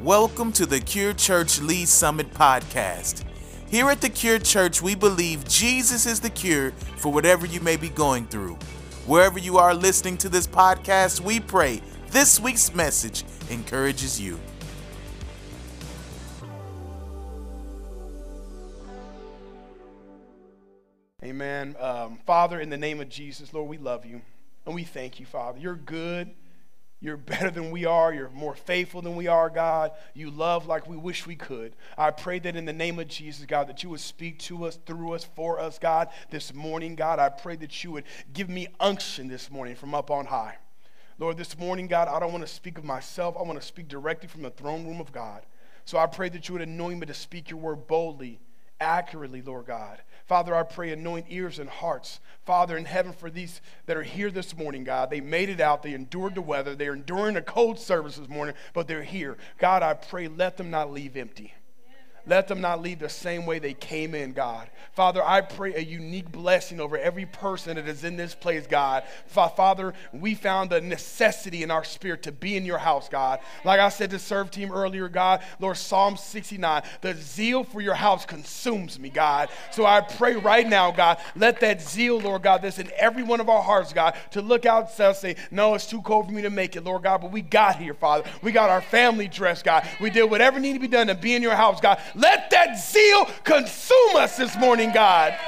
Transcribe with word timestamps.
Welcome 0.00 0.52
to 0.52 0.64
the 0.64 0.78
Cure 0.78 1.12
Church 1.12 1.60
Lee's 1.60 1.90
Summit 1.90 2.32
podcast. 2.32 3.24
Here 3.68 3.90
at 3.90 4.00
the 4.00 4.08
Cure 4.08 4.38
Church, 4.38 4.80
we 4.80 4.94
believe 4.94 5.44
Jesus 5.48 6.06
is 6.06 6.20
the 6.20 6.30
cure 6.30 6.70
for 6.98 7.12
whatever 7.12 7.46
you 7.46 7.60
may 7.60 7.76
be 7.76 7.88
going 7.88 8.28
through. 8.28 8.54
Wherever 9.06 9.40
you 9.40 9.58
are 9.58 9.74
listening 9.74 10.16
to 10.18 10.28
this 10.28 10.46
podcast, 10.46 11.18
we 11.18 11.40
pray 11.40 11.82
this 12.10 12.38
week's 12.38 12.72
message 12.72 13.24
encourages 13.50 14.20
you. 14.20 14.38
Amen. 21.24 21.74
Um, 21.80 22.20
Father, 22.24 22.60
in 22.60 22.70
the 22.70 22.78
name 22.78 23.00
of 23.00 23.08
Jesus, 23.08 23.52
Lord, 23.52 23.68
we 23.68 23.78
love 23.78 24.06
you 24.06 24.20
and 24.64 24.76
we 24.76 24.84
thank 24.84 25.18
you, 25.18 25.26
Father. 25.26 25.58
You're 25.58 25.74
good. 25.74 26.36
You're 27.00 27.16
better 27.16 27.50
than 27.50 27.70
we 27.70 27.84
are. 27.84 28.12
You're 28.12 28.30
more 28.30 28.56
faithful 28.56 29.02
than 29.02 29.14
we 29.14 29.28
are, 29.28 29.48
God. 29.50 29.92
You 30.14 30.30
love 30.30 30.66
like 30.66 30.88
we 30.88 30.96
wish 30.96 31.26
we 31.26 31.36
could. 31.36 31.76
I 31.96 32.10
pray 32.10 32.40
that 32.40 32.56
in 32.56 32.64
the 32.64 32.72
name 32.72 32.98
of 32.98 33.06
Jesus, 33.06 33.46
God, 33.46 33.68
that 33.68 33.84
you 33.84 33.90
would 33.90 34.00
speak 34.00 34.40
to 34.40 34.64
us, 34.64 34.78
through 34.84 35.12
us, 35.12 35.24
for 35.24 35.60
us, 35.60 35.78
God, 35.78 36.08
this 36.30 36.52
morning, 36.52 36.96
God. 36.96 37.20
I 37.20 37.28
pray 37.28 37.54
that 37.56 37.84
you 37.84 37.92
would 37.92 38.04
give 38.32 38.48
me 38.48 38.66
unction 38.80 39.28
this 39.28 39.50
morning 39.50 39.76
from 39.76 39.94
up 39.94 40.10
on 40.10 40.26
high. 40.26 40.56
Lord, 41.20 41.36
this 41.36 41.58
morning, 41.58 41.86
God, 41.86 42.08
I 42.08 42.18
don't 42.18 42.32
want 42.32 42.46
to 42.46 42.52
speak 42.52 42.78
of 42.78 42.84
myself. 42.84 43.36
I 43.38 43.42
want 43.42 43.60
to 43.60 43.66
speak 43.66 43.88
directly 43.88 44.28
from 44.28 44.42
the 44.42 44.50
throne 44.50 44.84
room 44.84 45.00
of 45.00 45.12
God. 45.12 45.46
So 45.84 45.98
I 45.98 46.06
pray 46.06 46.28
that 46.30 46.48
you 46.48 46.54
would 46.54 46.62
anoint 46.62 47.00
me 47.00 47.06
to 47.06 47.14
speak 47.14 47.50
your 47.50 47.60
word 47.60 47.86
boldly, 47.86 48.40
accurately, 48.80 49.42
Lord 49.42 49.66
God. 49.66 50.00
Father, 50.28 50.54
I 50.54 50.62
pray 50.62 50.92
anoint 50.92 51.26
ears 51.30 51.58
and 51.58 51.70
hearts. 51.70 52.20
Father 52.44 52.76
in 52.76 52.84
heaven, 52.84 53.12
for 53.12 53.30
these 53.30 53.62
that 53.86 53.96
are 53.96 54.02
here 54.02 54.30
this 54.30 54.56
morning, 54.56 54.84
God, 54.84 55.08
they 55.08 55.22
made 55.22 55.48
it 55.48 55.60
out. 55.60 55.82
They 55.82 55.94
endured 55.94 56.34
the 56.34 56.42
weather. 56.42 56.74
They're 56.74 56.94
enduring 56.94 57.36
a 57.36 57.42
cold 57.42 57.78
service 57.78 58.16
this 58.16 58.28
morning, 58.28 58.54
but 58.74 58.86
they're 58.86 59.02
here. 59.02 59.38
God, 59.58 59.82
I 59.82 59.94
pray, 59.94 60.28
let 60.28 60.58
them 60.58 60.70
not 60.70 60.92
leave 60.92 61.16
empty. 61.16 61.54
Let 62.28 62.46
them 62.46 62.60
not 62.60 62.82
leave 62.82 62.98
the 62.98 63.08
same 63.08 63.46
way 63.46 63.58
they 63.58 63.74
came 63.74 64.14
in, 64.14 64.32
God. 64.32 64.68
Father, 64.92 65.22
I 65.24 65.40
pray 65.40 65.74
a 65.74 65.80
unique 65.80 66.30
blessing 66.30 66.80
over 66.80 66.98
every 66.98 67.24
person 67.24 67.76
that 67.76 67.88
is 67.88 68.04
in 68.04 68.16
this 68.16 68.34
place, 68.34 68.66
God. 68.66 69.04
Father, 69.26 69.94
we 70.12 70.34
found 70.34 70.70
the 70.70 70.80
necessity 70.80 71.62
in 71.62 71.70
our 71.70 71.84
spirit 71.84 72.24
to 72.24 72.32
be 72.32 72.56
in 72.56 72.64
your 72.64 72.78
house, 72.78 73.08
God. 73.08 73.38
Like 73.64 73.80
I 73.80 73.88
said 73.88 74.10
to 74.10 74.18
serve 74.18 74.50
team 74.50 74.72
earlier, 74.72 75.08
God, 75.08 75.42
Lord, 75.60 75.76
Psalm 75.76 76.16
69, 76.16 76.82
the 77.00 77.14
zeal 77.14 77.64
for 77.64 77.80
your 77.80 77.94
house 77.94 78.26
consumes 78.26 78.98
me, 78.98 79.08
God. 79.08 79.48
So 79.70 79.86
I 79.86 80.00
pray 80.00 80.34
right 80.34 80.68
now, 80.68 80.90
God, 80.90 81.18
let 81.36 81.60
that 81.60 81.80
zeal, 81.80 82.20
Lord 82.20 82.42
God, 82.42 82.62
that's 82.62 82.78
in 82.78 82.90
every 82.98 83.22
one 83.22 83.40
of 83.40 83.48
our 83.48 83.62
hearts, 83.62 83.92
God, 83.92 84.16
to 84.32 84.42
look 84.42 84.66
out 84.66 84.90
and 84.98 85.16
say, 85.16 85.36
no, 85.50 85.74
it's 85.74 85.86
too 85.86 86.02
cold 86.02 86.26
for 86.26 86.32
me 86.32 86.42
to 86.42 86.50
make 86.50 86.76
it, 86.76 86.84
Lord 86.84 87.04
God, 87.04 87.20
but 87.20 87.30
we 87.30 87.40
got 87.40 87.76
here, 87.76 87.94
Father. 87.94 88.28
We 88.42 88.52
got 88.52 88.68
our 88.68 88.82
family 88.82 89.28
dressed, 89.28 89.64
God. 89.64 89.88
We 90.00 90.10
did 90.10 90.24
whatever 90.24 90.58
needed 90.58 90.74
to 90.74 90.80
be 90.80 90.88
done 90.88 91.06
to 91.06 91.14
be 91.14 91.34
in 91.34 91.42
your 91.42 91.54
house, 91.54 91.80
God. 91.80 92.00
Let 92.18 92.50
that 92.50 92.78
zeal 92.78 93.26
consume 93.44 94.16
us 94.16 94.36
this 94.36 94.56
morning, 94.56 94.92
God. 94.92 95.38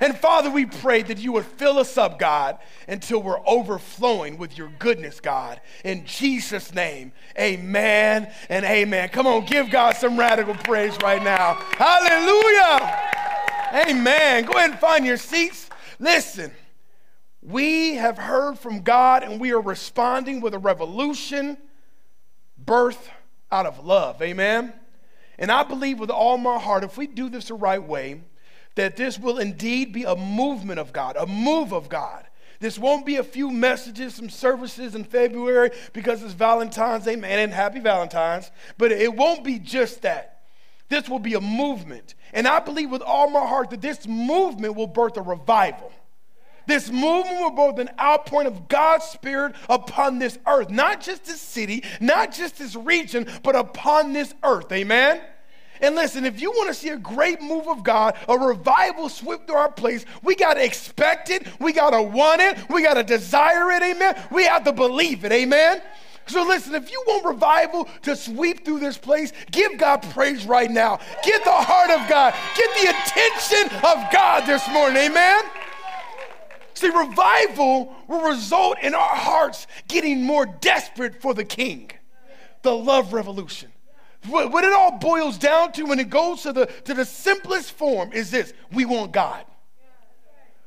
And 0.00 0.16
Father, 0.16 0.50
we 0.50 0.64
pray 0.64 1.02
that 1.02 1.18
you 1.18 1.32
would 1.32 1.44
fill 1.44 1.78
us 1.78 1.98
up, 1.98 2.18
God, 2.18 2.58
until 2.86 3.22
we're 3.22 3.46
overflowing 3.46 4.38
with 4.38 4.56
your 4.56 4.70
goodness, 4.78 5.20
God. 5.20 5.60
In 5.84 6.06
Jesus' 6.06 6.72
name, 6.72 7.12
amen 7.38 8.32
and 8.48 8.64
amen. 8.64 9.10
Come 9.10 9.26
on, 9.26 9.44
give 9.44 9.70
God 9.70 9.96
some 9.96 10.18
radical 10.18 10.54
praise 10.54 10.96
right 11.02 11.22
now. 11.22 11.54
Hallelujah. 11.72 13.08
Amen. 13.90 14.44
Go 14.44 14.52
ahead 14.52 14.70
and 14.70 14.78
find 14.78 15.04
your 15.04 15.16
seats. 15.18 15.68
Listen, 15.98 16.52
we 17.42 17.96
have 17.96 18.16
heard 18.16 18.58
from 18.58 18.80
God 18.80 19.24
and 19.24 19.40
we 19.40 19.52
are 19.52 19.60
responding 19.60 20.40
with 20.40 20.54
a 20.54 20.58
revolution 20.58 21.58
birth 22.56 23.10
out 23.50 23.66
of 23.66 23.84
love. 23.84 24.22
Amen. 24.22 24.72
And 25.38 25.52
I 25.52 25.62
believe 25.62 26.00
with 26.00 26.10
all 26.10 26.36
my 26.38 26.58
heart, 26.58 26.84
if 26.84 26.96
we 26.98 27.06
do 27.06 27.28
this 27.28 27.48
the 27.48 27.54
right 27.54 27.82
way, 27.82 28.22
that 28.74 28.96
this 28.96 29.18
will 29.18 29.38
indeed 29.38 29.92
be 29.92 30.04
a 30.04 30.16
movement 30.16 30.78
of 30.78 30.92
God, 30.92 31.16
a 31.16 31.26
move 31.26 31.72
of 31.72 31.88
God. 31.88 32.26
This 32.60 32.78
won't 32.78 33.06
be 33.06 33.16
a 33.16 33.24
few 33.24 33.50
messages, 33.50 34.14
some 34.14 34.30
services 34.30 34.94
in 34.94 35.04
February 35.04 35.70
because 35.92 36.22
it's 36.22 36.32
Valentine's, 36.32 37.06
amen, 37.06 37.38
and 37.38 37.52
happy 37.52 37.78
Valentine's. 37.78 38.50
But 38.76 38.90
it 38.90 39.14
won't 39.14 39.44
be 39.44 39.58
just 39.58 40.02
that. 40.02 40.42
This 40.88 41.08
will 41.08 41.18
be 41.18 41.34
a 41.34 41.40
movement. 41.40 42.14
And 42.32 42.48
I 42.48 42.60
believe 42.60 42.90
with 42.90 43.02
all 43.02 43.30
my 43.30 43.46
heart 43.46 43.70
that 43.70 43.80
this 43.80 44.06
movement 44.08 44.74
will 44.74 44.86
birth 44.86 45.16
a 45.16 45.22
revival. 45.22 45.92
This 46.68 46.90
movement 46.90 47.40
will 47.40 47.50
birth 47.50 47.78
an 47.78 47.88
outpouring 47.98 48.46
of 48.46 48.68
God's 48.68 49.06
Spirit 49.06 49.54
upon 49.70 50.18
this 50.18 50.38
earth. 50.46 50.68
Not 50.68 51.00
just 51.00 51.24
this 51.24 51.40
city, 51.40 51.82
not 51.98 52.30
just 52.30 52.58
this 52.58 52.76
region, 52.76 53.26
but 53.42 53.56
upon 53.56 54.12
this 54.12 54.34
earth. 54.44 54.70
Amen? 54.70 55.22
And 55.80 55.94
listen, 55.94 56.26
if 56.26 56.42
you 56.42 56.50
want 56.50 56.68
to 56.68 56.74
see 56.74 56.90
a 56.90 56.98
great 56.98 57.40
move 57.40 57.68
of 57.68 57.82
God, 57.82 58.16
a 58.28 58.36
revival 58.36 59.08
sweep 59.08 59.46
through 59.46 59.56
our 59.56 59.72
place, 59.72 60.04
we 60.22 60.34
got 60.34 60.54
to 60.54 60.64
expect 60.64 61.30
it. 61.30 61.48
We 61.58 61.72
got 61.72 61.90
to 61.90 62.02
want 62.02 62.42
it. 62.42 62.58
We 62.68 62.82
got 62.82 62.94
to 62.94 63.02
desire 63.02 63.70
it. 63.70 63.82
Amen. 63.82 64.22
We 64.30 64.44
have 64.44 64.64
to 64.64 64.72
believe 64.72 65.24
it. 65.24 65.32
Amen. 65.32 65.80
So 66.26 66.46
listen, 66.46 66.74
if 66.74 66.90
you 66.90 67.02
want 67.06 67.24
revival 67.24 67.88
to 68.02 68.14
sweep 68.14 68.66
through 68.66 68.80
this 68.80 68.98
place, 68.98 69.32
give 69.50 69.78
God 69.78 70.02
praise 70.10 70.44
right 70.44 70.70
now. 70.70 71.00
Get 71.24 71.44
the 71.44 71.50
heart 71.50 71.88
of 71.90 72.06
God. 72.10 72.34
Get 72.54 72.70
the 72.74 72.90
attention 72.90 73.78
of 73.78 74.12
God 74.12 74.46
this 74.46 74.68
morning. 74.68 74.98
Amen. 74.98 75.44
See, 76.78 76.90
revival 76.90 77.92
will 78.06 78.20
result 78.20 78.78
in 78.82 78.94
our 78.94 79.16
hearts 79.16 79.66
getting 79.88 80.22
more 80.22 80.46
desperate 80.46 81.20
for 81.20 81.34
the 81.34 81.44
king. 81.44 81.90
The 82.62 82.72
love 82.72 83.12
revolution. 83.12 83.72
What 84.28 84.62
it 84.62 84.72
all 84.72 84.92
boils 84.92 85.38
down 85.38 85.72
to 85.72 85.86
when 85.86 85.98
it 85.98 86.08
goes 86.08 86.42
to 86.42 86.52
the, 86.52 86.66
to 86.84 86.94
the 86.94 87.04
simplest 87.04 87.72
form 87.72 88.12
is 88.12 88.30
this 88.30 88.52
we 88.70 88.84
want 88.84 89.10
God. 89.10 89.44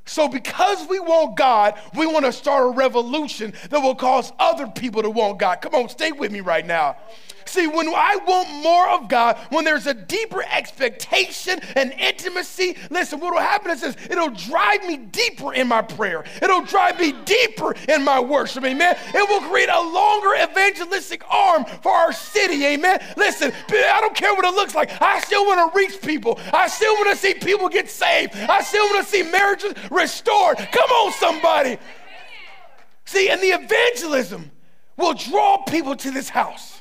So, 0.03 0.27
because 0.27 0.85
we 0.89 0.99
want 0.99 1.37
God, 1.37 1.79
we 1.95 2.05
want 2.05 2.25
to 2.25 2.33
start 2.33 2.67
a 2.67 2.71
revolution 2.71 3.53
that 3.69 3.79
will 3.79 3.95
cause 3.95 4.33
other 4.37 4.67
people 4.67 5.03
to 5.03 5.09
want 5.09 5.39
God. 5.39 5.61
Come 5.61 5.75
on, 5.75 5.87
stay 5.87 6.11
with 6.11 6.29
me 6.29 6.41
right 6.41 6.65
now. 6.65 6.97
See, 7.45 7.67
when 7.67 7.87
I 7.89 8.17
want 8.27 8.49
more 8.63 8.89
of 8.89 9.07
God, 9.07 9.37
when 9.49 9.65
there's 9.65 9.87
a 9.87 9.93
deeper 9.93 10.43
expectation 10.43 11.59
and 11.75 11.91
intimacy, 11.93 12.77
listen, 12.89 13.19
what 13.19 13.33
will 13.33 13.41
happen 13.41 13.71
is 13.71 13.81
this 13.81 13.95
it'll 14.09 14.29
drive 14.29 14.85
me 14.85 14.97
deeper 14.97 15.53
in 15.53 15.67
my 15.67 15.81
prayer. 15.81 16.23
It'll 16.41 16.63
drive 16.63 16.99
me 16.99 17.13
deeper 17.25 17.75
in 17.89 18.03
my 18.03 18.19
worship, 18.19 18.63
amen. 18.63 18.97
It 19.13 19.29
will 19.29 19.41
create 19.49 19.69
a 19.69 19.81
longer 19.81 20.35
evangelistic 20.35 21.23
arm 21.29 21.65
for 21.81 21.91
our 21.91 22.13
city, 22.13 22.65
amen. 22.65 23.03
Listen, 23.17 23.51
I 23.69 23.97
don't 24.01 24.15
care 24.15 24.33
what 24.33 24.45
it 24.45 24.53
looks 24.53 24.75
like. 24.75 25.01
I 25.01 25.19
still 25.21 25.45
want 25.45 25.73
to 25.73 25.77
reach 25.77 26.01
people. 26.01 26.39
I 26.53 26.67
still 26.67 26.93
want 26.95 27.09
to 27.11 27.15
see 27.15 27.33
people 27.33 27.69
get 27.69 27.89
saved. 27.89 28.35
I 28.35 28.61
still 28.61 28.85
want 28.85 29.05
to 29.05 29.11
see 29.11 29.23
marriages 29.23 29.73
restored. 29.89 30.57
Come 30.57 30.89
on, 30.89 31.13
somebody. 31.13 31.77
See, 33.05 33.29
and 33.29 33.41
the 33.41 33.47
evangelism 33.47 34.51
will 34.97 35.13
draw 35.13 35.57
people 35.63 35.95
to 35.95 36.11
this 36.11 36.29
house. 36.29 36.80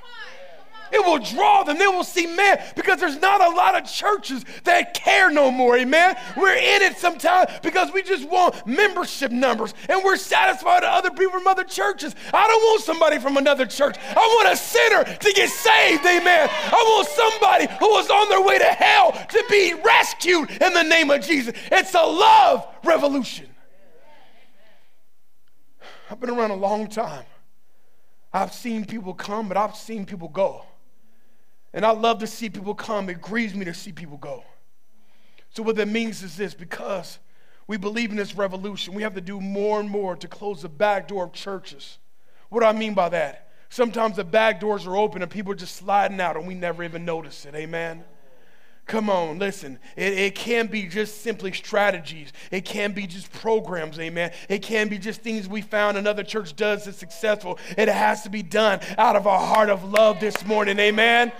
It 0.92 1.04
will 1.04 1.18
draw 1.18 1.62
them. 1.62 1.78
They 1.78 1.86
will 1.86 2.04
see, 2.04 2.26
man, 2.26 2.62
because 2.74 3.00
there's 3.00 3.20
not 3.20 3.40
a 3.40 3.54
lot 3.54 3.74
of 3.74 3.90
churches 3.90 4.44
that 4.64 4.94
care 4.94 5.30
no 5.30 5.50
more, 5.50 5.76
amen? 5.76 6.16
We're 6.36 6.54
in 6.54 6.82
it 6.82 6.96
sometimes 6.96 7.50
because 7.62 7.92
we 7.92 8.02
just 8.02 8.28
want 8.28 8.66
membership 8.66 9.30
numbers 9.30 9.74
and 9.88 10.02
we're 10.04 10.16
satisfied 10.16 10.82
with 10.82 10.90
other 10.90 11.10
people 11.10 11.32
from 11.32 11.46
other 11.46 11.64
churches. 11.64 12.14
I 12.32 12.46
don't 12.46 12.62
want 12.62 12.82
somebody 12.82 13.18
from 13.18 13.36
another 13.36 13.66
church. 13.66 13.96
I 13.98 14.14
want 14.14 14.52
a 14.52 14.56
sinner 14.56 15.04
to 15.04 15.32
get 15.32 15.50
saved, 15.50 16.04
amen? 16.04 16.48
I 16.50 16.70
want 16.72 17.08
somebody 17.08 17.66
who 17.78 17.88
was 17.90 18.10
on 18.10 18.28
their 18.28 18.42
way 18.42 18.58
to 18.58 18.64
hell 18.64 19.12
to 19.12 19.44
be 19.48 19.74
rescued 19.74 20.50
in 20.50 20.72
the 20.72 20.82
name 20.82 21.10
of 21.10 21.22
Jesus. 21.22 21.54
It's 21.70 21.94
a 21.94 22.02
love 22.02 22.66
revolution. 22.84 23.46
I've 26.10 26.18
been 26.18 26.30
around 26.30 26.50
a 26.50 26.56
long 26.56 26.88
time. 26.88 27.24
I've 28.32 28.52
seen 28.52 28.84
people 28.84 29.14
come, 29.14 29.48
but 29.48 29.56
I've 29.56 29.76
seen 29.76 30.04
people 30.06 30.28
go. 30.28 30.64
And 31.72 31.84
I 31.84 31.90
love 31.90 32.18
to 32.20 32.26
see 32.26 32.50
people 32.50 32.74
come. 32.74 33.08
It 33.08 33.20
grieves 33.20 33.54
me 33.54 33.64
to 33.64 33.74
see 33.74 33.92
people 33.92 34.16
go. 34.16 34.44
So, 35.50 35.62
what 35.62 35.76
that 35.76 35.88
means 35.88 36.22
is 36.22 36.36
this 36.36 36.54
because 36.54 37.18
we 37.66 37.76
believe 37.76 38.10
in 38.10 38.16
this 38.16 38.34
revolution, 38.34 38.94
we 38.94 39.02
have 39.02 39.14
to 39.14 39.20
do 39.20 39.40
more 39.40 39.80
and 39.80 39.88
more 39.88 40.16
to 40.16 40.28
close 40.28 40.62
the 40.62 40.68
back 40.68 41.08
door 41.08 41.24
of 41.24 41.32
churches. 41.32 41.98
What 42.48 42.60
do 42.60 42.66
I 42.66 42.72
mean 42.72 42.94
by 42.94 43.08
that? 43.10 43.48
Sometimes 43.68 44.16
the 44.16 44.24
back 44.24 44.58
doors 44.58 44.86
are 44.86 44.96
open 44.96 45.22
and 45.22 45.30
people 45.30 45.52
are 45.52 45.56
just 45.56 45.76
sliding 45.76 46.20
out 46.20 46.36
and 46.36 46.46
we 46.46 46.54
never 46.54 46.82
even 46.82 47.04
notice 47.04 47.46
it. 47.46 47.54
Amen. 47.54 48.02
Come 48.90 49.08
on, 49.08 49.38
listen. 49.38 49.78
It, 49.94 50.14
it 50.14 50.34
can 50.34 50.66
be 50.66 50.88
just 50.88 51.20
simply 51.20 51.52
strategies. 51.52 52.32
It 52.50 52.64
can 52.64 52.90
be 52.90 53.06
just 53.06 53.32
programs, 53.32 54.00
amen. 54.00 54.32
It 54.48 54.62
can 54.62 54.88
be 54.88 54.98
just 54.98 55.20
things 55.20 55.48
we 55.48 55.62
found 55.62 55.96
another 55.96 56.24
church 56.24 56.56
does 56.56 56.86
that's 56.86 56.98
successful. 56.98 57.60
It 57.78 57.86
has 57.86 58.22
to 58.22 58.30
be 58.30 58.42
done 58.42 58.80
out 58.98 59.14
of 59.14 59.26
a 59.26 59.38
heart 59.38 59.70
of 59.70 59.84
love 59.84 60.18
this 60.18 60.44
morning, 60.44 60.80
amen. 60.80 61.30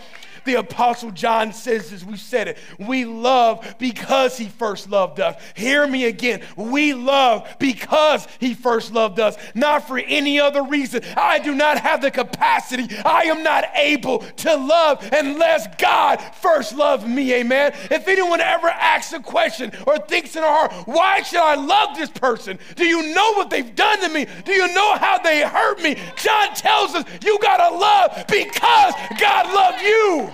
The 0.44 0.54
Apostle 0.54 1.10
John 1.10 1.52
says, 1.52 1.92
as 1.92 2.04
we 2.04 2.16
said 2.16 2.48
it, 2.48 2.58
we 2.78 3.04
love 3.04 3.76
because 3.78 4.36
he 4.36 4.46
first 4.46 4.90
loved 4.90 5.20
us. 5.20 5.40
Hear 5.54 5.86
me 5.86 6.04
again. 6.04 6.42
We 6.56 6.94
love 6.94 7.48
because 7.58 8.26
he 8.38 8.54
first 8.54 8.92
loved 8.92 9.20
us, 9.20 9.36
not 9.54 9.86
for 9.86 9.98
any 9.98 10.40
other 10.40 10.62
reason. 10.62 11.02
I 11.16 11.38
do 11.38 11.54
not 11.54 11.78
have 11.78 12.00
the 12.00 12.10
capacity, 12.10 12.88
I 13.04 13.24
am 13.24 13.42
not 13.42 13.64
able 13.74 14.18
to 14.18 14.56
love 14.56 15.08
unless 15.12 15.66
God 15.76 16.20
first 16.36 16.74
loved 16.74 17.06
me. 17.06 17.34
Amen. 17.34 17.72
If 17.90 18.08
anyone 18.08 18.40
ever 18.40 18.68
asks 18.68 19.12
a 19.12 19.20
question 19.20 19.72
or 19.86 19.98
thinks 19.98 20.36
in 20.36 20.42
their 20.42 20.50
heart, 20.50 20.72
why 20.86 21.22
should 21.22 21.40
I 21.40 21.54
love 21.54 21.96
this 21.96 22.10
person? 22.10 22.58
Do 22.76 22.84
you 22.84 23.14
know 23.14 23.32
what 23.34 23.50
they've 23.50 23.74
done 23.74 24.00
to 24.00 24.08
me? 24.08 24.26
Do 24.44 24.52
you 24.52 24.72
know 24.74 24.96
how 24.96 25.18
they 25.18 25.42
hurt 25.42 25.82
me? 25.82 25.96
John 26.16 26.54
tells 26.54 26.94
us 26.94 27.04
you 27.22 27.38
got 27.40 27.68
to 27.68 27.76
love 27.76 28.24
because 28.28 28.94
God 29.18 29.52
loved 29.52 29.82
you. 29.82 30.29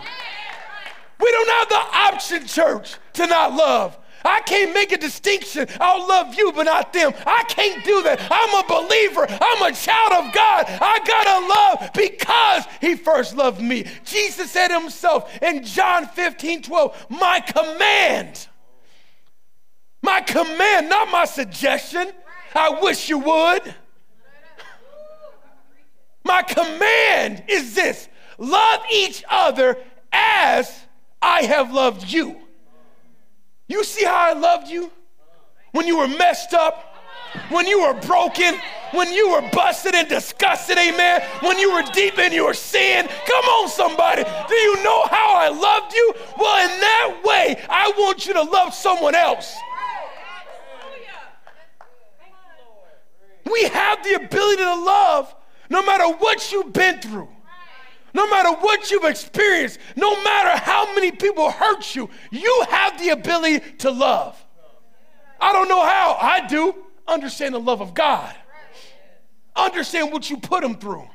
We 1.19 1.31
don't 1.31 1.49
have 1.49 1.69
the 1.69 1.97
option, 1.99 2.47
church, 2.47 2.97
to 3.15 3.27
not 3.27 3.55
love. 3.55 3.99
I 4.27 4.41
can't 4.41 4.75
make 4.75 4.93
a 4.93 4.99
distinction. 4.99 5.69
I'll 5.81 6.07
love 6.07 6.35
you, 6.35 6.53
but 6.53 6.65
not 6.65 6.93
them. 6.93 7.13
I 7.27 7.45
can't 7.45 7.85
do 7.85 8.03
that. 8.03 8.21
I'm 8.31 8.65
a 8.65 8.67
believer. 8.67 9.27
I'm 9.29 9.63
a 9.63 9.75
child 9.75 10.27
of 10.27 10.35
God. 10.35 10.67
I 10.69 10.99
gotta 11.07 11.47
love 11.47 11.91
because 11.95 12.65
He 12.81 12.97
first 12.97 13.37
loved 13.37 13.61
me. 13.61 13.87
Jesus 14.05 14.51
said 14.51 14.71
Himself 14.71 15.41
in 15.43 15.65
John 15.65 16.07
15 16.09 16.63
12, 16.63 17.07
My 17.11 17.41
command, 17.41 18.49
my 20.03 20.21
command, 20.21 20.89
not 20.89 21.11
my 21.11 21.25
suggestion. 21.25 22.11
I 22.55 22.81
wish 22.81 23.09
you 23.09 23.19
would. 23.19 23.75
My 26.25 26.43
command 26.43 27.45
is 27.49 27.75
this 27.75 28.09
love 28.39 28.81
each 28.93 29.23
other 29.29 29.79
as 30.13 30.86
I 31.21 31.43
have 31.43 31.73
loved 31.73 32.11
you. 32.11 32.37
You 33.69 33.85
see 33.85 34.05
how 34.05 34.31
I 34.31 34.33
loved 34.33 34.69
you? 34.69 34.91
When 35.73 35.87
you 35.87 35.99
were 35.99 36.09
messed 36.09 36.55
up, 36.55 36.95
when 37.49 37.67
you 37.67 37.83
were 37.83 37.95
broken, 37.95 38.59
when 38.93 39.13
you 39.13 39.31
were 39.31 39.49
busted 39.53 39.95
and 39.95 40.09
disgusted, 40.09 40.79
amen. 40.79 41.23
When 41.41 41.59
you 41.59 41.73
were 41.73 41.83
deep 41.93 42.19
in 42.19 42.33
your 42.33 42.55
sin. 42.55 43.07
Come 43.07 43.45
on, 43.45 43.69
somebody. 43.69 44.23
Do 44.23 44.55
you 44.55 44.83
know 44.83 45.05
how 45.07 45.35
I 45.35 45.49
loved 45.49 45.93
you? 45.93 46.15
Well, 46.39 46.65
in 46.65 46.81
that 46.81 47.23
way, 47.25 47.63
I 47.69 47.93
want 47.99 48.27
you 48.27 48.33
to 48.35 48.43
love 48.43 48.73
someone 48.73 49.15
else. 49.15 49.55
We 53.51 53.65
have 53.65 54.03
the 54.03 54.15
ability 54.15 54.63
to 54.63 54.75
love 54.75 55.35
no 55.71 55.85
matter 55.85 56.09
what 56.17 56.53
you've 56.53 56.73
been 56.73 57.01
through, 57.01 57.29
no 58.17 58.29
matter 58.31 58.51
what 58.51 58.91
you've 58.91 59.05
experienced, 59.05 59.79
no 59.95 60.23
matter 60.23 60.59
how 60.59 60.95
many 60.95 61.13
people 61.13 61.51
hurt 61.51 61.95
you, 61.95 62.09
you 62.31 62.65
have 62.71 62.99
the 62.99 63.11
ability 63.11 63.61
to 63.79 63.91
love. 63.91 64.43
I 65.39 65.53
don't 65.53 65.69
know 65.69 65.85
how, 65.85 66.17
I 66.19 66.47
do. 66.47 66.75
Understand 67.07 67.55
the 67.55 67.61
love 67.61 67.83
of 67.83 67.93
God, 67.95 68.35
understand 69.55 70.13
what 70.13 70.29
you 70.29 70.39
put 70.39 70.65
him 70.65 70.75
through. 70.77 71.07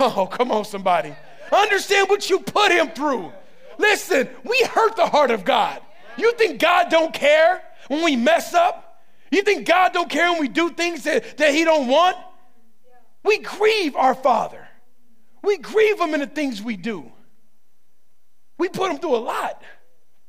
Oh, 0.00 0.26
come 0.26 0.50
on, 0.50 0.64
somebody. 0.64 1.14
Understand 1.52 2.08
what 2.08 2.30
you 2.30 2.40
put 2.40 2.72
him 2.72 2.90
through. 2.90 3.32
Listen, 3.78 4.28
we 4.44 4.62
hurt 4.64 4.96
the 4.96 5.06
heart 5.06 5.30
of 5.30 5.44
God. 5.44 5.80
You 6.16 6.32
think 6.34 6.60
God 6.60 6.88
don't 6.88 7.12
care 7.12 7.62
when 7.88 8.02
we 8.02 8.16
mess 8.16 8.54
up? 8.54 9.02
You 9.30 9.42
think 9.42 9.66
God 9.66 9.92
don't 9.92 10.08
care 10.08 10.30
when 10.30 10.40
we 10.40 10.48
do 10.48 10.70
things 10.70 11.04
that, 11.04 11.36
that 11.38 11.52
he 11.52 11.64
don't 11.64 11.88
want? 11.88 12.16
We 13.22 13.38
grieve 13.38 13.96
our 13.96 14.14
Father. 14.14 14.65
We 15.46 15.58
grieve 15.58 16.00
Him 16.00 16.12
in 16.12 16.20
the 16.20 16.26
things 16.26 16.60
we 16.60 16.76
do. 16.76 17.10
We 18.58 18.68
put 18.68 18.90
Him 18.90 18.98
through 18.98 19.14
a 19.14 19.18
lot. 19.18 19.62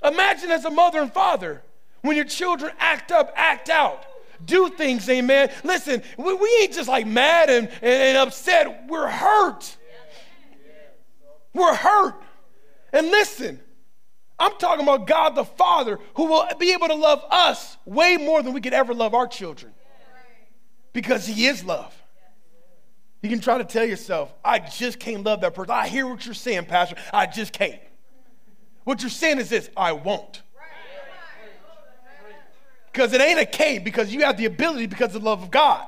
Imagine 0.04 0.52
as 0.52 0.64
a 0.64 0.70
mother 0.70 1.02
and 1.02 1.12
father, 1.12 1.64
when 2.02 2.16
your 2.16 2.26
children 2.26 2.72
act 2.78 3.12
up, 3.12 3.34
act 3.36 3.68
out, 3.70 4.06
do 4.46 4.70
things, 4.70 5.10
amen. 5.10 5.50
Listen, 5.64 6.04
we, 6.18 6.36
we 6.36 6.58
ain't 6.62 6.74
just 6.74 6.88
like 6.88 7.08
mad 7.08 7.50
and, 7.50 7.68
and, 7.68 7.84
and 7.84 8.18
upset, 8.20 8.86
we're 8.88 9.08
hurt. 9.08 9.76
We're 11.52 11.74
hurt. 11.74 12.14
And 12.94 13.08
listen, 13.08 13.60
I'm 14.38 14.56
talking 14.60 14.84
about 14.84 15.08
God 15.08 15.34
the 15.34 15.46
Father 15.46 15.98
who 16.14 16.26
will 16.26 16.48
be 16.60 16.74
able 16.74 16.90
to 16.90 16.96
love 16.96 17.24
us 17.32 17.78
way 17.86 18.18
more 18.18 18.44
than 18.44 18.54
we 18.54 18.62
could 18.62 18.74
ever 18.74 18.94
love 18.94 19.16
our 19.16 19.28
children 19.28 19.74
because 20.94 21.26
He 21.26 21.48
is 21.48 21.64
love. 21.64 21.97
You 23.22 23.30
can 23.30 23.40
try 23.40 23.58
to 23.58 23.64
tell 23.64 23.86
yourself, 23.86 24.34
I 24.46 24.60
just 24.60 25.00
can't 25.00 25.24
love 25.24 25.42
that 25.42 25.54
person. 25.54 25.72
I 25.72 25.88
hear 25.88 26.08
what 26.08 26.26
you're 26.26 26.36
saying, 26.36 26.66
Pastor. 26.66 26.96
I 27.12 27.26
just 27.26 27.52
can't. 27.52 27.80
What 28.84 29.02
you're 29.02 29.10
saying 29.10 29.40
is 29.40 29.50
this 29.50 29.70
I 29.76 29.92
won't. 29.94 30.44
Because 32.92 33.14
it 33.14 33.22
ain't 33.22 33.40
a 33.40 33.46
can't, 33.46 33.84
because 33.84 34.14
you 34.14 34.24
have 34.24 34.38
the 34.38 34.46
ability 34.46 34.88
because 34.88 35.14
of 35.14 35.22
the 35.22 35.28
love 35.28 35.44
of 35.44 35.52
God. 35.52 35.86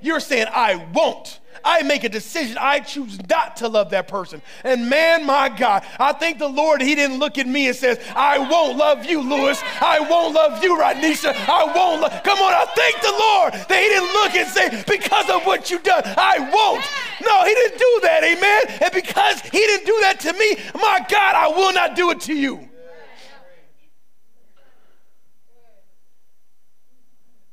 You're 0.00 0.20
saying, 0.20 0.46
I 0.50 0.86
won't. 0.94 1.40
I 1.64 1.82
make 1.82 2.04
a 2.04 2.08
decision. 2.08 2.56
I 2.58 2.80
choose 2.80 3.18
not 3.28 3.56
to 3.56 3.68
love 3.68 3.90
that 3.90 4.08
person. 4.08 4.42
And 4.64 4.88
man, 4.88 5.26
my 5.26 5.48
God, 5.48 5.84
I 5.98 6.12
thank 6.12 6.38
the 6.38 6.48
Lord 6.48 6.80
He 6.80 6.94
didn't 6.94 7.18
look 7.18 7.38
at 7.38 7.46
me 7.46 7.68
and 7.68 7.76
says, 7.76 7.98
I 8.14 8.38
won't 8.38 8.76
love 8.76 9.04
you, 9.04 9.20
Louis. 9.20 9.60
I 9.80 10.00
won't 10.00 10.34
love 10.34 10.62
you, 10.62 10.76
Rodnisha. 10.76 11.34
I 11.48 11.64
won't. 11.64 12.02
Lo-. 12.02 12.20
Come 12.24 12.38
on, 12.38 12.52
I 12.52 12.64
thank 12.74 13.00
the 13.00 13.14
Lord 13.18 13.52
that 13.68 13.82
He 13.82 13.88
didn't 13.88 14.12
look 14.12 14.34
and 14.34 14.48
say, 14.48 14.84
because 14.86 15.30
of 15.30 15.46
what 15.46 15.70
you've 15.70 15.82
done, 15.82 16.02
I 16.04 16.38
won't. 16.38 16.84
No, 17.24 17.44
He 17.44 17.54
didn't 17.54 17.78
do 17.78 18.00
that, 18.02 18.24
amen. 18.24 18.82
And 18.82 18.92
because 18.92 19.40
He 19.40 19.58
didn't 19.58 19.86
do 19.86 19.98
that 20.02 20.20
to 20.20 20.32
me, 20.32 20.56
my 20.74 21.04
God, 21.08 21.34
I 21.34 21.48
will 21.48 21.72
not 21.72 21.96
do 21.96 22.10
it 22.10 22.20
to 22.22 22.34
you. 22.34 22.68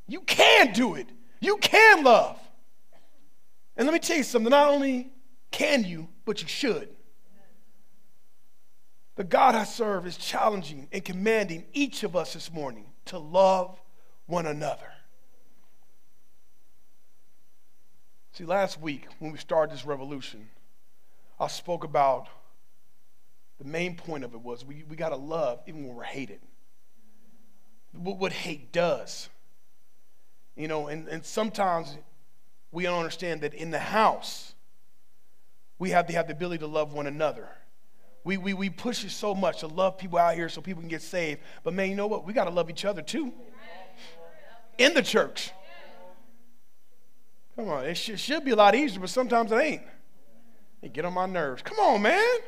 You 0.07 0.22
can 0.22 0.72
do 0.74 0.96
it. 0.96 1.10
You 1.40 1.57
can 1.57 2.04
love. 2.04 2.40
And 3.77 3.88
let 3.88 3.94
me 3.94 4.00
tell 4.00 4.18
you 4.18 4.24
something 4.24 4.50
not 4.50 4.69
only 4.69 5.12
can 5.51 5.83
you, 5.83 6.07
but 6.24 6.42
you 6.42 6.48
should. 6.48 6.89
The 9.16 9.24
God 9.24 9.56
I 9.56 9.63
serve 9.63 10.06
is 10.06 10.18
challenging 10.18 10.88
and 10.92 11.04
commanding 11.04 11.66
each 11.74 12.04
of 12.04 12.16
us 12.16 12.33
this 12.33 12.51
morning 12.51 12.86
to 13.06 13.18
love 13.18 13.81
one 14.25 14.45
another. 14.45 14.92
See, 18.33 18.44
last 18.44 18.81
week 18.81 19.07
when 19.19 19.31
we 19.31 19.38
started 19.38 19.74
this 19.74 19.86
revolution, 19.86 20.50
I 21.39 21.48
spoke 21.48 21.86
about 21.86 22.28
the 23.57 23.66
main 23.66 23.95
point 23.95 24.25
of 24.25 24.33
it 24.33 24.42
was 24.42 24.66
we, 24.66 24.83
we 24.89 24.98
got 24.98 25.10
to 25.10 25.16
love 25.16 25.62
even 25.68 25.88
when 25.88 25.95
we're 25.95 26.04
hated. 26.04 26.39
What, 27.94 28.18
what 28.18 28.33
hate 28.33 28.74
does. 28.74 29.30
You 30.57 30.68
know, 30.68 30.88
and, 30.88 31.07
and 31.07 31.24
sometimes 31.24 31.98
we 32.75 32.83
don't 32.83 33.00
understand 33.00 33.42
that 33.42 33.54
in 33.54 33.72
the 33.72 33.80
house, 33.80 34.54
we 35.80 35.92
have 35.92 36.07
to 36.07 36.13
have 36.13 36.27
the 36.27 36.33
ability 36.33 36.60
to 36.60 36.68
love 36.68 36.94
one 36.94 37.07
another. 37.07 37.47
We, 38.26 38.35
we, 38.35 38.54
we 38.54 38.69
push 38.69 39.06
it 39.06 39.11
so 39.11 39.33
much 39.33 39.61
to 39.61 39.68
love 39.68 39.97
people 39.97 40.19
out 40.19 40.35
here 40.35 40.49
so 40.49 40.59
people 40.59 40.81
can 40.81 40.90
get 40.90 41.02
saved. 41.02 41.40
But 41.64 41.73
man, 41.73 41.90
you 41.90 41.95
know 41.95 42.07
what? 42.07 42.26
We 42.26 42.33
got 42.33 42.45
to 42.45 42.49
love 42.49 42.69
each 42.69 42.83
other 42.83 43.02
too. 43.02 43.31
In 44.78 44.94
the 44.94 45.02
church. 45.02 45.52
Come 47.56 47.69
on, 47.69 47.85
it 47.85 47.95
should, 47.95 48.19
should 48.19 48.44
be 48.44 48.52
a 48.52 48.56
lot 48.57 48.76
easier, 48.76 48.99
but 48.99 49.09
sometimes 49.09 49.54
it 49.54 49.56
ain't. 49.56 49.83
They 50.81 50.90
get 50.90 51.06
on 51.06 51.14
my 51.14 51.26
nerves. 51.26 51.61
Come 51.61 51.80
on, 51.80 52.02
man. 52.02 52.40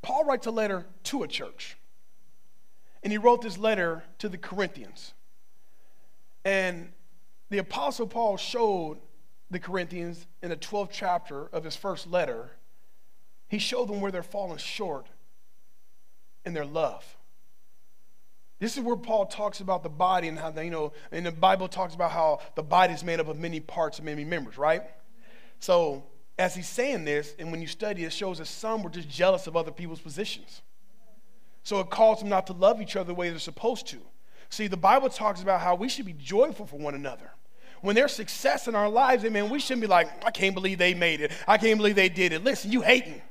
Paul 0.00 0.24
writes 0.26 0.46
a 0.46 0.52
letter 0.52 0.86
to 1.04 1.24
a 1.24 1.28
church. 1.28 1.76
And 3.02 3.10
he 3.10 3.18
wrote 3.18 3.42
this 3.42 3.58
letter 3.58 4.04
to 4.18 4.28
the 4.28 4.38
Corinthians. 4.38 5.12
And 6.44 6.92
the 7.50 7.58
Apostle 7.58 8.06
Paul 8.06 8.36
showed 8.36 8.98
the 9.50 9.58
Corinthians 9.58 10.26
in 10.42 10.50
the 10.50 10.56
12th 10.56 10.90
chapter 10.90 11.46
of 11.46 11.64
his 11.64 11.76
first 11.76 12.06
letter, 12.06 12.50
he 13.48 13.58
showed 13.58 13.88
them 13.88 14.00
where 14.00 14.10
they're 14.10 14.22
falling 14.22 14.58
short 14.58 15.06
in 16.44 16.54
their 16.54 16.64
love. 16.64 17.04
This 18.58 18.76
is 18.76 18.82
where 18.82 18.96
Paul 18.96 19.26
talks 19.26 19.60
about 19.60 19.82
the 19.82 19.88
body 19.88 20.28
and 20.28 20.38
how, 20.38 20.50
they, 20.50 20.66
you 20.66 20.70
know, 20.70 20.92
and 21.10 21.26
the 21.26 21.32
Bible 21.32 21.68
talks 21.68 21.94
about 21.94 22.12
how 22.12 22.40
the 22.54 22.62
body 22.62 22.94
is 22.94 23.04
made 23.04 23.20
up 23.20 23.28
of 23.28 23.38
many 23.38 23.60
parts 23.60 23.98
and 23.98 24.06
many 24.06 24.24
members, 24.24 24.56
right? 24.56 24.82
So, 25.58 26.04
as 26.38 26.54
he's 26.54 26.68
saying 26.68 27.04
this, 27.04 27.34
and 27.38 27.50
when 27.50 27.60
you 27.60 27.66
study, 27.66 28.04
it 28.04 28.12
shows 28.12 28.38
that 28.38 28.46
some 28.46 28.82
were 28.82 28.90
just 28.90 29.08
jealous 29.08 29.46
of 29.46 29.56
other 29.56 29.70
people's 29.70 30.00
positions. 30.00 30.62
So 31.62 31.80
it 31.80 31.90
caused 31.90 32.22
them 32.22 32.28
not 32.28 32.46
to 32.48 32.52
love 32.52 32.80
each 32.80 32.96
other 32.96 33.08
the 33.08 33.14
way 33.14 33.30
they're 33.30 33.38
supposed 33.38 33.86
to. 33.88 33.98
See, 34.52 34.66
the 34.66 34.76
Bible 34.76 35.08
talks 35.08 35.40
about 35.40 35.62
how 35.62 35.74
we 35.74 35.88
should 35.88 36.04
be 36.04 36.12
joyful 36.12 36.66
for 36.66 36.76
one 36.76 36.94
another. 36.94 37.30
When 37.80 37.96
there's 37.96 38.12
success 38.12 38.68
in 38.68 38.74
our 38.74 38.90
lives, 38.90 39.24
amen, 39.24 39.48
we 39.48 39.58
shouldn't 39.58 39.80
be 39.80 39.86
like, 39.86 40.10
I 40.26 40.30
can't 40.30 40.54
believe 40.54 40.76
they 40.76 40.92
made 40.92 41.22
it. 41.22 41.32
I 41.48 41.56
can't 41.56 41.78
believe 41.78 41.96
they 41.96 42.10
did 42.10 42.34
it. 42.34 42.44
Listen, 42.44 42.70
you 42.70 42.82
hating. 42.82 43.22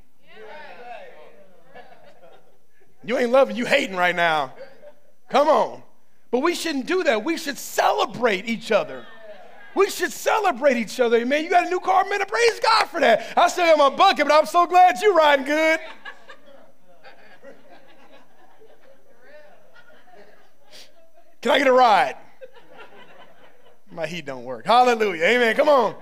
You 3.04 3.18
ain't 3.18 3.30
loving, 3.30 3.54
you 3.54 3.66
hating 3.66 3.94
right 3.94 4.16
now. 4.16 4.52
Come 5.28 5.46
on. 5.46 5.84
But 6.32 6.40
we 6.40 6.56
shouldn't 6.56 6.86
do 6.86 7.04
that. 7.04 7.22
We 7.22 7.36
should 7.36 7.56
celebrate 7.56 8.48
each 8.48 8.72
other. 8.72 9.06
We 9.76 9.90
should 9.90 10.12
celebrate 10.12 10.76
each 10.76 10.98
other, 10.98 11.24
man. 11.24 11.44
You 11.44 11.50
got 11.50 11.68
a 11.68 11.70
new 11.70 11.78
car, 11.78 12.04
man. 12.10 12.18
Praise 12.26 12.58
God 12.58 12.86
for 12.86 12.98
that. 12.98 13.32
I 13.36 13.46
still 13.46 13.66
got 13.66 13.78
my 13.78 13.96
bucket, 13.96 14.26
but 14.26 14.34
I'm 14.34 14.46
so 14.46 14.66
glad 14.66 15.00
you're 15.00 15.14
riding 15.14 15.44
good. 15.44 15.78
Can 21.42 21.50
I 21.50 21.58
get 21.58 21.66
a 21.66 21.72
ride? 21.72 22.16
My 23.90 24.06
heat 24.06 24.24
don't 24.24 24.44
work. 24.44 24.64
Hallelujah. 24.64 25.24
Amen. 25.24 25.54
Come 25.54 25.68
on. 25.68 25.94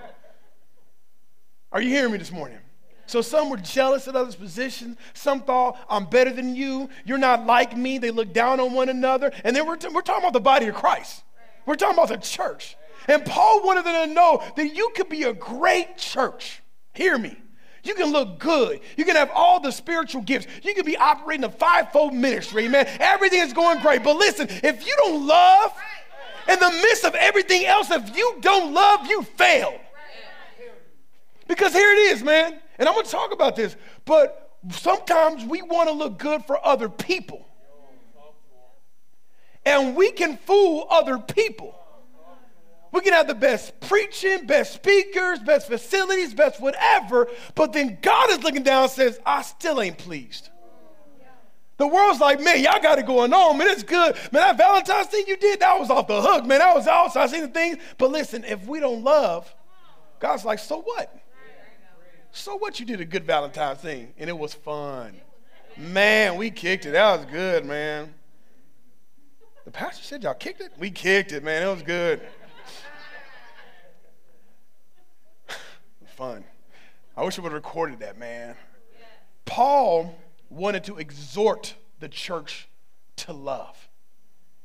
Are 1.73 1.81
you 1.81 1.89
hearing 1.89 2.13
me 2.13 2.19
this 2.19 2.31
morning? 2.31 2.59
So 3.07 3.23
some 3.23 3.51
were 3.51 3.57
jealous 3.57 4.07
of 4.07 4.15
others' 4.15 4.37
positions. 4.37 4.97
Some 5.15 5.43
thought, 5.43 5.77
I'm 5.89 6.05
better 6.05 6.33
than 6.33 6.55
you. 6.55 6.89
You're 7.05 7.19
not 7.19 7.47
like 7.47 7.77
me. 7.77 7.99
They 7.99 8.13
look 8.13 8.33
down 8.33 8.61
on 8.61 8.73
one 8.73 8.89
another. 8.89 9.33
And 9.43 9.57
then 9.57 9.67
we're, 9.67 9.77
t- 9.77 9.89
we're 9.89 10.03
talking 10.03 10.23
about 10.23 10.35
the 10.35 10.41
body 10.41 10.69
of 10.69 10.77
Christ. 10.77 11.25
We're 11.67 11.75
talking 11.75 11.97
about 11.97 12.09
the 12.09 12.19
church. 12.19 12.77
And 13.09 13.25
Paul 13.25 13.65
wanted 13.65 13.85
them 13.85 14.09
to 14.09 14.15
know 14.15 14.43
that 14.57 14.77
you 14.77 14.93
could 14.95 15.09
be 15.09 15.25
a 15.25 15.33
great 15.33 15.97
church. 15.97 16.63
Hear 16.93 17.19
me. 17.19 17.37
You 17.83 17.95
can 17.95 18.13
look 18.13 18.39
good. 18.39 18.81
You 18.97 19.05
can 19.05 19.17
have 19.17 19.31
all 19.35 19.61
the 19.61 19.73
spiritual 19.73 20.23
gifts. 20.23 20.47
You 20.63 20.75
can 20.75 20.85
be 20.85 20.97
operating 20.97 21.45
a 21.45 21.51
fivefold 21.51 22.15
ministry, 22.15 22.69
man. 22.69 22.87
Everything 22.99 23.41
is 23.41 23.53
going 23.53 23.81
great. 23.81 24.03
But 24.03 24.17
listen, 24.17 24.49
if 24.51 24.87
you 24.87 24.95
don't 24.99 25.27
love, 25.27 25.73
in 26.49 26.59
the 26.59 26.71
midst 26.71 27.05
of 27.05 27.15
everything 27.15 27.65
else, 27.65 27.91
if 27.91 28.17
you 28.17 28.37
don't 28.41 28.75
love, 28.75 29.07
you 29.07 29.23
fail. 29.23 29.79
Because 31.47 31.73
here 31.73 31.93
it 31.93 31.99
is, 32.13 32.23
man. 32.23 32.59
And 32.79 32.89
I'm 32.89 32.95
going 32.95 33.05
to 33.05 33.11
talk 33.11 33.33
about 33.33 33.57
this. 33.57 33.77
But 34.05 34.51
sometimes 34.71 35.45
we 35.45 35.63
want 35.63 35.89
to 35.89 35.95
look 35.95 36.19
good 36.19 36.45
for 36.45 36.65
other 36.65 36.89
people. 36.89 37.47
And 39.65 39.95
we 39.95 40.11
can 40.13 40.37
fool 40.39 40.87
other 40.91 41.19
people. 41.19 41.75
We 42.93 43.01
can 43.03 43.13
have 43.13 43.29
the 43.29 43.35
best 43.35 43.79
preaching, 43.81 44.47
best 44.47 44.73
speakers, 44.75 45.39
best 45.39 45.69
facilities, 45.69 46.35
best 46.35 46.61
whatever, 46.61 47.29
but 47.55 47.73
then 47.73 47.99
God 48.03 48.31
is 48.31 48.43
looking 48.43 48.65
down 48.65 48.85
and 48.85 48.93
says, 48.93 49.21
I 49.25 49.43
still 49.43 49.81
ain't 49.81 49.99
pleased. 49.99 50.49
The 51.77 51.87
world's 51.87 52.21
like, 52.21 52.41
man, 52.41 52.63
y'all 52.63 52.83
got 52.83 52.99
it 52.99 53.07
going 53.07 53.33
on, 53.33 53.57
man. 53.57 53.69
It's 53.69 53.83
good. 53.83 54.15
Man, 54.33 54.43
that 54.43 54.59
Valentine's 54.59 55.07
thing 55.07 55.25
you 55.27 55.37
did, 55.39 55.61
that 55.61 55.81
was 55.81 55.89
off 55.89 56.09
the 56.09 56.21
hook, 56.21 56.45
man. 56.45 56.59
That 56.59 56.75
was 56.77 56.87
awesome. 56.87 57.23
I 57.23 57.27
seen 57.27 57.41
the 57.41 57.49
things. 57.49 57.79
But 57.97 58.11
listen, 58.11 58.45
if 58.45 58.67
we 58.67 58.81
don't 58.81 59.03
love, 59.03 59.55
God's 60.19 60.45
like, 60.45 60.59
so 60.59 60.83
what? 60.83 61.17
So 62.33 62.57
what 62.57 62.81
you 62.81 62.87
did 62.87 63.01
a 63.01 63.07
good 63.07 63.25
Valentine's 63.25 63.79
thing, 63.79 64.13
and 64.19 64.29
it 64.29 64.37
was 64.37 64.53
fun. 64.53 65.19
Man, 65.79 66.37
we 66.37 66.51
kicked 66.51 66.85
it. 66.85 66.91
That 66.91 67.17
was 67.17 67.27
good, 67.31 67.65
man. 67.65 68.13
The 69.65 69.71
pastor 69.71 70.05
said 70.05 70.23
y'all 70.23 70.35
kicked 70.35 70.61
it? 70.61 70.73
We 70.79 70.91
kicked 70.91 71.33
it, 71.33 71.43
man. 71.43 71.63
It 71.63 71.71
was 71.71 71.83
good. 71.83 72.21
Fun. 76.21 76.45
I 77.17 77.25
wish 77.25 77.39
I 77.39 77.41
would 77.41 77.53
have 77.53 77.55
recorded 77.55 78.01
that, 78.01 78.19
man. 78.19 78.55
Paul 79.47 80.15
wanted 80.51 80.85
to 80.85 80.99
exhort 80.99 81.75
the 81.99 82.11
church 82.11 82.69
to 83.17 83.33
love. 83.33 83.89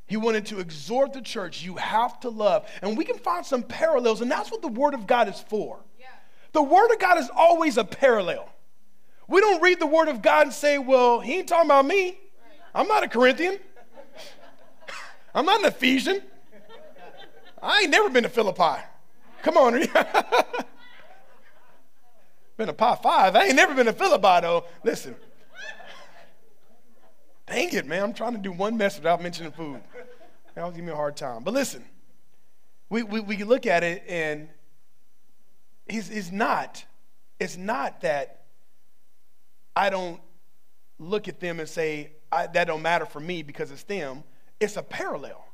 He 0.05 0.17
wanted 0.17 0.47
to 0.47 0.59
exhort 0.59 1.13
the 1.13 1.21
church, 1.21 1.63
you 1.63 1.77
have 1.77 2.19
to 2.19 2.29
love. 2.29 2.69
And 2.81 2.97
we 2.97 3.05
can 3.05 3.17
find 3.17 3.45
some 3.45 3.63
parallels, 3.63 4.19
and 4.19 4.29
that's 4.29 4.51
what 4.51 4.61
the 4.61 4.67
Word 4.67 4.93
of 4.93 5.07
God 5.07 5.29
is 5.29 5.39
for. 5.47 5.79
Yeah. 5.97 6.07
The 6.51 6.61
Word 6.61 6.91
of 6.91 6.99
God 6.99 7.19
is 7.19 7.29
always 7.33 7.77
a 7.77 7.85
parallel. 7.85 8.49
We 9.29 9.39
don't 9.39 9.61
read 9.61 9.79
the 9.79 9.87
Word 9.87 10.09
of 10.09 10.21
God 10.21 10.47
and 10.47 10.53
say, 10.53 10.77
well, 10.77 11.21
he 11.21 11.35
ain't 11.35 11.47
talking 11.47 11.67
about 11.67 11.85
me. 11.85 12.19
I'm 12.73 12.89
not 12.89 13.03
a 13.03 13.07
Corinthian. 13.07 13.59
I'm 15.33 15.45
not 15.45 15.61
an 15.61 15.67
Ephesian. 15.67 16.21
I 17.63 17.83
ain't 17.83 17.91
never 17.91 18.09
been 18.09 18.23
to 18.23 18.29
Philippi. 18.29 18.81
Come 19.41 19.55
on. 19.55 19.85
been 22.57 22.69
a 22.69 22.73
Pi 22.73 22.95
5. 22.95 23.35
I 23.35 23.45
ain't 23.45 23.55
never 23.55 23.73
been 23.73 23.87
a 23.87 23.93
though. 24.41 24.65
Listen. 24.83 25.15
Dang 27.47 27.73
it, 27.73 27.85
man. 27.85 28.03
I'm 28.03 28.13
trying 28.13 28.33
to 28.33 28.39
do 28.39 28.51
one 28.51 28.77
message 28.77 28.99
without 28.99 29.21
mentioning 29.21 29.51
food. 29.51 29.81
Was 30.55 30.71
giving 30.71 30.85
me 30.85 30.91
a 30.93 30.95
hard 30.95 31.17
time. 31.17 31.43
But 31.43 31.53
listen, 31.53 31.83
we, 32.89 33.03
we, 33.03 33.19
we 33.19 33.43
look 33.43 33.65
at 33.65 33.83
it 33.83 34.03
and 34.07 34.47
he's, 35.87 36.07
he's 36.07 36.31
not, 36.31 36.85
it's 37.39 37.57
not 37.57 38.01
that 38.01 38.45
I 39.75 39.89
don't 39.89 40.21
look 40.97 41.27
at 41.27 41.39
them 41.39 41.59
and 41.59 41.67
say, 41.67 42.11
that 42.31 42.65
don't 42.65 42.81
matter 42.81 43.05
for 43.05 43.19
me 43.19 43.43
because 43.43 43.71
it's 43.71 43.83
them. 43.83 44.23
It's 44.59 44.77
a 44.77 44.83
parallel. 44.83 45.44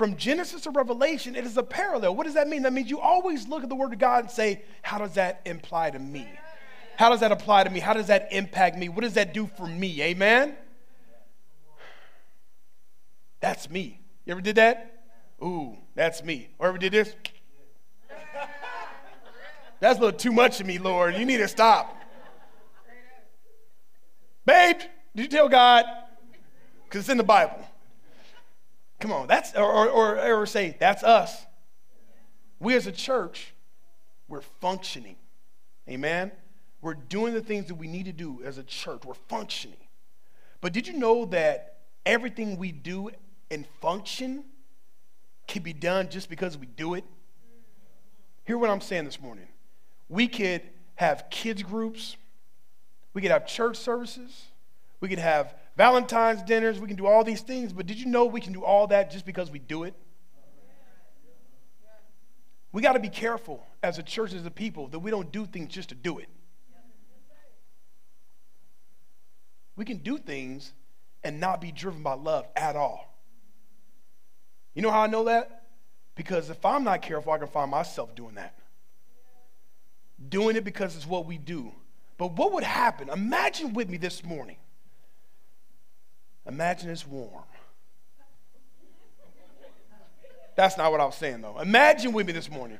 From 0.00 0.16
Genesis 0.16 0.62
to 0.62 0.70
Revelation, 0.70 1.36
it 1.36 1.44
is 1.44 1.58
a 1.58 1.62
parallel. 1.62 2.16
What 2.16 2.24
does 2.24 2.32
that 2.32 2.48
mean? 2.48 2.62
That 2.62 2.72
means 2.72 2.88
you 2.88 3.00
always 3.00 3.46
look 3.48 3.62
at 3.62 3.68
the 3.68 3.74
Word 3.74 3.92
of 3.92 3.98
God 3.98 4.24
and 4.24 4.30
say, 4.30 4.62
how 4.80 4.96
does 4.96 5.12
that 5.16 5.42
imply 5.44 5.90
to 5.90 5.98
me? 5.98 6.26
How 6.96 7.10
does 7.10 7.20
that 7.20 7.32
apply 7.32 7.64
to 7.64 7.70
me? 7.70 7.80
How 7.80 7.92
does 7.92 8.06
that 8.06 8.28
impact 8.32 8.78
me? 8.78 8.88
What 8.88 9.02
does 9.02 9.12
that 9.12 9.34
do 9.34 9.46
for 9.58 9.66
me? 9.66 10.00
Amen? 10.00 10.56
That's 13.40 13.68
me. 13.68 14.00
You 14.24 14.30
ever 14.30 14.40
did 14.40 14.56
that? 14.56 15.02
Ooh, 15.44 15.76
that's 15.94 16.24
me. 16.24 16.48
Or 16.58 16.68
ever 16.68 16.78
did 16.78 16.92
this? 16.92 17.14
That's 19.80 19.98
a 19.98 20.02
little 20.02 20.18
too 20.18 20.32
much 20.32 20.62
of 20.62 20.66
me, 20.66 20.78
Lord. 20.78 21.14
You 21.16 21.26
need 21.26 21.36
to 21.36 21.48
stop. 21.48 21.94
Babe, 24.46 24.78
did 25.14 25.24
you 25.24 25.28
tell 25.28 25.50
God? 25.50 25.84
Because 26.84 27.00
it's 27.00 27.10
in 27.10 27.18
the 27.18 27.22
Bible. 27.22 27.66
Come 29.00 29.12
on, 29.12 29.26
that's 29.26 29.54
or, 29.54 29.88
or, 29.88 30.20
or, 30.20 30.46
say, 30.46 30.76
that's 30.78 31.02
us. 31.02 31.46
We 32.60 32.74
as 32.74 32.86
a 32.86 32.92
church, 32.92 33.54
we're 34.28 34.42
functioning. 34.42 35.16
Amen? 35.88 36.30
We're 36.82 36.94
doing 36.94 37.34
the 37.34 37.40
things 37.40 37.66
that 37.66 37.74
we 37.74 37.88
need 37.88 38.04
to 38.04 38.12
do 38.12 38.42
as 38.44 38.58
a 38.58 38.62
church. 38.62 39.02
We're 39.04 39.14
functioning. 39.14 39.76
But 40.60 40.72
did 40.72 40.86
you 40.86 40.94
know 40.94 41.24
that 41.26 41.78
everything 42.04 42.56
we 42.56 42.72
do 42.72 43.10
and 43.50 43.66
function 43.80 44.44
can 45.46 45.62
be 45.62 45.72
done 45.72 46.08
just 46.08 46.30
because 46.30 46.56
we 46.56 46.66
do 46.66 46.94
it. 46.94 47.04
Hear 48.44 48.56
what 48.56 48.70
I'm 48.70 48.80
saying 48.80 49.04
this 49.04 49.20
morning. 49.20 49.48
We 50.08 50.28
could 50.28 50.62
have 50.94 51.24
kids 51.30 51.62
groups, 51.62 52.16
we 53.14 53.22
could 53.22 53.30
have 53.30 53.46
church 53.46 53.76
services, 53.76 54.46
we 55.00 55.08
could 55.08 55.18
have 55.18 55.54
Valentine's 55.80 56.42
dinners, 56.42 56.78
we 56.78 56.88
can 56.88 56.96
do 56.98 57.06
all 57.06 57.24
these 57.24 57.40
things, 57.40 57.72
but 57.72 57.86
did 57.86 57.98
you 57.98 58.04
know 58.04 58.26
we 58.26 58.42
can 58.42 58.52
do 58.52 58.62
all 58.62 58.88
that 58.88 59.10
just 59.10 59.24
because 59.24 59.50
we 59.50 59.58
do 59.58 59.84
it? 59.84 59.94
We 62.70 62.82
got 62.82 62.92
to 62.92 63.00
be 63.00 63.08
careful 63.08 63.66
as 63.82 63.96
a 63.96 64.02
church, 64.02 64.34
as 64.34 64.44
a 64.44 64.50
people, 64.50 64.88
that 64.88 64.98
we 64.98 65.10
don't 65.10 65.32
do 65.32 65.46
things 65.46 65.72
just 65.72 65.88
to 65.88 65.94
do 65.94 66.18
it. 66.18 66.28
We 69.74 69.86
can 69.86 69.96
do 69.96 70.18
things 70.18 70.74
and 71.24 71.40
not 71.40 71.62
be 71.62 71.72
driven 71.72 72.02
by 72.02 72.12
love 72.12 72.46
at 72.54 72.76
all. 72.76 73.18
You 74.74 74.82
know 74.82 74.90
how 74.90 75.00
I 75.00 75.06
know 75.06 75.24
that? 75.24 75.62
Because 76.14 76.50
if 76.50 76.62
I'm 76.62 76.84
not 76.84 77.00
careful, 77.00 77.32
I 77.32 77.38
can 77.38 77.48
find 77.48 77.70
myself 77.70 78.14
doing 78.14 78.34
that. 78.34 78.54
Doing 80.28 80.56
it 80.56 80.64
because 80.64 80.94
it's 80.94 81.06
what 81.06 81.24
we 81.24 81.38
do. 81.38 81.72
But 82.18 82.32
what 82.32 82.52
would 82.52 82.64
happen? 82.64 83.08
Imagine 83.08 83.72
with 83.72 83.88
me 83.88 83.96
this 83.96 84.22
morning. 84.22 84.58
Imagine 86.46 86.90
it's 86.90 87.06
warm. 87.06 87.44
That's 90.56 90.76
not 90.76 90.90
what 90.90 91.00
I 91.00 91.04
was 91.04 91.14
saying, 91.14 91.40
though. 91.40 91.58
Imagine 91.58 92.12
with 92.12 92.26
me 92.26 92.32
this 92.32 92.50
morning 92.50 92.78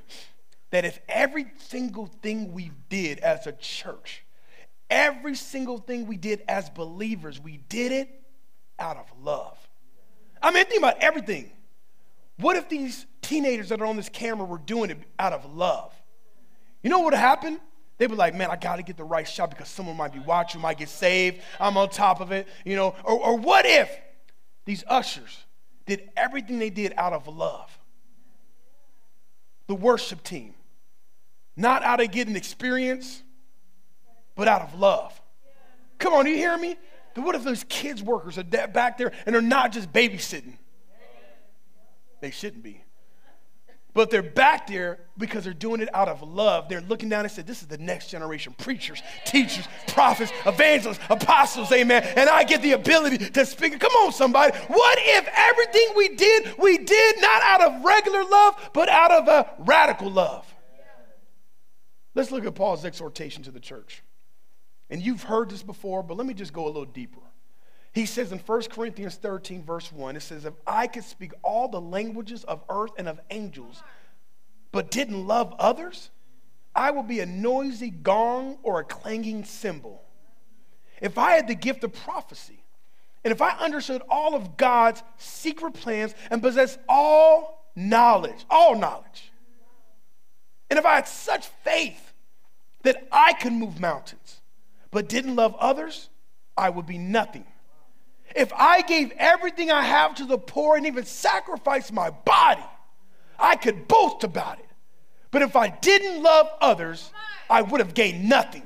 that 0.70 0.84
if 0.84 1.00
every 1.08 1.46
single 1.58 2.06
thing 2.06 2.52
we 2.52 2.70
did 2.88 3.18
as 3.20 3.46
a 3.46 3.52
church, 3.52 4.24
every 4.88 5.34
single 5.34 5.78
thing 5.78 6.06
we 6.06 6.16
did 6.16 6.42
as 6.48 6.68
believers, 6.70 7.40
we 7.40 7.58
did 7.68 7.92
it 7.92 8.22
out 8.78 8.96
of 8.96 9.06
love. 9.22 9.56
I 10.42 10.50
mean, 10.50 10.64
think 10.66 10.80
about 10.80 10.98
everything. 11.02 11.50
What 12.38 12.56
if 12.56 12.68
these 12.68 13.06
teenagers 13.20 13.68
that 13.68 13.80
are 13.80 13.86
on 13.86 13.96
this 13.96 14.08
camera 14.08 14.46
were 14.46 14.58
doing 14.58 14.90
it 14.90 14.98
out 15.18 15.32
of 15.32 15.54
love? 15.54 15.92
You 16.82 16.90
know 16.90 16.98
what 16.98 17.12
would 17.12 17.14
happen? 17.14 17.60
They'd 18.00 18.06
be 18.06 18.16
like, 18.16 18.34
man, 18.34 18.50
I 18.50 18.56
got 18.56 18.76
to 18.76 18.82
get 18.82 18.96
the 18.96 19.04
right 19.04 19.28
shot 19.28 19.50
because 19.50 19.68
someone 19.68 19.94
might 19.94 20.14
be 20.14 20.20
watching, 20.20 20.58
might 20.58 20.78
get 20.78 20.88
saved. 20.88 21.42
I'm 21.60 21.76
on 21.76 21.90
top 21.90 22.22
of 22.22 22.32
it, 22.32 22.48
you 22.64 22.74
know. 22.74 22.94
Or, 23.04 23.20
or 23.22 23.36
what 23.36 23.66
if 23.66 23.94
these 24.64 24.82
ushers 24.86 25.44
did 25.84 26.08
everything 26.16 26.58
they 26.58 26.70
did 26.70 26.94
out 26.96 27.12
of 27.12 27.28
love? 27.28 27.78
The 29.66 29.74
worship 29.74 30.24
team, 30.24 30.54
not 31.58 31.82
out 31.82 32.00
of 32.00 32.10
getting 32.10 32.36
experience, 32.36 33.22
but 34.34 34.48
out 34.48 34.62
of 34.62 34.80
love. 34.80 35.20
Come 35.98 36.14
on, 36.14 36.26
you 36.26 36.36
hear 36.36 36.56
me? 36.56 36.78
What 37.16 37.34
if 37.34 37.44
those 37.44 37.64
kids 37.64 38.02
workers 38.02 38.38
are 38.38 38.44
back 38.44 38.96
there 38.96 39.12
and 39.26 39.34
they're 39.34 39.42
not 39.42 39.72
just 39.72 39.92
babysitting? 39.92 40.56
They 42.22 42.30
shouldn't 42.30 42.62
be. 42.62 42.82
But 43.92 44.10
they're 44.10 44.22
back 44.22 44.66
there 44.68 45.00
because 45.18 45.44
they're 45.44 45.52
doing 45.52 45.80
it 45.80 45.88
out 45.94 46.08
of 46.08 46.22
love. 46.22 46.68
They're 46.68 46.80
looking 46.80 47.08
down 47.08 47.24
and 47.24 47.30
said, 47.30 47.46
This 47.46 47.60
is 47.62 47.68
the 47.68 47.78
next 47.78 48.08
generation 48.08 48.54
preachers, 48.56 49.02
teachers, 49.26 49.66
prophets, 49.88 50.32
evangelists, 50.46 51.00
apostles, 51.08 51.72
amen. 51.72 52.02
And 52.16 52.28
I 52.28 52.44
get 52.44 52.62
the 52.62 52.72
ability 52.72 53.18
to 53.18 53.46
speak. 53.46 53.78
Come 53.80 53.92
on, 53.92 54.12
somebody. 54.12 54.56
What 54.68 54.98
if 55.00 55.28
everything 55.34 55.88
we 55.96 56.08
did, 56.16 56.54
we 56.58 56.78
did 56.78 57.20
not 57.20 57.42
out 57.42 57.62
of 57.62 57.84
regular 57.84 58.24
love, 58.24 58.70
but 58.72 58.88
out 58.88 59.10
of 59.10 59.28
a 59.28 59.50
radical 59.58 60.10
love? 60.10 60.46
Let's 62.14 62.30
look 62.30 62.44
at 62.44 62.54
Paul's 62.54 62.84
exhortation 62.84 63.42
to 63.44 63.50
the 63.50 63.60
church. 63.60 64.02
And 64.88 65.00
you've 65.00 65.22
heard 65.22 65.50
this 65.50 65.62
before, 65.62 66.02
but 66.02 66.16
let 66.16 66.26
me 66.26 66.34
just 66.34 66.52
go 66.52 66.64
a 66.64 66.66
little 66.66 66.84
deeper. 66.84 67.20
He 67.92 68.06
says 68.06 68.30
in 68.30 68.38
1 68.38 68.62
Corinthians 68.70 69.16
13, 69.16 69.64
verse 69.64 69.90
1, 69.90 70.16
it 70.16 70.20
says, 70.20 70.44
If 70.44 70.54
I 70.66 70.86
could 70.86 71.04
speak 71.04 71.32
all 71.42 71.68
the 71.68 71.80
languages 71.80 72.44
of 72.44 72.62
earth 72.68 72.92
and 72.96 73.08
of 73.08 73.20
angels, 73.30 73.82
but 74.70 74.90
didn't 74.90 75.26
love 75.26 75.54
others, 75.58 76.10
I 76.74 76.92
would 76.92 77.08
be 77.08 77.20
a 77.20 77.26
noisy 77.26 77.90
gong 77.90 78.58
or 78.62 78.78
a 78.80 78.84
clanging 78.84 79.44
cymbal. 79.44 80.02
If 81.00 81.18
I 81.18 81.32
had 81.32 81.48
the 81.48 81.54
gift 81.54 81.82
of 81.82 81.92
prophecy, 81.92 82.62
and 83.24 83.32
if 83.32 83.42
I 83.42 83.50
understood 83.58 84.02
all 84.08 84.34
of 84.34 84.56
God's 84.56 85.02
secret 85.16 85.74
plans 85.74 86.14
and 86.30 86.40
possessed 86.40 86.78
all 86.88 87.70
knowledge, 87.74 88.44
all 88.48 88.76
knowledge, 88.76 89.32
and 90.68 90.78
if 90.78 90.86
I 90.86 90.94
had 90.94 91.08
such 91.08 91.48
faith 91.64 92.12
that 92.82 93.08
I 93.10 93.32
could 93.32 93.52
move 93.52 93.80
mountains, 93.80 94.40
but 94.92 95.08
didn't 95.08 95.34
love 95.34 95.56
others, 95.56 96.08
I 96.56 96.70
would 96.70 96.86
be 96.86 96.98
nothing. 96.98 97.44
If 98.34 98.52
I 98.52 98.82
gave 98.82 99.12
everything 99.12 99.70
I 99.70 99.82
have 99.82 100.14
to 100.16 100.24
the 100.24 100.38
poor 100.38 100.76
and 100.76 100.86
even 100.86 101.04
sacrificed 101.04 101.92
my 101.92 102.10
body, 102.10 102.64
I 103.38 103.56
could 103.56 103.88
boast 103.88 104.24
about 104.24 104.58
it. 104.58 104.66
But 105.30 105.42
if 105.42 105.56
I 105.56 105.68
didn't 105.68 106.22
love 106.22 106.48
others, 106.60 107.12
I 107.48 107.62
would 107.62 107.80
have 107.80 107.94
gained 107.94 108.28
nothing. 108.28 108.62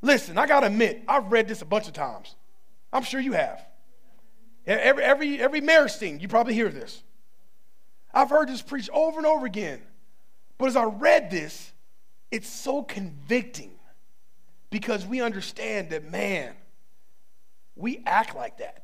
Listen, 0.00 0.36
I 0.36 0.46
gotta 0.46 0.66
admit, 0.66 1.02
I've 1.08 1.30
read 1.30 1.48
this 1.48 1.62
a 1.62 1.64
bunch 1.64 1.86
of 1.86 1.92
times. 1.92 2.34
I'm 2.92 3.04
sure 3.04 3.20
you 3.20 3.32
have. 3.32 3.64
Every, 4.66 5.02
every, 5.02 5.40
every 5.40 5.60
marriage 5.60 5.92
scene, 5.92 6.20
you 6.20 6.28
probably 6.28 6.54
hear 6.54 6.68
this. 6.68 7.02
I've 8.12 8.30
heard 8.30 8.48
this 8.48 8.62
preached 8.62 8.90
over 8.92 9.18
and 9.18 9.26
over 9.26 9.46
again. 9.46 9.80
But 10.58 10.66
as 10.66 10.76
I 10.76 10.84
read 10.84 11.30
this, 11.30 11.72
it's 12.30 12.48
so 12.48 12.82
convicting 12.82 13.72
because 14.70 15.06
we 15.06 15.20
understand 15.20 15.90
that, 15.90 16.10
man, 16.10 16.54
we 17.76 18.02
act 18.06 18.34
like 18.34 18.58
that. 18.58 18.82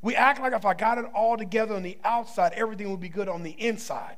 We 0.00 0.16
act 0.16 0.40
like 0.40 0.52
if 0.52 0.64
I 0.64 0.74
got 0.74 0.98
it 0.98 1.04
all 1.14 1.36
together 1.36 1.74
on 1.74 1.82
the 1.82 1.98
outside, 2.04 2.52
everything 2.54 2.90
would 2.90 3.00
be 3.00 3.08
good 3.08 3.28
on 3.28 3.42
the 3.42 3.52
inside. 3.52 4.16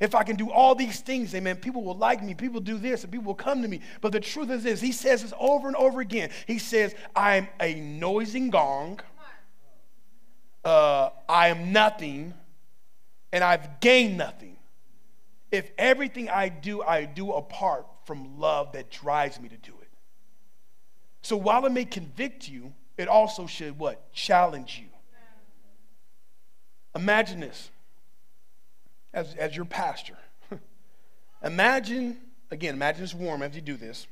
If 0.00 0.14
I 0.14 0.22
can 0.22 0.36
do 0.36 0.50
all 0.50 0.74
these 0.74 1.00
things, 1.00 1.34
amen, 1.34 1.56
people 1.56 1.84
will 1.84 1.96
like 1.96 2.22
me, 2.22 2.32
people 2.34 2.60
do 2.60 2.78
this, 2.78 3.02
and 3.02 3.12
people 3.12 3.26
will 3.26 3.34
come 3.34 3.60
to 3.60 3.68
me. 3.68 3.80
But 4.00 4.12
the 4.12 4.20
truth 4.20 4.50
is 4.50 4.62
this, 4.62 4.80
he 4.80 4.92
says 4.92 5.22
this 5.22 5.34
over 5.38 5.68
and 5.68 5.76
over 5.76 6.00
again. 6.00 6.30
He 6.46 6.58
says, 6.58 6.94
I'm 7.14 7.48
a 7.60 7.74
noising 7.74 8.48
gong, 8.48 9.00
uh, 10.64 11.10
I 11.28 11.48
am 11.48 11.70
nothing, 11.72 12.32
and 13.30 13.44
I've 13.44 13.80
gained 13.80 14.16
nothing. 14.16 14.56
If 15.52 15.70
everything 15.76 16.30
I 16.30 16.48
do, 16.48 16.82
I 16.82 17.04
do 17.04 17.32
apart 17.32 17.86
from 18.04 18.38
love 18.38 18.72
that 18.72 18.90
drives 18.90 19.38
me 19.38 19.50
to 19.50 19.56
do 19.58 19.72
it. 19.82 19.88
So 21.22 21.36
while 21.36 21.66
it 21.66 21.72
may 21.72 21.84
convict 21.84 22.48
you, 22.48 22.72
it 23.00 23.08
also 23.08 23.46
should 23.46 23.78
what? 23.78 24.12
Challenge 24.12 24.78
you. 24.78 24.88
Imagine 26.94 27.40
this 27.40 27.70
as, 29.14 29.34
as 29.34 29.56
your 29.56 29.64
pastor. 29.64 30.18
imagine, 31.44 32.18
again, 32.50 32.74
imagine 32.74 33.04
it's 33.04 33.14
warm 33.14 33.42
as 33.42 33.54
you 33.54 33.60
do 33.62 33.76
this. 33.76 34.06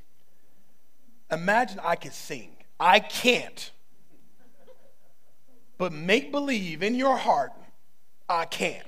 Imagine 1.30 1.80
I 1.85 1.97
could 1.97 2.14
sing. 2.14 2.50
I 2.80 3.00
can't. 3.00 3.71
But 5.76 5.92
make 5.92 6.33
believe 6.33 6.83
in 6.83 6.95
your 6.95 7.16
heart, 7.16 7.52
I 8.28 8.47
can. 8.47 8.83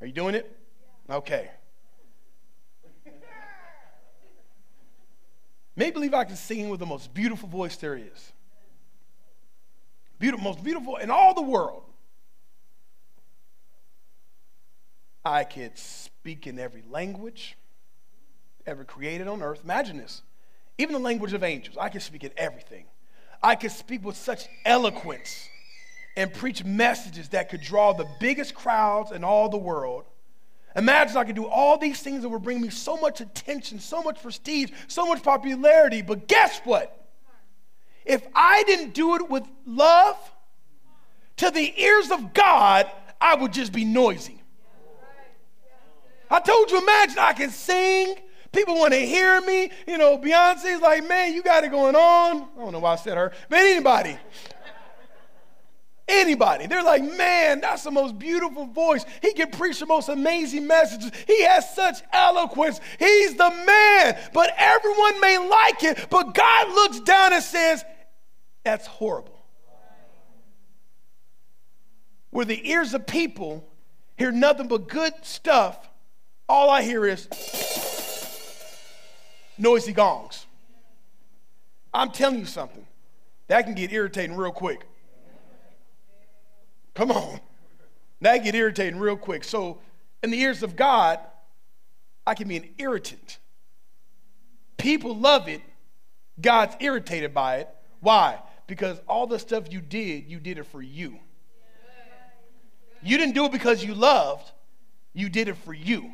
Are 0.00 0.06
you 0.06 0.12
doing 0.12 0.34
it? 0.34 0.54
Okay. 1.08 1.50
Make 5.76 5.94
believe 5.94 6.14
I 6.14 6.24
can 6.24 6.36
sing 6.36 6.68
with 6.68 6.80
the 6.80 6.86
most 6.86 7.12
beautiful 7.12 7.48
voice 7.48 7.76
there 7.76 7.96
is. 7.96 8.32
Beautiful, 10.18 10.44
most 10.44 10.62
beautiful 10.62 10.96
in 10.96 11.10
all 11.10 11.34
the 11.34 11.42
world. 11.42 11.82
I 15.24 15.44
could 15.44 15.76
speak 15.78 16.46
in 16.46 16.58
every 16.58 16.82
language 16.88 17.56
ever 18.66 18.84
created 18.84 19.26
on 19.26 19.42
earth. 19.42 19.60
Imagine 19.64 19.98
this. 19.98 20.22
Even 20.78 20.92
the 20.92 21.00
language 21.00 21.32
of 21.32 21.42
angels, 21.42 21.76
I 21.78 21.88
could 21.88 22.02
speak 22.02 22.24
in 22.24 22.32
everything. 22.36 22.84
I 23.42 23.54
could 23.54 23.72
speak 23.72 24.04
with 24.04 24.16
such 24.16 24.46
eloquence 24.64 25.48
and 26.16 26.32
preach 26.32 26.64
messages 26.64 27.30
that 27.30 27.48
could 27.48 27.60
draw 27.60 27.92
the 27.92 28.06
biggest 28.20 28.54
crowds 28.54 29.10
in 29.10 29.24
all 29.24 29.48
the 29.48 29.58
world 29.58 30.04
Imagine 30.76 31.16
I 31.16 31.24
could 31.24 31.36
do 31.36 31.46
all 31.46 31.78
these 31.78 32.00
things 32.00 32.22
that 32.22 32.28
would 32.28 32.42
bring 32.42 32.60
me 32.60 32.68
so 32.68 32.96
much 32.96 33.20
attention, 33.20 33.78
so 33.78 34.02
much 34.02 34.20
prestige, 34.20 34.70
so 34.88 35.06
much 35.06 35.22
popularity. 35.22 36.02
But 36.02 36.26
guess 36.26 36.60
what? 36.64 37.06
If 38.04 38.26
I 38.34 38.64
didn't 38.64 38.92
do 38.92 39.14
it 39.14 39.30
with 39.30 39.44
love, 39.66 40.16
to 41.36 41.50
the 41.50 41.80
ears 41.80 42.10
of 42.10 42.34
God, 42.34 42.90
I 43.20 43.34
would 43.34 43.52
just 43.52 43.72
be 43.72 43.84
noisy. 43.84 44.40
I 46.30 46.40
told 46.40 46.70
you, 46.70 46.80
imagine 46.80 47.18
I 47.18 47.32
can 47.32 47.50
sing. 47.50 48.16
People 48.52 48.76
want 48.76 48.92
to 48.92 49.00
hear 49.00 49.40
me. 49.40 49.70
You 49.86 49.98
know, 49.98 50.16
Beyonce's 50.16 50.80
like, 50.80 51.06
man, 51.06 51.34
you 51.34 51.42
got 51.42 51.64
it 51.64 51.70
going 51.70 51.96
on. 51.96 52.48
I 52.56 52.60
don't 52.60 52.72
know 52.72 52.78
why 52.78 52.92
I 52.92 52.96
said 52.96 53.16
her, 53.16 53.32
but 53.48 53.58
anybody. 53.58 54.16
Anybody. 56.06 56.66
They're 56.66 56.82
like, 56.82 57.02
man, 57.02 57.60
that's 57.60 57.82
the 57.82 57.90
most 57.90 58.18
beautiful 58.18 58.66
voice. 58.66 59.06
He 59.22 59.32
can 59.32 59.50
preach 59.50 59.80
the 59.80 59.86
most 59.86 60.10
amazing 60.10 60.66
messages. 60.66 61.10
He 61.26 61.42
has 61.44 61.74
such 61.74 61.96
eloquence. 62.12 62.78
He's 62.98 63.34
the 63.36 63.50
man. 63.66 64.18
But 64.34 64.52
everyone 64.58 65.20
may 65.20 65.38
like 65.38 65.82
it, 65.82 66.06
but 66.10 66.34
God 66.34 66.68
looks 66.68 67.00
down 67.00 67.32
and 67.32 67.42
says, 67.42 67.84
that's 68.64 68.86
horrible. 68.86 69.42
Where 72.30 72.44
the 72.44 72.68
ears 72.68 72.92
of 72.92 73.06
people 73.06 73.66
hear 74.16 74.30
nothing 74.30 74.68
but 74.68 74.88
good 74.88 75.12
stuff, 75.22 75.88
all 76.48 76.68
I 76.68 76.82
hear 76.82 77.06
is 77.06 77.28
noisy 79.56 79.92
gongs. 79.92 80.44
I'm 81.94 82.10
telling 82.10 82.40
you 82.40 82.46
something, 82.46 82.84
that 83.46 83.62
can 83.62 83.74
get 83.74 83.92
irritating 83.92 84.36
real 84.36 84.52
quick. 84.52 84.84
Come 86.94 87.10
on. 87.10 87.40
That 88.20 88.38
get 88.38 88.54
irritating 88.54 88.98
real 88.98 89.16
quick. 89.16 89.44
So, 89.44 89.80
in 90.22 90.30
the 90.30 90.40
ears 90.40 90.62
of 90.62 90.76
God, 90.76 91.18
I 92.26 92.34
can 92.34 92.48
be 92.48 92.56
an 92.56 92.68
irritant. 92.78 93.38
People 94.78 95.16
love 95.16 95.48
it. 95.48 95.60
God's 96.40 96.76
irritated 96.80 97.34
by 97.34 97.56
it. 97.56 97.68
Why? 98.00 98.38
Because 98.66 99.00
all 99.06 99.26
the 99.26 99.38
stuff 99.38 99.72
you 99.72 99.80
did, 99.80 100.24
you 100.26 100.40
did 100.40 100.58
it 100.58 100.64
for 100.64 100.80
you. 100.80 101.18
You 103.02 103.18
didn't 103.18 103.34
do 103.34 103.44
it 103.44 103.52
because 103.52 103.84
you 103.84 103.94
loved, 103.94 104.50
you 105.12 105.28
did 105.28 105.48
it 105.48 105.58
for 105.58 105.74
you. 105.74 106.10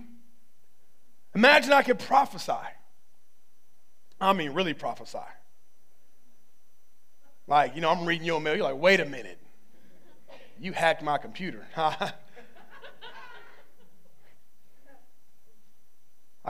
Imagine 1.35 1.73
I 1.73 1.83
could 1.83 2.01
prophesy. 2.01 2.53
I 4.21 4.33
mean, 4.33 4.53
really 4.53 4.75
prophesy. 4.75 5.19
Like, 7.47 7.75
you 7.75 7.81
know, 7.81 7.91
I'm 7.91 8.05
reading 8.05 8.27
your 8.27 8.41
mail. 8.41 8.57
You're 8.57 8.65
like, 8.65 8.81
wait 8.81 9.01
a 9.01 9.05
minute. 9.05 9.39
You 10.61 10.73
hacked 10.73 11.03
my 11.03 11.17
computer. 11.17 11.67
I 11.77 12.13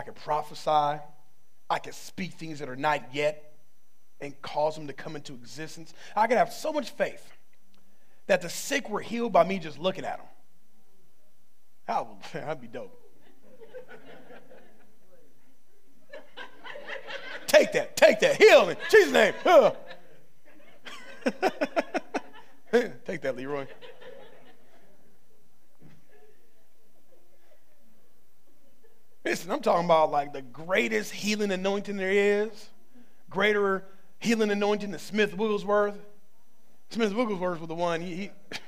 could 0.04 0.16
prophesy. 0.16 1.00
I 1.70 1.78
could 1.78 1.94
speak 1.94 2.32
things 2.32 2.58
that 2.58 2.68
are 2.68 2.74
not 2.74 3.14
yet 3.14 3.54
and 4.20 4.40
cause 4.42 4.74
them 4.74 4.88
to 4.88 4.92
come 4.92 5.14
into 5.14 5.32
existence. 5.34 5.94
I 6.16 6.26
could 6.26 6.38
have 6.38 6.52
so 6.52 6.72
much 6.72 6.90
faith 6.90 7.24
that 8.26 8.42
the 8.42 8.48
sick 8.48 8.90
were 8.90 9.00
healed 9.00 9.32
by 9.32 9.44
me 9.44 9.60
just 9.60 9.78
looking 9.78 10.04
at 10.04 10.18
them. 10.18 10.26
That 11.86 12.06
would, 12.06 12.16
that'd 12.32 12.60
be 12.60 12.66
dope. 12.66 12.96
take 17.46 17.72
that, 17.72 17.96
take 17.96 18.18
that, 18.20 18.36
heal 18.36 18.66
me, 18.66 18.74
Jesus' 18.90 19.12
name. 19.12 19.34
take 23.20 23.36
that, 23.36 23.36
Leroy. 23.36 23.66
Listen, 29.24 29.50
I'm 29.50 29.60
talking 29.60 29.84
about 29.84 30.10
like 30.10 30.32
the 30.32 30.40
greatest 30.42 31.12
healing 31.12 31.50
anointing 31.50 31.96
there 31.96 32.10
is, 32.10 32.70
greater 33.28 33.84
healing 34.18 34.50
anointing 34.50 34.92
than 34.92 35.00
Smith 35.00 35.36
Wigglesworth. 35.36 35.98
Smith 36.88 37.12
Wigglesworth 37.12 37.60
was 37.60 37.68
the 37.68 37.74
one. 37.74 38.00
He, 38.00 38.14
he 38.14 38.30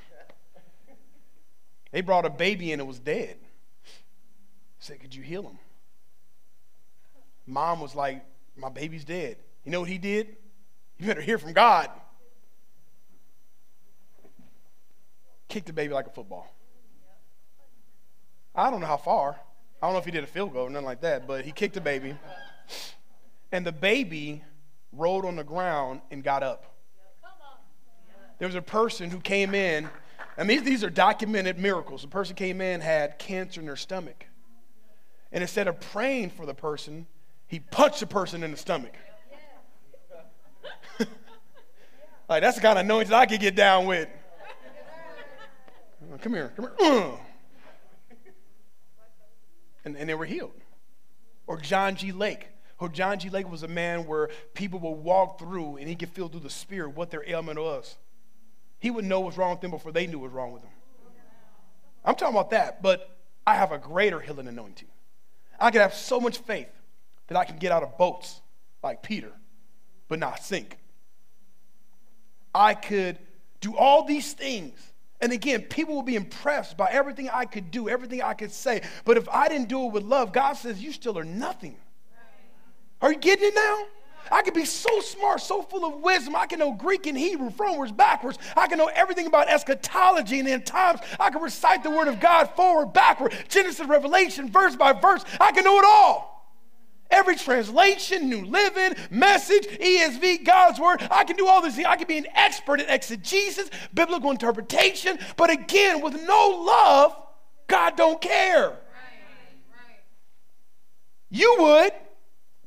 They 1.91 2.03
brought 2.03 2.25
a 2.25 2.31
baby 2.31 2.73
in 2.73 2.81
and 2.81 2.87
it 2.87 2.89
was 2.89 2.99
dead. 2.99 3.37
Said, 4.79 5.01
Could 5.01 5.15
you 5.15 5.23
heal 5.23 5.43
him? 5.43 5.59
Mom 7.47 7.81
was 7.81 7.95
like, 7.95 8.23
My 8.57 8.69
baby's 8.69 9.05
dead. 9.05 9.39
You 9.65 9.73
know 9.73 9.81
what 9.81 9.89
he 9.89 9.99
did? 9.99 10.37
You 10.99 11.07
better 11.07 11.23
hear 11.23 11.39
from 11.39 11.55
God. 11.55 11.91
Kicked 15.53 15.67
the 15.67 15.75
baby 15.75 15.93
like 15.93 16.07
a 16.07 16.11
football. 16.11 16.51
I 18.55 18.71
don't 18.71 18.81
know 18.81 18.87
how 18.87 18.97
far. 18.97 19.39
I 19.83 19.87
don't 19.87 19.93
know 19.93 19.99
if 19.99 20.07
he 20.07 20.11
did 20.11 20.25
a 20.25 20.27
field 20.27 20.55
goal 20.55 20.67
or 20.67 20.71
nothing 20.71 20.87
like 20.87 21.03
that, 21.03 21.27
but 21.27 21.45
he 21.45 21.53
kicked 21.53 21.75
the 21.75 21.81
baby. 21.83 22.17
And 23.53 23.67
the 23.67 23.71
baby 23.71 24.43
rolled 24.93 25.27
on 25.27 25.37
the 25.37 25.45
ground 25.45 26.01
and 26.11 26.25
got 26.25 26.43
up. 26.43 26.75
There 28.39 28.49
was 28.49 28.55
a 28.55 28.63
person 28.63 29.11
who 29.11 29.21
came 29.21 29.55
in. 29.55 29.91
I 30.39 30.45
mean, 30.45 30.65
these 30.65 30.83
are 30.83 30.89
documented 30.89 31.59
miracles. 31.59 32.01
The 32.01 32.09
person 32.09 32.35
came 32.35 32.63
in, 32.63 32.81
had 32.81 33.19
cancer 33.19 33.61
in 33.61 33.67
their 33.67 33.77
stomach. 33.77 34.25
And 35.33 35.43
instead 35.43 35.69
of 35.69 35.79
praying 35.81 36.31
for 36.31 36.47
the 36.47 36.55
person, 36.55 37.07
he 37.47 37.61
punched 37.61 38.01
the 38.01 38.07
person 38.07 38.43
in 38.43 38.53
the 38.53 38.57
stomach. 38.57 38.95
like, 42.27 42.41
that's 42.41 42.57
the 42.57 42.63
kind 42.63 42.79
of 42.79 43.09
that 43.09 43.13
I 43.13 43.27
could 43.27 43.41
get 43.41 43.55
down 43.55 43.85
with. 43.85 44.09
Uh, 46.13 46.17
come 46.19 46.35
here, 46.35 46.53
come 46.57 46.69
here. 46.79 46.93
Uh. 46.93 47.17
And, 49.85 49.97
and 49.97 50.09
they 50.09 50.15
were 50.15 50.27
healed. 50.27 50.53
Or 51.47 51.59
John 51.59 51.97
G. 51.97 52.13
Lake. 52.13 52.49
Or 52.79 52.89
John 52.89 53.19
G. 53.19 53.31
Lake 53.31 53.51
was 53.51 53.63
a 53.63 53.69
man 53.69 54.07
where 54.07 54.29
people 54.55 54.79
would 54.81 55.03
walk 55.03 55.39
through 55.39 55.77
and 55.77 55.89
he 55.89 55.95
could 55.95 56.11
feel 56.11 56.29
through 56.29 56.41
the 56.41 56.51
spirit 56.51 56.91
what 56.91 57.11
their 57.11 57.29
ailment 57.29 57.59
was. 57.59 57.97
He 58.79 58.91
would 58.91 59.05
know 59.05 59.21
what's 59.21 59.37
wrong 59.37 59.51
with 59.51 59.61
them 59.61 59.71
before 59.71 59.93
they 59.93 60.07
knew 60.07 60.19
what 60.19 60.27
was 60.27 60.33
wrong 60.33 60.53
with 60.53 60.63
them. 60.63 60.71
I'm 62.05 62.15
talking 62.17 62.35
about 62.35 62.51
that, 62.51 62.83
but 62.83 63.17
I 63.47 63.55
have 63.55 63.73
a 63.73 63.79
greater 63.79 64.21
healing 64.21 64.49
anointing. 64.49 64.89
I 65.59 65.71
can 65.71 65.81
have 65.81 65.95
so 65.95 66.21
much 66.21 66.39
faith 66.39 66.69
that 67.29 67.37
I 67.37 67.45
can 67.45 67.59
get 67.59 67.71
out 67.71 67.85
of 67.85 67.97
boats 67.97 68.41
like 68.83 69.03
Peter, 69.03 69.33
but 70.09 70.19
not 70.19 70.43
sink. 70.43 70.79
I 72.55 72.75
could 72.75 73.19
do 73.61 73.77
all 73.77 74.05
these 74.05 74.33
things. 74.33 74.92
And 75.23 75.33
again, 75.33 75.63
people 75.63 75.95
will 75.95 76.03
be 76.03 76.17
impressed 76.17 76.77
by 76.77 76.89
everything 76.91 77.31
I 77.33 77.45
could 77.45 77.71
do, 77.71 77.89
everything 77.89 78.23
I 78.23 78.35
could 78.35 78.51
say. 78.51 78.83
But 79.05 79.17
if 79.17 79.29
I 79.29 79.49
didn't 79.49 79.69
do 79.69 79.87
it 79.87 79.93
with 79.93 80.03
love, 80.03 80.33
God 80.33 80.55
says, 80.55 80.83
You 80.83 80.93
still 80.93 81.17
are 81.17 81.25
nothing. 81.25 81.77
Are 83.01 83.13
you 83.13 83.19
getting 83.19 83.49
it 83.49 83.55
now? 83.55 83.85
I 84.31 84.43
could 84.43 84.55
be 84.55 84.65
so 84.65 85.01
smart, 85.01 85.41
so 85.41 85.63
full 85.63 85.85
of 85.85 86.01
wisdom. 86.01 86.35
I 86.35 86.47
can 86.47 86.59
know 86.59 86.73
Greek 86.73 87.07
and 87.07 87.17
Hebrew, 87.17 87.51
frontwards, 87.51 87.97
backwards. 87.97 88.39
I 88.57 88.67
can 88.67 88.79
know 88.79 88.91
everything 88.95 89.27
about 89.27 89.49
eschatology 89.49 90.41
and 90.41 90.49
end 90.49 90.67
times. 90.67 91.01
I 91.21 91.31
can 91.31 91.43
recite 91.43 91.83
the 91.85 91.91
word 91.91 92.09
of 92.09 92.19
God 92.19 92.51
forward, 92.57 92.93
backward, 92.93 93.35
Genesis, 93.49 93.87
Revelation, 93.87 94.51
verse 94.51 94.75
by 94.75 94.93
verse. 94.93 95.25
I 95.41 95.53
can 95.53 95.65
know 95.65 95.79
it 95.79 95.85
all. 95.85 96.32
Every 97.13 97.37
translation, 97.37 98.29
New 98.29 98.45
Living, 98.47 98.95
Message, 99.11 99.67
ESV, 99.67 100.45
God's 100.45 100.81
Word. 100.81 101.07
I 101.11 101.25
can 101.25 101.37
do 101.37 101.47
all 101.47 101.61
this. 101.61 101.79
I 101.79 101.97
can 101.97 102.09
be 102.09 102.17
an 102.19 102.27
expert 102.35 102.81
in 102.81 102.89
exegesis, 102.89 103.71
biblical 103.93 104.31
interpretation. 104.31 105.19
But 105.37 105.51
again, 105.51 106.01
with 106.01 106.15
no 106.27 106.65
love, 106.67 107.17
God 107.69 107.97
don't 107.97 108.21
care. 108.21 108.79
You 111.29 111.57
would. 111.61 111.93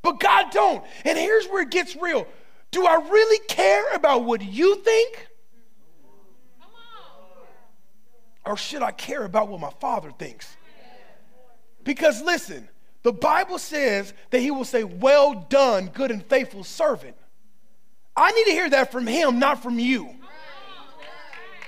But 0.04 0.20
God 0.20 0.52
don't. 0.52 0.86
And 1.04 1.18
here's 1.18 1.48
where 1.48 1.64
it 1.64 1.72
gets 1.72 1.96
real. 1.96 2.28
Do 2.70 2.86
I 2.86 2.96
really 2.96 3.40
care 3.48 3.94
about 3.96 4.24
what 4.24 4.42
you 4.42 4.76
think? 4.76 5.28
Or 8.46 8.56
should 8.56 8.84
I 8.84 8.92
care 8.92 9.24
about 9.24 9.48
what 9.48 9.60
my 9.60 9.72
father 9.80 10.12
thinks? 10.12 10.56
Because 11.84 12.22
listen, 12.22 12.70
the 13.06 13.14
Bible 13.14 13.60
says 13.60 14.16
that 14.32 14.40
he 14.40 14.50
will 14.50 14.66
say, 14.66 14.84
Well 14.84 15.46
done, 15.48 15.92
good 15.94 16.10
and 16.10 16.26
faithful 16.26 16.64
servant. 16.64 17.16
I 18.16 18.32
need 18.32 18.46
to 18.46 18.52
hear 18.52 18.68
that 18.72 18.92
from 18.92 19.06
him, 19.06 19.38
not 19.38 19.62
from 19.62 19.78
you. 19.78 20.10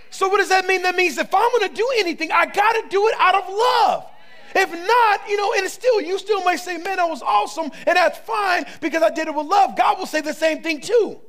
So, 0.10 0.30
what 0.30 0.38
does 0.38 0.50
that 0.50 0.65
mean? 0.65 0.82
That 0.82 0.95
means 0.95 1.19
if 1.19 1.32
I'm 1.32 1.52
going 1.52 1.69
to 1.69 1.76
do 1.76 1.88
anything, 1.97 2.32
I 2.32 2.47
got 2.47 2.71
to 2.71 2.86
do 2.89 3.08
it 3.08 3.13
out 3.19 3.36
of 3.36 3.47
love. 3.47 4.06
If 4.56 4.71
not, 4.71 5.30
you 5.30 5.38
know, 5.38 5.54
and 5.54 5.69
still, 5.69 6.02
you 6.02 6.17
still 6.17 6.43
may 6.43 6.58
say, 6.58 6.78
man, 6.78 6.95
that 6.95 7.08
was 7.08 7.21
awesome, 7.21 7.69
and 7.86 7.95
that's 7.95 8.17
fine 8.17 8.65
because 8.82 9.04
I 9.04 9.12
did 9.12 9.28
it 9.28 9.36
with 9.36 9.45
love. 9.45 9.78
God 9.78 10.00
will 10.00 10.08
say 10.08 10.21
the 10.21 10.34
same 10.34 10.63
thing 10.63 10.82
too. 10.82 11.19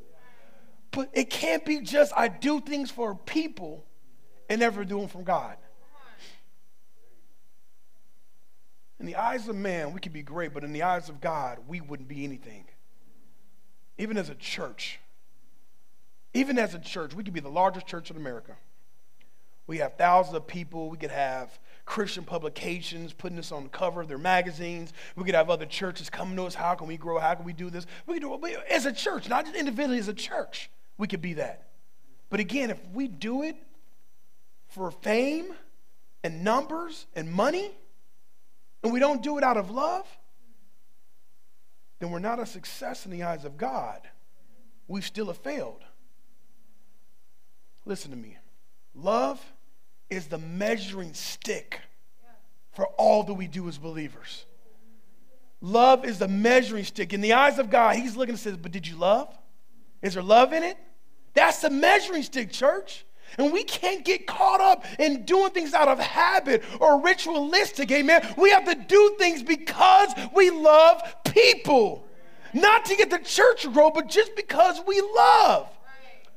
But 0.91 1.11
it 1.13 1.29
can't 1.29 1.67
be 1.67 1.81
just 1.81 2.15
I 2.17 2.29
do 2.29 2.63
things 2.63 2.91
for 2.91 3.15
people 3.15 3.85
and 4.49 4.59
never 4.59 4.87
do 4.87 5.01
them 5.01 5.09
from 5.09 5.25
God. 5.25 5.59
In 9.01 9.07
the 9.07 9.17
eyes 9.17 9.49
of 9.49 9.57
man, 9.57 9.93
we 9.93 10.01
could 10.01 10.13
be 10.13 10.23
great, 10.23 10.53
but 10.53 10.65
in 10.65 10.73
the 10.73 10.83
eyes 10.83 11.09
of 11.09 11.21
God, 11.21 11.59
we 11.69 11.81
wouldn't 11.81 12.09
be 12.09 12.25
anything. 12.25 12.65
Even 13.97 14.17
as 14.17 14.29
a 14.29 14.35
church, 14.35 14.99
even 16.35 16.59
as 16.59 16.75
a 16.75 16.79
church, 16.79 17.15
we 17.15 17.25
could 17.25 17.35
be 17.35 17.41
the 17.41 17.49
largest 17.49 17.87
church 17.87 18.11
in 18.11 18.17
America. 18.17 18.57
We 19.67 19.79
have 19.79 19.97
thousands 19.97 20.37
of 20.37 20.47
people. 20.47 20.89
We 20.89 20.97
could 20.97 21.11
have 21.11 21.59
Christian 21.85 22.25
publications 22.25 23.13
putting 23.13 23.39
us 23.39 23.53
on 23.53 23.65
the 23.65 23.69
cover 23.69 24.01
of 24.01 24.09
their 24.09 24.19
magazines. 24.19 24.93
We 25.15 25.25
could 25.25 25.35
have 25.35 25.51
other 25.51 25.67
churches 25.67 26.09
coming 26.09 26.37
to 26.37 26.45
us. 26.45 26.55
How 26.55 26.75
can 26.75 26.87
we 26.89 26.97
grow? 26.97 27.19
How 27.19 27.35
can 27.35 27.45
we 27.45 27.53
do 27.53 27.71
this? 27.71 27.87
We 28.07 28.15
could 28.15 28.23
do 28.23 28.47
it 28.47 28.59
as 28.71 28.87
a 28.87 28.93
church, 28.93 29.29
not 29.29 29.45
just 29.45 29.57
individually, 29.57 29.99
as 29.99 30.09
a 30.09 30.15
church. 30.15 30.71
We 30.97 31.07
could 31.07 31.21
be 31.21 31.35
that. 31.35 31.69
But 32.31 32.41
again, 32.41 32.71
if 32.71 32.79
we 32.93 33.09
do 33.09 33.43
it 33.43 33.57
for 34.69 34.91
fame 34.91 35.53
and 36.25 36.43
numbers 36.43 37.07
and 37.15 37.31
money, 37.31 37.73
and 38.83 38.93
we 38.93 39.01
don't 39.01 39.23
do 39.23 39.39
it 39.39 39.45
out 39.45 39.57
of 39.57 39.71
love, 39.71 40.07
then 41.99 42.11
we're 42.11 42.19
not 42.19 42.39
a 42.39 42.47
success 42.47 43.05
in 43.05 43.11
the 43.11 43.25
eyes 43.25 43.45
of 43.45 43.57
God. 43.57 44.01
We 44.87 45.01
still 45.01 45.27
have 45.27 45.39
failed. 45.39 45.83
Listen 47.85 48.11
to 48.11 48.17
me. 48.17 48.37
Love 48.95 49.45
is 50.11 50.27
the 50.27 50.39
measuring 50.39 51.15
stick 51.15 51.81
for 52.73 52.87
all 52.97 53.25
that 53.25 53.35
we 53.35 53.47
do 53.47 53.69
as 53.69 53.79
believers. 53.79 54.47
Love 55.61 56.05
is 56.05 56.19
the 56.19 56.29
measuring 56.29 56.85
stick. 56.85 57.13
In 57.13 57.21
the 57.21 57.33
eyes 57.33 57.59
of 57.59 57.71
God, 57.71 57.97
He's 57.97 58.17
looking 58.17 58.35
and 58.35 58.39
says, 58.39 58.57
But 58.57 58.73
did 58.73 58.87
you 58.87 58.97
love? 58.97 59.37
Is 60.03 60.15
there 60.15 60.23
love 60.23 60.53
in 60.53 60.63
it? 60.63 60.77
That's 61.35 61.61
the 61.61 61.71
measuring 61.71 62.23
stick, 62.23 62.53
church. 62.53 63.05
And 63.37 63.53
we 63.53 63.65
can't 63.65 64.05
get 64.05 64.27
caught 64.27 64.61
up 64.61 64.85
in 64.99 65.25
doing 65.25 65.51
things 65.51 65.75
out 65.75 65.89
of 65.89 65.99
habit 65.99 66.65
or 66.81 67.01
ritualistic, 67.03 67.91
amen. 67.91 68.35
We 68.37 68.51
have 68.51 68.65
to 68.65 68.75
do 68.75 69.17
things 69.19 69.43
because 69.43 70.13
we 70.35 70.51
love 70.51 71.03
people. 71.25 72.05
Not 72.55 72.87
to 72.87 72.97
get 72.97 73.11
the 73.11 73.19
church 73.19 73.63
to 73.63 73.71
grow, 73.71 73.91
but 73.91 74.09
just 74.09 74.35
because 74.35 74.81
we 74.87 75.01
love. 75.01 75.69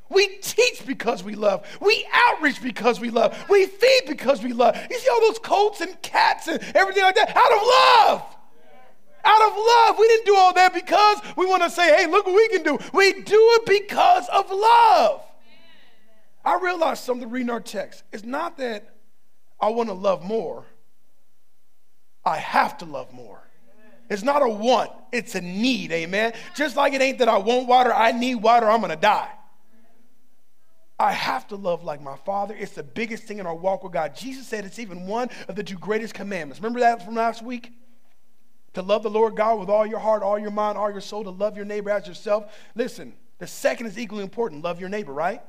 We 0.10 0.28
teach 0.42 0.86
because 0.86 1.24
we 1.24 1.36
love. 1.36 1.66
We 1.80 2.06
outreach 2.12 2.62
because 2.62 3.00
we 3.00 3.10
love. 3.10 3.38
We 3.50 3.66
feed 3.66 4.02
because 4.08 4.44
we 4.44 4.52
love. 4.52 4.78
You 4.90 5.00
see 5.00 5.10
all 5.10 5.22
those 5.22 5.40
coats 5.40 5.80
and 5.80 6.00
cats 6.02 6.50
and 6.50 6.62
everything 6.76 7.04
like 7.04 7.16
that 7.16 7.30
out 7.36 7.52
of 7.52 7.62
love. 7.64 8.36
Out 9.24 9.42
of 9.50 9.56
love. 9.56 9.96
We 9.98 10.08
didn't 10.10 10.26
do 10.26 10.36
all 10.36 10.54
that 10.54 10.74
because 10.74 11.20
we 11.38 11.46
want 11.46 11.64
to 11.64 11.70
say, 11.70 11.96
hey, 11.96 12.08
look 12.08 12.26
what 12.26 12.36
we 12.36 12.50
can 12.50 12.64
do. 12.64 12.78
We 12.94 13.22
do 13.22 13.40
it 13.54 13.66
because 13.66 14.28
of 14.34 14.52
love. 14.52 15.24
I 16.44 16.60
realized 16.60 17.04
something 17.04 17.30
reading 17.30 17.50
our 17.50 17.60
text. 17.60 18.04
It's 18.12 18.24
not 18.24 18.58
that 18.58 18.96
I 19.60 19.70
want 19.70 19.90
to 19.90 19.94
love 19.94 20.24
more, 20.24 20.66
I 22.26 22.38
have 22.38 22.78
to 22.80 22.86
love 22.86 23.14
more. 23.14 23.42
It's 24.10 24.24
not 24.24 24.42
a 24.42 24.50
want, 24.50 24.92
it's 25.14 25.36
a 25.36 25.42
need, 25.42 25.92
amen. 25.94 26.34
Just 26.54 26.76
like 26.76 26.92
it 26.92 27.02
ain't 27.02 27.20
that 27.20 27.30
I 27.30 27.38
want 27.38 27.68
water, 27.68 27.94
I 27.94 28.12
need 28.12 28.36
water, 28.36 28.70
I'm 28.70 28.82
gonna 28.82 28.98
die. 28.98 29.30
I 31.00 31.14
have 31.14 31.48
to 31.48 31.56
love 31.56 31.84
like 31.84 32.00
my 32.02 32.16
Father. 32.16 32.56
It's 32.56 32.74
the 32.74 32.84
biggest 32.84 33.24
thing 33.24 33.40
in 33.40 33.48
our 33.48 33.56
walk 33.56 33.84
with 33.84 33.94
God. 33.94 34.16
Jesus 34.16 34.46
said 34.46 34.66
it's 34.66 34.78
even 34.78 35.08
one 35.08 35.30
of 35.48 35.56
the 35.56 35.64
two 35.64 35.78
greatest 35.78 36.14
commandments. 36.14 36.60
Remember 36.60 36.82
that 36.82 37.04
from 37.04 37.16
last 37.16 37.42
week? 37.42 37.72
To 38.74 38.82
love 38.84 39.02
the 39.02 39.10
Lord 39.10 39.36
God 39.36 39.60
with 39.60 39.70
all 39.70 39.86
your 39.86 40.00
heart, 40.00 40.22
all 40.22 40.38
your 40.38 40.52
mind, 40.52 40.78
all 40.78 40.92
your 40.92 41.02
soul, 41.02 41.24
to 41.24 41.32
love 41.32 41.56
your 41.56 41.66
neighbor 41.66 41.90
as 41.90 42.08
yourself. 42.08 42.54
Listen, 42.76 43.14
the 43.40 43.48
second 43.48 43.88
is 43.88 43.98
equally 43.98 44.24
important 44.24 44.64
love 44.64 44.80
your 44.80 44.90
neighbor, 44.90 45.12
right? 45.12 45.42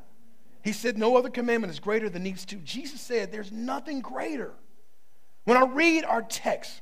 He 0.63 0.73
said, 0.73 0.97
No 0.97 1.17
other 1.17 1.31
commandment 1.31 1.73
is 1.73 1.81
greater 1.81 2.09
than 2.09 2.23
these 2.23 2.45
two. 2.45 2.59
Jesus 2.59 3.01
said, 3.01 3.33
There's 3.33 3.53
nothing 3.53 4.01
greater. 4.01 4.53
When 5.45 5.57
I 5.57 5.65
read 5.65 6.05
our 6.05 6.23
text, 6.23 6.81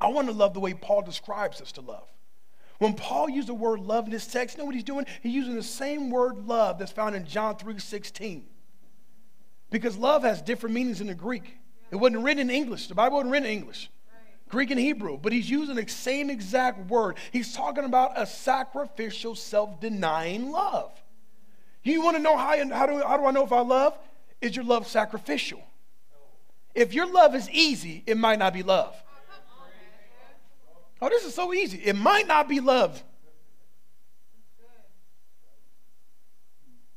I 0.00 0.08
want 0.08 0.28
to 0.28 0.34
love 0.34 0.54
the 0.54 0.60
way 0.60 0.74
Paul 0.74 1.02
describes 1.02 1.60
us 1.60 1.72
to 1.72 1.80
love. 1.80 2.08
When 2.78 2.94
Paul 2.94 3.28
used 3.28 3.48
the 3.48 3.54
word 3.54 3.80
love 3.80 4.06
in 4.06 4.10
this 4.10 4.26
text, 4.26 4.56
you 4.56 4.62
know 4.62 4.66
what 4.66 4.74
he's 4.74 4.84
doing? 4.84 5.06
He's 5.22 5.34
using 5.34 5.54
the 5.54 5.62
same 5.62 6.10
word 6.10 6.46
love 6.46 6.78
that's 6.78 6.90
found 6.90 7.14
in 7.14 7.24
John 7.24 7.56
3 7.56 7.78
16. 7.78 8.44
Because 9.70 9.96
love 9.96 10.22
has 10.22 10.42
different 10.42 10.74
meanings 10.74 11.00
in 11.00 11.06
the 11.06 11.14
Greek. 11.14 11.58
It 11.90 11.96
wasn't 11.96 12.22
written 12.22 12.50
in 12.50 12.50
English. 12.50 12.88
The 12.88 12.94
Bible 12.94 13.16
wasn't 13.16 13.32
written 13.32 13.48
in 13.48 13.58
English. 13.58 13.90
Greek 14.48 14.70
and 14.70 14.78
Hebrew, 14.78 15.16
but 15.16 15.32
he's 15.32 15.48
using 15.48 15.74
the 15.74 15.88
same 15.88 16.30
exact 16.30 16.90
word. 16.90 17.16
He's 17.32 17.54
talking 17.54 17.84
about 17.84 18.12
a 18.16 18.26
sacrificial, 18.26 19.34
self 19.34 19.80
denying 19.80 20.50
love. 20.50 20.92
You 21.84 22.02
want 22.02 22.16
to 22.16 22.22
know 22.22 22.36
how, 22.36 22.56
how, 22.70 22.86
do, 22.86 23.02
how 23.06 23.16
do 23.18 23.26
I 23.26 23.30
know 23.30 23.44
if 23.44 23.52
I 23.52 23.60
love? 23.60 23.96
Is 24.40 24.56
your 24.56 24.64
love 24.64 24.86
sacrificial? 24.88 25.62
If 26.74 26.94
your 26.94 27.10
love 27.12 27.34
is 27.34 27.48
easy, 27.50 28.02
it 28.06 28.16
might 28.16 28.38
not 28.38 28.52
be 28.54 28.62
love. 28.62 28.96
Oh, 31.00 31.08
this 31.10 31.24
is 31.24 31.34
so 31.34 31.52
easy. 31.52 31.78
It 31.78 31.94
might 31.94 32.26
not 32.26 32.48
be 32.48 32.60
love. 32.60 33.02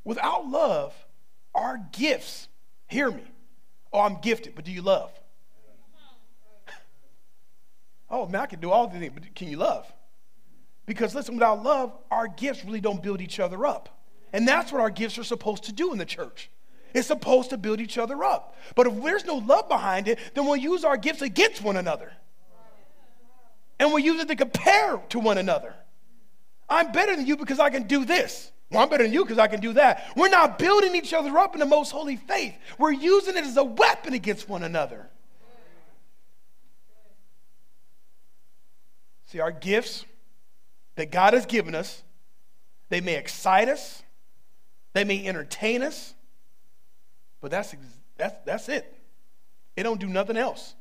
Without 0.04 0.48
love, 0.48 0.94
our 1.54 1.78
gifts, 1.92 2.48
hear 2.86 3.10
me. 3.10 3.24
Oh, 3.92 4.00
I'm 4.00 4.20
gifted, 4.22 4.54
but 4.54 4.64
do 4.64 4.72
you 4.72 4.80
love? 4.80 5.12
oh, 8.10 8.26
man, 8.26 8.40
I 8.40 8.46
can 8.46 8.60
do 8.60 8.70
all 8.70 8.88
the 8.88 8.98
things, 8.98 9.12
but 9.12 9.34
can 9.34 9.48
you 9.48 9.58
love? 9.58 9.86
Because 10.86 11.14
listen, 11.14 11.34
without 11.34 11.62
love, 11.62 11.92
our 12.10 12.26
gifts 12.26 12.64
really 12.64 12.80
don't 12.80 13.02
build 13.02 13.20
each 13.20 13.38
other 13.38 13.66
up. 13.66 13.97
And 14.32 14.46
that's 14.46 14.72
what 14.72 14.80
our 14.80 14.90
gifts 14.90 15.18
are 15.18 15.24
supposed 15.24 15.64
to 15.64 15.72
do 15.72 15.92
in 15.92 15.98
the 15.98 16.04
church. 16.04 16.50
It's 16.94 17.08
supposed 17.08 17.50
to 17.50 17.58
build 17.58 17.80
each 17.80 17.98
other 17.98 18.24
up. 18.24 18.56
But 18.74 18.86
if 18.86 19.02
there's 19.02 19.24
no 19.24 19.36
love 19.36 19.68
behind 19.68 20.08
it, 20.08 20.18
then 20.34 20.46
we'll 20.46 20.56
use 20.56 20.84
our 20.84 20.96
gifts 20.96 21.22
against 21.22 21.62
one 21.62 21.76
another. 21.76 22.12
And 23.78 23.90
we'll 23.90 24.04
use 24.04 24.20
it 24.20 24.28
to 24.28 24.36
compare 24.36 25.00
to 25.10 25.18
one 25.18 25.38
another. 25.38 25.74
I'm 26.68 26.92
better 26.92 27.14
than 27.14 27.26
you 27.26 27.36
because 27.36 27.60
I 27.60 27.70
can 27.70 27.84
do 27.84 28.04
this. 28.04 28.50
Well, 28.70 28.82
I'm 28.82 28.88
better 28.88 29.04
than 29.04 29.12
you 29.12 29.24
because 29.24 29.38
I 29.38 29.46
can 29.46 29.60
do 29.60 29.72
that. 29.74 30.12
We're 30.16 30.28
not 30.28 30.58
building 30.58 30.94
each 30.94 31.14
other 31.14 31.38
up 31.38 31.54
in 31.54 31.60
the 31.60 31.66
most 31.66 31.90
holy 31.90 32.16
faith. 32.16 32.54
We're 32.78 32.92
using 32.92 33.36
it 33.36 33.44
as 33.44 33.56
a 33.56 33.64
weapon 33.64 34.12
against 34.12 34.48
one 34.48 34.62
another. 34.62 35.08
See, 39.26 39.40
our 39.40 39.52
gifts 39.52 40.04
that 40.96 41.10
God 41.10 41.34
has 41.34 41.46
given 41.46 41.74
us, 41.74 42.02
they 42.88 43.00
may 43.00 43.16
excite 43.16 43.68
us, 43.68 44.02
they 44.92 45.04
may 45.04 45.26
entertain 45.26 45.82
us, 45.82 46.14
but 47.40 47.50
that's, 47.50 47.74
that's, 48.16 48.34
that's 48.44 48.68
it. 48.68 48.94
It 49.76 49.82
don't 49.84 50.00
do 50.00 50.08
nothing 50.08 50.36
else 50.36 50.74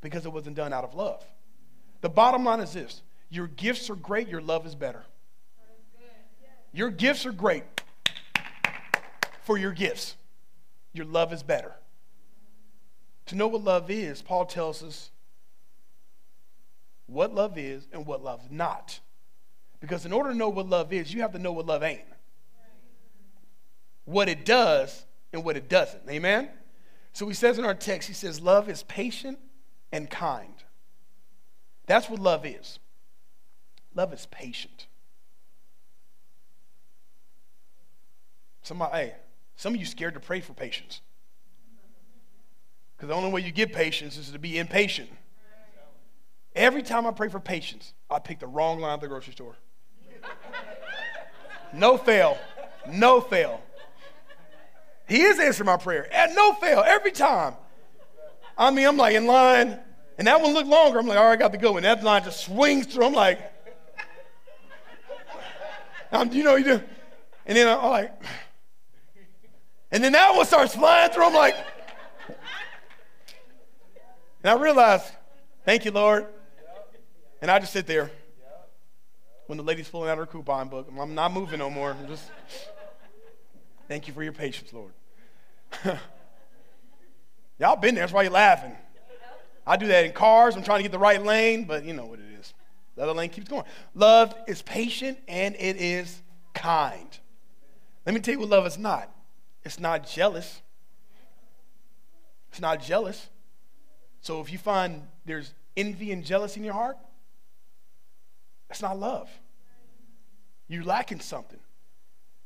because 0.00 0.26
it 0.26 0.32
wasn't 0.32 0.56
done 0.56 0.72
out 0.72 0.84
of 0.84 0.94
love. 0.94 1.24
The 2.00 2.08
bottom 2.08 2.44
line 2.44 2.60
is 2.60 2.72
this 2.72 3.02
your 3.30 3.46
gifts 3.46 3.90
are 3.90 3.96
great, 3.96 4.28
your 4.28 4.40
love 4.40 4.66
is 4.66 4.74
better. 4.74 5.04
Your 6.72 6.90
gifts 6.90 7.24
are 7.24 7.32
great 7.32 7.64
for 9.42 9.56
your 9.56 9.72
gifts. 9.72 10.16
Your 10.92 11.06
love 11.06 11.32
is 11.32 11.42
better. 11.42 11.72
To 13.26 13.34
know 13.34 13.48
what 13.48 13.64
love 13.64 13.90
is, 13.90 14.20
Paul 14.20 14.44
tells 14.44 14.82
us 14.82 15.10
what 17.06 17.34
love 17.34 17.56
is 17.56 17.88
and 17.92 18.04
what 18.06 18.22
love's 18.22 18.50
not. 18.50 19.00
Because 19.80 20.04
in 20.04 20.12
order 20.12 20.30
to 20.30 20.36
know 20.36 20.48
what 20.48 20.68
love 20.68 20.92
is, 20.92 21.12
you 21.12 21.22
have 21.22 21.32
to 21.32 21.38
know 21.38 21.52
what 21.52 21.66
love 21.66 21.82
ain't. 21.82 22.02
What 24.06 24.28
it 24.28 24.46
does 24.46 25.04
and 25.32 25.44
what 25.44 25.56
it 25.56 25.68
doesn't. 25.68 26.08
Amen? 26.08 26.48
So 27.12 27.28
he 27.28 27.34
says 27.34 27.58
in 27.58 27.64
our 27.64 27.74
text, 27.74 28.08
he 28.08 28.14
says, 28.14 28.40
Love 28.40 28.68
is 28.70 28.82
patient 28.84 29.38
and 29.92 30.08
kind. 30.08 30.54
That's 31.86 32.08
what 32.08 32.20
love 32.20 32.44
is. 32.44 32.78
Love 33.94 34.12
is 34.12 34.26
patient. 34.26 34.86
Somebody, 38.62 38.96
hey, 38.96 39.14
some 39.54 39.74
of 39.74 39.80
you 39.80 39.86
scared 39.86 40.14
to 40.14 40.20
pray 40.20 40.40
for 40.40 40.52
patience. 40.52 41.00
Because 42.96 43.08
the 43.08 43.14
only 43.14 43.30
way 43.30 43.42
you 43.42 43.52
get 43.52 43.72
patience 43.72 44.16
is 44.16 44.30
to 44.30 44.38
be 44.38 44.58
impatient. 44.58 45.10
Every 46.54 46.82
time 46.82 47.06
I 47.06 47.10
pray 47.10 47.28
for 47.28 47.38
patience, 47.38 47.92
I 48.10 48.18
pick 48.18 48.40
the 48.40 48.46
wrong 48.46 48.80
line 48.80 48.94
at 48.94 49.00
the 49.00 49.08
grocery 49.08 49.34
store. 49.34 49.56
No 51.72 51.98
fail. 51.98 52.38
No 52.88 53.20
fail. 53.20 53.60
He 55.08 55.22
is 55.22 55.38
answering 55.38 55.66
my 55.66 55.76
prayer. 55.76 56.12
at 56.12 56.34
no 56.34 56.52
fail. 56.54 56.82
Every 56.84 57.12
time. 57.12 57.54
I 58.58 58.70
mean, 58.70 58.86
I'm 58.86 58.96
like 58.96 59.14
in 59.14 59.26
line, 59.26 59.78
and 60.18 60.26
that 60.26 60.40
one 60.40 60.54
looked 60.54 60.68
longer. 60.68 60.98
I'm 60.98 61.06
like, 61.06 61.18
all 61.18 61.24
right, 61.24 61.32
I 61.32 61.36
got 61.36 61.52
to 61.52 61.58
go. 61.58 61.76
And 61.76 61.84
that 61.84 62.02
line 62.02 62.24
just 62.24 62.44
swings 62.44 62.86
through. 62.86 63.04
I'm 63.04 63.12
like, 63.12 63.38
I'm, 66.10 66.32
you 66.32 66.42
know, 66.42 66.56
you 66.56 66.64
do. 66.64 66.82
And 67.44 67.56
then 67.56 67.68
I'm 67.68 67.90
like, 67.90 68.22
and 69.92 70.02
then 70.02 70.12
that 70.12 70.34
one 70.34 70.46
starts 70.46 70.74
flying 70.74 71.10
through. 71.12 71.24
I'm 71.24 71.34
like, 71.34 71.56
and 74.42 74.50
I 74.50 74.62
realized, 74.62 75.04
thank 75.64 75.84
you, 75.84 75.90
Lord. 75.90 76.26
And 77.42 77.50
I 77.50 77.58
just 77.58 77.72
sit 77.72 77.86
there 77.86 78.10
when 79.46 79.58
the 79.58 79.64
lady's 79.64 79.88
pulling 79.88 80.08
out 80.08 80.18
her 80.18 80.26
coupon 80.26 80.68
book. 80.68 80.88
I'm 80.98 81.14
not 81.14 81.32
moving 81.32 81.58
no 81.58 81.70
more. 81.70 81.90
I'm 81.90 82.08
just, 82.08 82.30
thank 83.88 84.08
you 84.08 84.14
for 84.14 84.22
your 84.22 84.32
patience, 84.32 84.72
Lord. 84.72 84.92
Y'all 87.58 87.76
been 87.76 87.94
there. 87.94 88.02
That's 88.02 88.12
why 88.12 88.22
you're 88.22 88.32
laughing. 88.32 88.76
I 89.66 89.76
do 89.76 89.86
that 89.88 90.04
in 90.04 90.12
cars. 90.12 90.56
I'm 90.56 90.62
trying 90.62 90.78
to 90.78 90.82
get 90.82 90.92
the 90.92 90.98
right 90.98 91.22
lane, 91.22 91.64
but 91.64 91.84
you 91.84 91.92
know 91.92 92.06
what 92.06 92.18
it 92.18 92.38
is. 92.38 92.54
The 92.94 93.02
other 93.02 93.12
lane 93.12 93.30
keeps 93.30 93.48
going. 93.48 93.64
Love 93.94 94.34
is 94.46 94.62
patient 94.62 95.18
and 95.26 95.54
it 95.56 95.76
is 95.76 96.22
kind. 96.54 97.18
Let 98.04 98.14
me 98.14 98.20
tell 98.20 98.34
you 98.34 98.40
what 98.40 98.48
love 98.48 98.66
is 98.66 98.78
not. 98.78 99.10
It's 99.64 99.80
not 99.80 100.08
jealous. 100.08 100.62
It's 102.50 102.60
not 102.60 102.80
jealous. 102.80 103.28
So 104.20 104.40
if 104.40 104.52
you 104.52 104.58
find 104.58 105.02
there's 105.24 105.52
envy 105.76 106.12
and 106.12 106.24
jealousy 106.24 106.60
in 106.60 106.64
your 106.64 106.74
heart, 106.74 106.96
that's 108.68 108.82
not 108.82 108.98
love. 108.98 109.28
You're 110.68 110.84
lacking 110.84 111.20
something. 111.20 111.58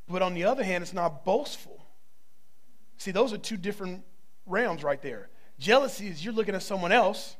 But 0.08 0.22
on 0.22 0.34
the 0.34 0.44
other 0.44 0.64
hand, 0.64 0.82
it's 0.82 0.92
not 0.92 1.24
boastful. 1.24 1.84
See, 2.96 3.10
those 3.12 3.32
are 3.32 3.38
two 3.38 3.56
different 3.56 4.04
realms 4.46 4.82
right 4.82 5.00
there. 5.00 5.30
Jealousy 5.58 6.08
is 6.08 6.24
you're 6.24 6.34
looking 6.34 6.54
at 6.54 6.62
someone 6.62 6.92
else. 6.92 7.36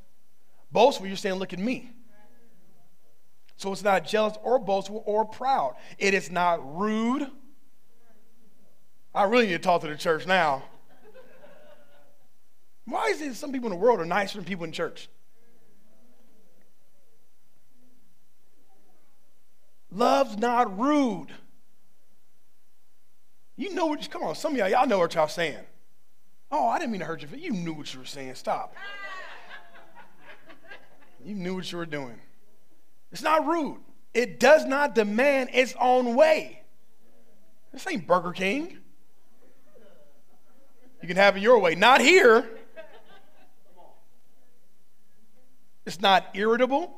Boastful, 0.73 1.07
you're 1.07 1.17
saying, 1.17 1.37
look 1.37 1.53
at 1.53 1.59
me. 1.59 1.91
So 3.57 3.73
it's 3.73 3.83
not 3.83 4.07
jealous 4.07 4.39
or 4.43 4.59
boastful 4.59 5.03
or 5.05 5.25
proud. 5.25 5.75
It 5.99 6.15
is 6.15 6.31
not 6.31 6.79
rude. 6.79 7.31
I 9.15 9.25
really 9.25 9.47
need 9.47 9.53
to 9.53 9.59
talk 9.59 9.83
to 9.83 9.89
the 9.89 9.97
church 9.97 10.27
now. 10.27 10.63
Why 12.87 13.09
is 13.09 13.21
it 13.21 13.35
some 13.35 13.53
people 13.53 13.71
in 13.71 13.79
the 13.79 13.85
world 13.85 14.01
are 14.01 14.07
nicer 14.07 14.39
than 14.39 14.45
people 14.45 14.65
in 14.65 14.73
church? 14.73 15.09
Love's 19.91 20.39
not 20.39 20.79
rude. 20.79 21.29
You 23.61 23.75
know 23.75 23.85
what, 23.85 24.11
come 24.11 24.23
on, 24.23 24.35
some 24.35 24.53
of 24.53 24.59
y'all, 24.59 24.71
y'all 24.71 24.87
know 24.87 24.99
what 25.01 25.15
y'all 25.15 25.29
saying. 25.29 25.59
Oh, 26.51 26.67
I 26.67 26.79
didn't 26.79 26.93
mean 26.93 27.01
to 27.01 27.05
hurt 27.05 27.21
you. 27.21 27.29
You 27.37 27.53
knew 27.53 27.75
what 27.75 27.93
you 27.93 28.01
were 28.01 28.07
saying. 28.07 28.35
Stop. 28.37 28.75
You 31.23 31.35
knew 31.35 31.57
what 31.57 31.71
you 31.71 31.77
were 31.77 31.85
doing. 31.85 32.19
It's 33.13 33.21
not 33.21 33.47
rude. 33.47 33.77
It 34.15 34.41
does 34.41 34.65
not 34.65 34.95
demand 34.95 35.51
its 35.53 35.75
own 35.79 36.15
way. 36.15 36.63
This 37.71 37.87
ain't 37.87 38.07
Burger 38.07 38.33
King. 38.33 38.79
You 41.03 41.09
can 41.09 41.19
have 41.19 41.37
it 41.37 41.41
your 41.41 41.59
way. 41.59 41.75
Not 41.75 42.01
here. 42.01 42.49
It's 45.85 46.01
not 46.01 46.29
irritable. 46.33 46.95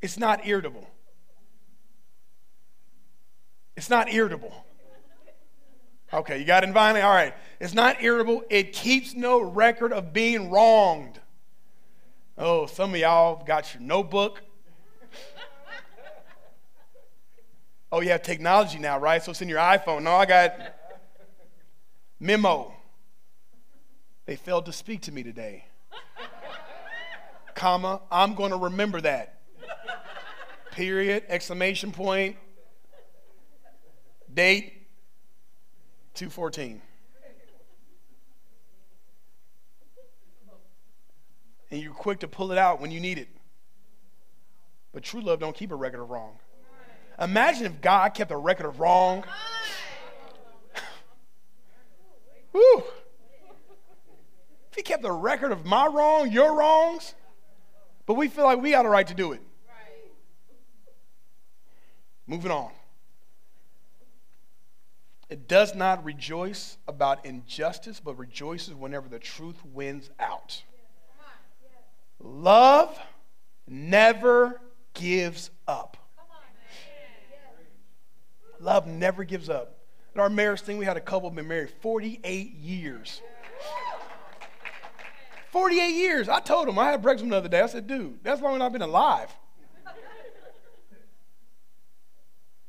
It's 0.00 0.18
not 0.18 0.46
irritable. 0.46 0.88
It's 3.76 3.90
not 3.90 4.10
irritable. 4.10 4.62
Okay, 6.12 6.38
you 6.38 6.44
got 6.44 6.62
it 6.64 6.72
finally? 6.72 7.00
All 7.02 7.12
right. 7.12 7.34
It's 7.60 7.74
not 7.74 8.02
irritable. 8.02 8.44
It 8.48 8.72
keeps 8.72 9.14
no 9.14 9.40
record 9.40 9.92
of 9.92 10.12
being 10.12 10.50
wronged. 10.50 11.20
Oh, 12.38 12.66
some 12.66 12.94
of 12.94 13.00
y'all 13.00 13.42
got 13.44 13.74
your 13.74 13.82
notebook. 13.82 14.42
Oh, 17.90 18.00
you 18.00 18.10
have 18.10 18.22
technology 18.22 18.78
now, 18.78 18.98
right? 18.98 19.22
So 19.22 19.30
it's 19.30 19.42
in 19.42 19.48
your 19.48 19.58
iPhone. 19.58 20.02
No, 20.02 20.12
I 20.12 20.26
got 20.26 20.54
memo. 22.20 22.74
They 24.26 24.36
failed 24.36 24.66
to 24.66 24.72
speak 24.72 25.02
to 25.02 25.12
me 25.12 25.22
today. 25.22 25.64
Comma, 27.54 28.02
I'm 28.10 28.34
going 28.34 28.50
to 28.50 28.58
remember 28.58 29.00
that. 29.00 29.40
Period, 30.72 31.24
exclamation 31.28 31.90
point, 31.90 32.36
date, 34.32 34.75
214. 36.16 36.80
And 41.70 41.80
you're 41.80 41.92
quick 41.92 42.20
to 42.20 42.28
pull 42.28 42.52
it 42.52 42.58
out 42.58 42.80
when 42.80 42.90
you 42.90 43.00
need 43.00 43.18
it. 43.18 43.28
But 44.92 45.02
true 45.02 45.20
love 45.20 45.40
don't 45.40 45.54
keep 45.54 45.72
a 45.72 45.74
record 45.74 46.00
of 46.00 46.08
wrong. 46.08 46.38
Imagine 47.20 47.66
if 47.66 47.80
God 47.80 48.14
kept 48.14 48.30
a 48.30 48.36
record 48.36 48.66
of 48.66 48.80
wrong. 48.80 49.24
Whew. 52.52 52.82
If 54.70 54.76
he 54.76 54.82
kept 54.82 55.04
a 55.04 55.12
record 55.12 55.52
of 55.52 55.66
my 55.66 55.86
wrong, 55.86 56.30
your 56.30 56.56
wrongs, 56.56 57.14
but 58.06 58.14
we 58.14 58.28
feel 58.28 58.44
like 58.44 58.60
we 58.60 58.70
got 58.70 58.86
a 58.86 58.88
right 58.88 59.06
to 59.06 59.14
do 59.14 59.32
it. 59.32 59.42
Moving 62.26 62.50
on. 62.50 62.70
It 65.28 65.48
does 65.48 65.74
not 65.74 66.04
rejoice 66.04 66.78
about 66.86 67.26
injustice, 67.26 67.98
but 67.98 68.16
rejoices 68.16 68.74
whenever 68.74 69.08
the 69.08 69.18
truth 69.18 69.56
wins 69.64 70.10
out. 70.20 70.62
Love 72.20 72.98
never 73.66 74.60
gives 74.94 75.50
up. 75.66 75.96
Love 78.60 78.86
never 78.86 79.24
gives 79.24 79.48
up. 79.48 79.78
In 80.14 80.20
our 80.20 80.30
marriage 80.30 80.62
thing, 80.62 80.78
we 80.78 80.84
had 80.86 80.96
a 80.96 81.00
couple 81.00 81.30
been 81.30 81.46
married 81.46 81.70
48 81.82 82.54
years. 82.54 83.20
48 85.50 85.88
years. 85.88 86.28
I 86.28 86.40
told 86.40 86.68
him, 86.68 86.78
I 86.78 86.90
had 86.90 87.02
breakfast 87.02 87.28
the 87.28 87.36
other 87.36 87.48
day. 87.48 87.60
I 87.60 87.66
said, 87.66 87.86
dude, 87.86 88.20
that's 88.22 88.40
longer 88.40 88.58
than 88.58 88.62
I've 88.62 88.72
been 88.72 88.82
alive. 88.82 89.30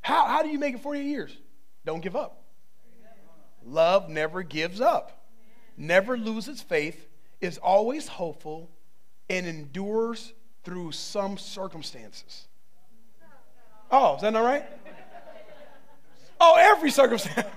How, 0.02 0.26
how 0.26 0.42
do 0.42 0.50
you 0.50 0.58
make 0.58 0.76
it 0.76 0.82
48 0.82 1.06
years? 1.06 1.38
Don't 1.86 2.02
give 2.02 2.16
up. 2.16 2.37
Love 3.68 4.08
never 4.08 4.44
gives 4.44 4.80
up, 4.80 5.26
never 5.76 6.18
loses 6.18 6.62
faith, 6.62 7.08
is 7.42 7.58
always 7.58 8.08
hopeful, 8.08 8.70
and 9.30 9.46
endures 9.46 10.34
through 10.64 10.94
some 10.94 11.38
circumstances. 11.38 12.48
Oh, 13.92 14.16
is 14.16 14.22
that 14.22 14.32
not 14.32 14.44
right? 14.44 14.66
Oh, 16.40 16.56
every 16.58 16.92
circumstance. 16.92 17.48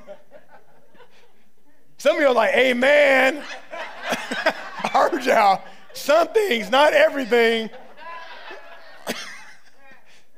Some 1.98 2.16
of 2.16 2.22
you 2.22 2.28
are 2.28 2.34
like, 2.34 2.54
Amen. 2.54 3.44
I 3.72 4.88
heard 4.92 5.24
y'all. 5.24 5.62
Some 5.92 6.28
things, 6.28 6.70
not 6.70 6.92
everything. 6.92 7.70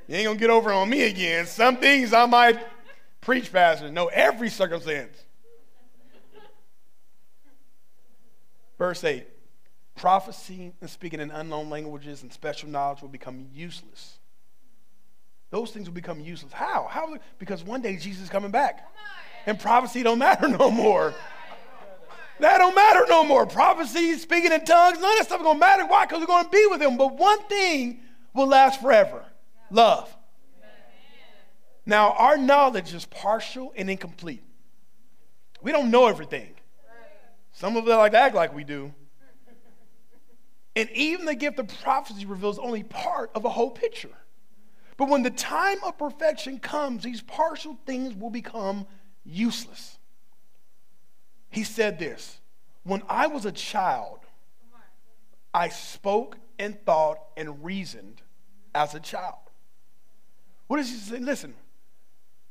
you 0.09 0.17
ain't 0.17 0.27
gonna 0.27 0.39
get 0.39 0.51
over 0.51 0.73
on 0.73 0.91
me 0.91 1.03
again. 1.05 1.47
Some 1.47 1.77
things 1.77 2.13
I 2.13 2.27
might 2.27 2.59
preach, 3.21 3.53
Pastor. 3.53 3.91
No, 3.91 4.09
every 4.09 4.51
circumstance. 4.51 5.17
Verse 8.83 9.05
8 9.05 9.25
prophecy 9.95 10.73
and 10.81 10.91
speaking 10.91 11.21
in 11.21 11.31
unknown 11.31 11.71
languages 11.71 12.25
and 12.25 12.33
special 12.33 12.69
knowledge 12.69 13.01
will 13.01 13.09
become 13.09 13.47
useless. 13.55 14.19
Those 15.51 15.71
things 15.71 15.87
will 15.87 15.95
become 15.95 16.19
useless. 16.19 16.53
How? 16.53 16.89
How? 16.91 17.17
Because 17.39 17.63
one 17.63 17.81
day 17.81 17.97
Jesus 17.97 18.25
is 18.25 18.29
coming 18.29 18.51
back. 18.51 18.85
And 19.47 19.57
prophecy 19.57 20.03
don't 20.03 20.19
matter 20.19 20.49
no 20.49 20.69
more. 20.69 21.15
That 22.41 22.59
don't 22.59 22.75
matter 22.75 23.07
no 23.09 23.23
more. 23.23 23.47
Prophecy, 23.47 24.19
speaking 24.19 24.51
in 24.51 24.65
tongues, 24.65 24.99
none 24.99 25.13
of 25.13 25.19
that 25.19 25.27
stuff 25.27 25.45
to 25.45 25.55
matter. 25.55 25.87
Why? 25.87 26.05
Because 26.05 26.19
we're 26.19 26.27
going 26.27 26.47
to 26.47 26.51
be 26.51 26.67
with 26.69 26.83
him. 26.83 26.97
But 26.97 27.17
one 27.17 27.41
thing 27.45 28.01
will 28.35 28.49
last 28.49 28.81
forever 28.81 29.25
love. 29.71 30.13
Now, 31.87 32.15
our 32.15 32.37
knowledge 32.37 32.93
is 32.95 33.05
partial 33.05 33.73
and 33.77 33.89
incomplete. 33.89 34.43
We 35.63 35.71
don't 35.71 35.93
know 35.93 36.09
everything. 36.09 36.57
Some 37.63 37.77
of 37.77 37.87
us 37.87 37.97
like 37.97 38.11
to 38.11 38.19
act 38.19 38.35
like 38.35 38.53
we 38.53 38.65
do. 38.65 38.93
And 40.75 40.91
even 40.91 41.27
the 41.27 41.37
gift 41.37 41.61
of 41.61 41.69
prophecy 41.85 42.27
reveals 42.27 42.59
only 42.59 42.83
part 42.83 43.31
of 43.37 43.45
a 43.45 43.49
whole 43.49 43.71
picture. 43.71 44.11
But 44.97 45.09
when 45.09 45.23
the 45.23 45.31
time 45.31 45.79
of 45.85 45.97
perfection 45.97 46.59
comes, 46.59 47.05
these 47.05 47.23
partial 47.23 47.79
things 47.87 48.17
will 48.17 48.31
become 48.31 48.85
useless. 49.25 50.01
He 51.51 51.63
said 51.63 52.01
this 52.01 52.41
When 52.83 53.05
I 53.09 53.29
was 53.29 53.47
a 53.47 53.53
child, 53.53 54.19
I 55.55 55.69
spoke 55.69 56.39
and 56.59 56.85
thought 56.85 57.19
and 57.37 57.65
reasoned 57.65 58.23
as 58.75 58.97
a 58.97 59.01
child. 59.01 59.39
What 60.67 60.79
does 60.79 60.91
he 60.91 60.97
say? 60.97 61.19
Listen, 61.21 61.55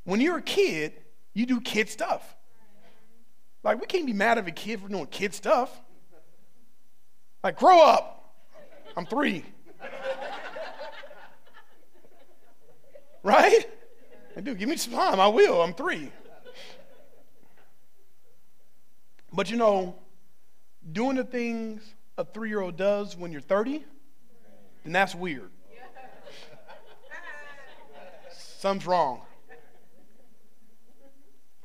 when 0.05 0.21
you're 0.21 0.37
a 0.37 0.41
kid, 0.41 0.93
you 1.33 1.45
do 1.45 1.59
kid 1.59 1.89
stuff. 1.89 2.37
Like, 3.71 3.79
we 3.79 3.87
can't 3.87 4.05
be 4.05 4.11
mad 4.11 4.37
at 4.37 4.45
a 4.45 4.51
kid 4.51 4.81
for 4.81 4.89
doing 4.89 5.05
kid 5.05 5.33
stuff. 5.33 5.79
Like, 7.41 7.57
grow 7.57 7.81
up. 7.81 8.35
I'm 8.97 9.05
three. 9.05 9.45
right? 13.23 13.65
I 14.35 14.41
do. 14.41 14.55
Give 14.55 14.67
me 14.67 14.75
some 14.75 14.91
time. 14.91 15.21
I 15.21 15.27
will. 15.29 15.61
I'm 15.61 15.73
three. 15.73 16.11
But 19.31 19.49
you 19.49 19.55
know, 19.55 19.95
doing 20.91 21.15
the 21.15 21.23
things 21.23 21.81
a 22.17 22.25
three 22.25 22.49
year 22.49 22.59
old 22.59 22.75
does 22.75 23.15
when 23.15 23.31
you're 23.31 23.39
30, 23.39 23.85
then 24.83 24.91
that's 24.91 25.15
weird. 25.15 25.49
Something's 28.57 28.85
wrong. 28.85 29.21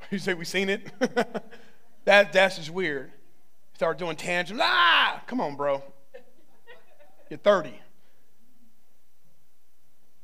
You 0.09 0.19
say 0.19 0.35
we 0.35 0.45
seen 0.45 0.69
it? 0.69 0.89
that, 2.07 2.31
that's 2.31 2.55
just 2.55 2.69
weird. 2.69 3.11
Start 3.75 3.97
doing 3.97 4.15
tangents. 4.15 4.61
Ah, 4.63 5.21
come 5.27 5.41
on, 5.41 5.57
bro. 5.57 5.83
You're 7.29 7.37
30. 7.37 7.73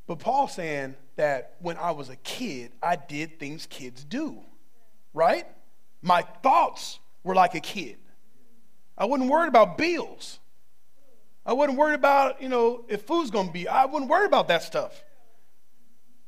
But 0.07 0.19
Paul's 0.19 0.53
saying 0.53 0.95
that 1.17 1.55
when 1.59 1.75
I 1.75 1.91
was 1.91 2.07
a 2.07 2.15
kid, 2.15 2.71
I 2.81 2.95
did 2.95 3.37
things 3.37 3.65
kids 3.65 4.05
do, 4.05 4.39
right? 5.13 5.45
My 6.01 6.21
thoughts 6.21 6.99
were 7.21 7.35
like 7.35 7.53
a 7.53 7.59
kid. 7.59 7.97
I 8.97 9.03
wasn't 9.03 9.29
worried 9.29 9.49
about 9.49 9.77
bills. 9.77 10.39
I 11.45 11.51
wasn't 11.51 11.77
worried 11.77 11.95
about, 11.95 12.41
you 12.41 12.47
know, 12.47 12.85
if 12.87 13.01
food's 13.01 13.29
going 13.29 13.47
to 13.47 13.53
be. 13.53 13.67
I 13.67 13.85
wasn't 13.85 14.09
worried 14.09 14.27
about 14.27 14.47
that 14.47 14.63
stuff. 14.63 15.03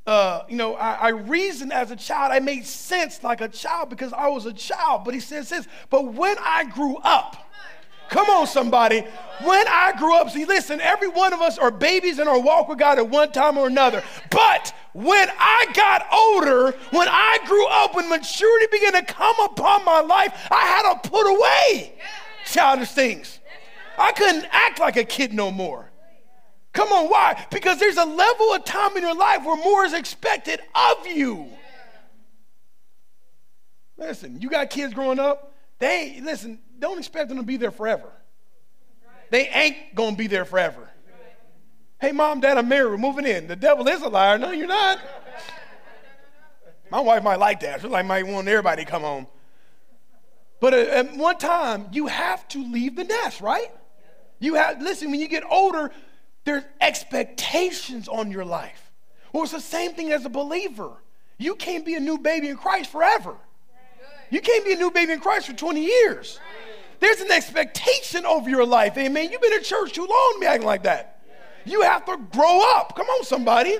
Uh, 0.05 0.43
you 0.47 0.55
know, 0.55 0.75
I, 0.75 0.93
I, 0.93 1.09
reasoned 1.09 1.73
as 1.73 1.89
a 1.89 1.95
child. 1.95 2.31
I 2.31 2.39
made 2.39 2.67
sense 2.67 3.23
like 3.23 3.41
a 3.41 3.47
child 3.47 3.89
because 3.89 4.13
I 4.13 4.27
was 4.27 4.45
a 4.45 4.53
child. 4.53 5.03
But 5.03 5.15
he 5.15 5.19
says 5.19 5.49
this, 5.49 5.67
but 5.89 6.13
when 6.13 6.35
I 6.39 6.65
grew 6.65 6.97
up, 6.97 7.37
come 8.09 8.29
on, 8.29 8.45
somebody, 8.45 9.01
when 9.43 9.67
I 9.67 9.93
grew 9.97 10.15
up, 10.15 10.29
see, 10.29 10.45
listen, 10.45 10.79
every 10.79 11.07
one 11.07 11.33
of 11.33 11.41
us 11.41 11.57
are 11.57 11.71
babies 11.71 12.19
in 12.19 12.27
our 12.27 12.39
walk 12.39 12.69
with 12.69 12.77
God 12.77 12.99
at 12.99 13.09
one 13.09 13.31
time 13.31 13.57
or 13.57 13.65
another. 13.65 14.03
But 14.29 14.75
when 14.93 15.27
I 15.39 15.65
got 15.73 16.05
older, 16.13 16.77
when 16.91 17.07
I 17.09 17.39
grew 17.47 17.65
up, 17.67 17.95
when 17.95 18.07
maturity 18.07 18.67
began 18.71 18.93
to 18.93 19.11
come 19.11 19.35
upon 19.43 19.83
my 19.85 20.01
life, 20.01 20.33
I 20.51 20.67
had 20.67 21.01
to 21.01 21.09
put 21.09 21.27
away 21.27 21.93
childish 22.45 22.89
things. 22.89 23.39
I 23.97 24.11
couldn't 24.11 24.45
act 24.51 24.79
like 24.79 24.97
a 24.97 25.03
kid 25.03 25.33
no 25.33 25.49
more. 25.49 25.89
Come 26.75 26.89
on, 26.91 27.09
why? 27.09 27.45
Because 27.51 27.79
there's 27.79 27.97
a 27.97 28.05
level 28.05 28.53
of 28.53 28.65
time 28.65 28.97
in 28.97 29.03
your 29.03 29.15
life 29.15 29.45
where 29.45 29.55
more 29.55 29.85
is 29.85 29.93
expected 29.93 30.59
of 30.75 31.07
you. 31.07 31.47
Listen, 33.97 34.41
you 34.41 34.49
got 34.49 34.69
kids 34.69 34.93
growing 34.93 35.17
up, 35.17 35.53
they, 35.79 36.19
listen, 36.21 36.59
don't 36.77 36.97
expect 36.97 37.29
them 37.29 37.37
to 37.37 37.43
be 37.43 37.55
there 37.55 37.71
forever. 37.71 38.11
They 39.31 39.47
ain't 39.47 39.95
gonna 39.95 40.17
be 40.17 40.27
there 40.27 40.43
forever. 40.43 40.89
Hey, 42.01 42.11
mom, 42.11 42.41
dad, 42.41 42.57
I'm 42.57 42.67
married. 42.67 42.91
We're 42.91 42.97
moving 42.97 43.25
in. 43.25 43.47
The 43.47 43.55
devil 43.55 43.87
is 43.87 44.01
a 44.01 44.09
liar. 44.09 44.37
No, 44.37 44.51
you're 44.51 44.67
not. 44.67 44.99
My 46.91 46.99
wife 46.99 47.23
might 47.23 47.39
like 47.39 47.61
that. 47.61 47.81
She 47.81 47.87
like 47.87 48.05
might 48.05 48.27
want 48.27 48.47
everybody 48.49 48.83
to 48.83 48.91
come 48.91 49.01
home. 49.01 49.27
But 50.59 50.73
uh, 50.73 50.77
at 50.77 51.15
one 51.15 51.37
time, 51.37 51.87
you 51.93 52.07
have 52.07 52.47
to 52.49 52.63
leave 52.71 52.97
the 52.97 53.05
nest, 53.05 53.39
right? 53.39 53.71
You 54.39 54.55
have 54.55 54.81
listen. 54.81 55.09
When 55.09 55.21
you 55.21 55.29
get 55.29 55.43
older, 55.49 55.91
there's 56.45 56.63
expectations 56.79 58.07
on 58.07 58.31
your 58.31 58.45
life. 58.45 58.91
Well, 59.33 59.43
it's 59.43 59.51
the 59.51 59.59
same 59.59 59.93
thing 59.93 60.11
as 60.11 60.25
a 60.25 60.29
believer. 60.29 60.91
You 61.37 61.55
can't 61.55 61.85
be 61.85 61.95
a 61.95 61.99
new 61.99 62.17
baby 62.17 62.47
in 62.47 62.55
Christ 62.55 62.89
forever. 62.91 63.35
You 64.29 64.41
can't 64.41 64.65
be 64.65 64.73
a 64.73 64.77
new 64.77 64.91
baby 64.91 65.13
in 65.13 65.19
Christ 65.19 65.47
for 65.47 65.53
20 65.53 65.83
years. 65.83 66.39
There's 66.99 67.19
an 67.19 67.31
expectation 67.31 68.25
over 68.25 68.49
your 68.49 68.65
life. 68.65 68.97
Amen. 68.97 69.31
You've 69.31 69.41
been 69.41 69.53
in 69.53 69.63
church 69.63 69.93
too 69.93 70.05
long 70.05 70.33
to 70.35 70.37
be 70.39 70.45
acting 70.45 70.65
like 70.65 70.83
that. 70.83 71.21
You 71.65 71.81
have 71.81 72.05
to 72.05 72.17
grow 72.31 72.61
up. 72.75 72.95
Come 72.95 73.07
on, 73.07 73.25
somebody. 73.25 73.77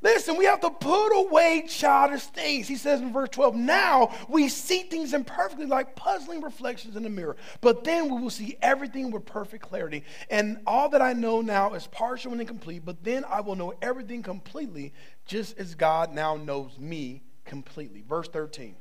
Listen, 0.00 0.36
we 0.36 0.44
have 0.44 0.60
to 0.60 0.70
put 0.70 1.08
away 1.08 1.64
childish 1.68 2.22
things. 2.24 2.68
He 2.68 2.76
says 2.76 3.00
in 3.00 3.12
verse 3.12 3.30
12, 3.30 3.56
now 3.56 4.14
we 4.28 4.48
see 4.48 4.82
things 4.82 5.12
imperfectly 5.12 5.66
like 5.66 5.96
puzzling 5.96 6.40
reflections 6.40 6.94
in 6.94 7.04
a 7.04 7.10
mirror, 7.10 7.36
but 7.60 7.82
then 7.82 8.14
we 8.14 8.20
will 8.20 8.30
see 8.30 8.56
everything 8.62 9.10
with 9.10 9.26
perfect 9.26 9.64
clarity. 9.64 10.04
And 10.30 10.60
all 10.66 10.88
that 10.90 11.02
I 11.02 11.14
know 11.14 11.40
now 11.40 11.74
is 11.74 11.88
partial 11.88 12.30
and 12.30 12.40
incomplete, 12.40 12.84
but 12.84 13.02
then 13.02 13.24
I 13.28 13.40
will 13.40 13.56
know 13.56 13.74
everything 13.82 14.22
completely, 14.22 14.92
just 15.26 15.58
as 15.58 15.74
God 15.74 16.14
now 16.14 16.36
knows 16.36 16.78
me 16.78 17.22
completely. 17.44 18.04
Verse 18.08 18.28
13, 18.28 18.76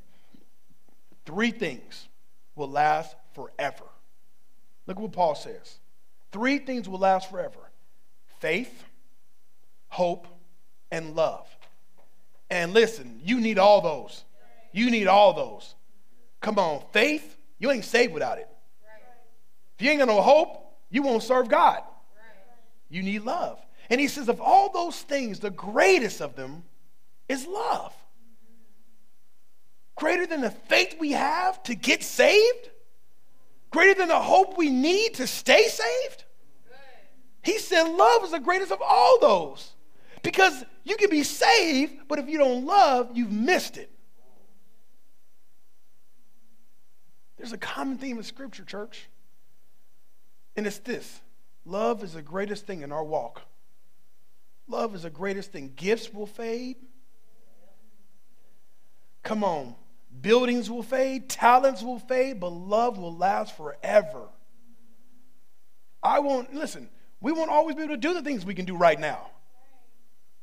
three 1.25 1.51
things 1.51 2.09
will 2.55 2.69
last 2.69 3.15
forever. 3.33 3.85
Look 4.85 4.99
what 4.99 5.13
Paul 5.13 5.33
says. 5.33 5.79
Three 6.31 6.59
things 6.59 6.87
will 6.87 6.99
last 6.99 7.29
forever 7.31 7.59
faith, 8.39 8.83
hope, 9.87 10.27
and 10.91 11.15
love. 11.15 11.47
And 12.49 12.73
listen, 12.73 13.19
you 13.23 13.39
need 13.39 13.59
all 13.59 13.81
those. 13.81 14.23
You 14.71 14.91
need 14.91 15.07
all 15.07 15.33
those. 15.33 15.75
Come 16.41 16.59
on, 16.59 16.83
faith, 16.91 17.37
you 17.59 17.71
ain't 17.71 17.85
saved 17.85 18.13
without 18.13 18.37
it. 18.37 18.47
If 19.77 19.85
you 19.85 19.91
ain't 19.91 19.99
got 19.99 20.07
no 20.07 20.21
hope, 20.21 20.77
you 20.89 21.01
won't 21.01 21.23
serve 21.23 21.49
God. 21.49 21.81
You 22.89 23.03
need 23.03 23.23
love. 23.23 23.59
And 23.89 23.99
he 23.99 24.07
says, 24.07 24.29
of 24.29 24.41
all 24.41 24.71
those 24.71 25.01
things, 25.01 25.39
the 25.39 25.49
greatest 25.49 26.21
of 26.21 26.35
them 26.35 26.63
is 27.27 27.45
love. 27.45 27.93
Greater 29.95 30.25
than 30.25 30.41
the 30.41 30.51
faith 30.51 30.95
we 30.99 31.11
have 31.13 31.61
to 31.63 31.75
get 31.75 32.03
saved? 32.03 32.69
Greater 33.71 33.95
than 33.95 34.09
the 34.09 34.19
hope 34.19 34.57
we 34.57 34.69
need 34.69 35.15
to 35.15 35.27
stay 35.27 35.67
saved? 35.67 36.23
He 37.43 37.59
said 37.59 37.83
love 37.83 38.23
is 38.23 38.31
the 38.31 38.39
greatest 38.39 38.71
of 38.71 38.81
all 38.81 39.19
those. 39.19 39.71
Because 40.27 40.65
you 40.83 40.97
can 40.97 41.09
be 41.09 41.23
saved, 41.23 41.99
but 42.09 42.19
if 42.19 42.27
you 42.27 42.37
don't 42.37 42.65
love, 42.65 43.11
you've 43.13 43.31
missed 43.31 43.77
it. 43.77 43.89
There's 47.37 47.53
a 47.53 47.57
common 47.57 47.97
theme 47.97 48.17
in 48.17 48.23
Scripture, 48.23 48.65
church. 48.65 49.07
And 50.57 50.67
it's 50.67 50.79
this 50.79 51.21
love 51.63 52.03
is 52.03 52.11
the 52.11 52.21
greatest 52.21 52.67
thing 52.67 52.81
in 52.81 52.91
our 52.91 53.05
walk. 53.05 53.43
Love 54.67 54.95
is 54.95 55.03
the 55.03 55.09
greatest 55.09 55.53
thing. 55.53 55.71
Gifts 55.77 56.13
will 56.13 56.25
fade. 56.25 56.75
Come 59.23 59.45
on. 59.45 59.75
Buildings 60.19 60.69
will 60.69 60.83
fade, 60.83 61.29
talents 61.29 61.81
will 61.81 61.99
fade, 61.99 62.41
but 62.41 62.49
love 62.49 62.97
will 62.97 63.15
last 63.15 63.55
forever. 63.55 64.27
I 66.03 66.19
won't, 66.19 66.53
listen, 66.53 66.89
we 67.21 67.31
won't 67.31 67.49
always 67.49 67.77
be 67.77 67.83
able 67.83 67.93
to 67.93 67.97
do 67.97 68.13
the 68.13 68.21
things 68.21 68.45
we 68.45 68.55
can 68.55 68.65
do 68.65 68.75
right 68.75 68.99
now, 68.99 69.29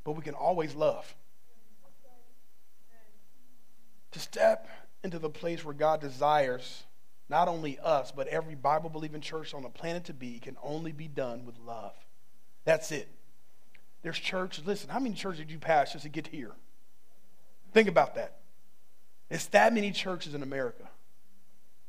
but 0.04 0.12
we 0.12 0.22
can 0.22 0.34
always 0.34 0.74
love. 0.74 1.14
To 4.12 4.18
step 4.20 4.68
into 5.02 5.18
the 5.18 5.30
place 5.30 5.64
where 5.64 5.74
God 5.74 6.00
desires 6.00 6.84
not 7.28 7.48
only 7.48 7.78
us, 7.82 8.12
but 8.12 8.28
every 8.28 8.54
Bible 8.54 8.90
believing 8.90 9.20
church 9.20 9.54
on 9.54 9.62
the 9.62 9.68
planet 9.68 10.04
to 10.04 10.12
be 10.12 10.38
can 10.38 10.56
only 10.62 10.92
be 10.92 11.08
done 11.08 11.46
with 11.46 11.58
love. 11.58 11.94
That's 12.64 12.92
it. 12.92 13.08
There's 14.02 14.18
churches, 14.18 14.66
listen, 14.66 14.90
how 14.90 15.00
many 15.00 15.14
churches 15.14 15.40
did 15.40 15.50
you 15.50 15.58
pass 15.58 15.92
just 15.92 16.04
to 16.04 16.10
get 16.10 16.26
here? 16.26 16.52
Think 17.72 17.88
about 17.88 18.14
that. 18.16 18.36
It's 19.30 19.46
that 19.46 19.72
many 19.72 19.90
churches 19.90 20.34
in 20.34 20.42
America. 20.42 20.88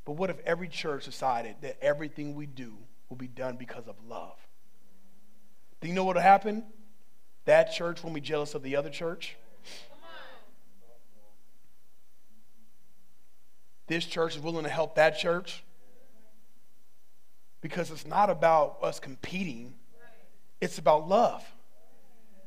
But 0.05 0.13
what 0.13 0.29
if 0.29 0.39
every 0.45 0.69
church 0.69 1.05
decided 1.05 1.57
that 1.61 1.77
everything 1.81 2.35
we 2.35 2.45
do 2.45 2.73
will 3.09 3.17
be 3.17 3.27
done 3.27 3.57
because 3.57 3.87
of 3.87 3.95
love? 4.07 4.37
Do 5.81 5.87
you 5.87 5.93
know 5.93 6.05
what 6.05 6.15
will 6.15 6.23
happen? 6.23 6.63
That 7.45 7.71
church 7.71 8.03
won't 8.03 8.15
be 8.15 8.21
jealous 8.21 8.55
of 8.55 8.63
the 8.63 8.75
other 8.75 8.89
church. 8.89 9.35
This 13.87 14.05
church 14.05 14.35
is 14.35 14.41
willing 14.41 14.63
to 14.63 14.69
help 14.69 14.95
that 14.95 15.17
church 15.19 15.63
because 17.61 17.91
it's 17.91 18.05
not 18.05 18.29
about 18.29 18.77
us 18.81 18.99
competing, 18.99 19.73
it's 20.59 20.79
about 20.79 21.07
love. 21.07 21.43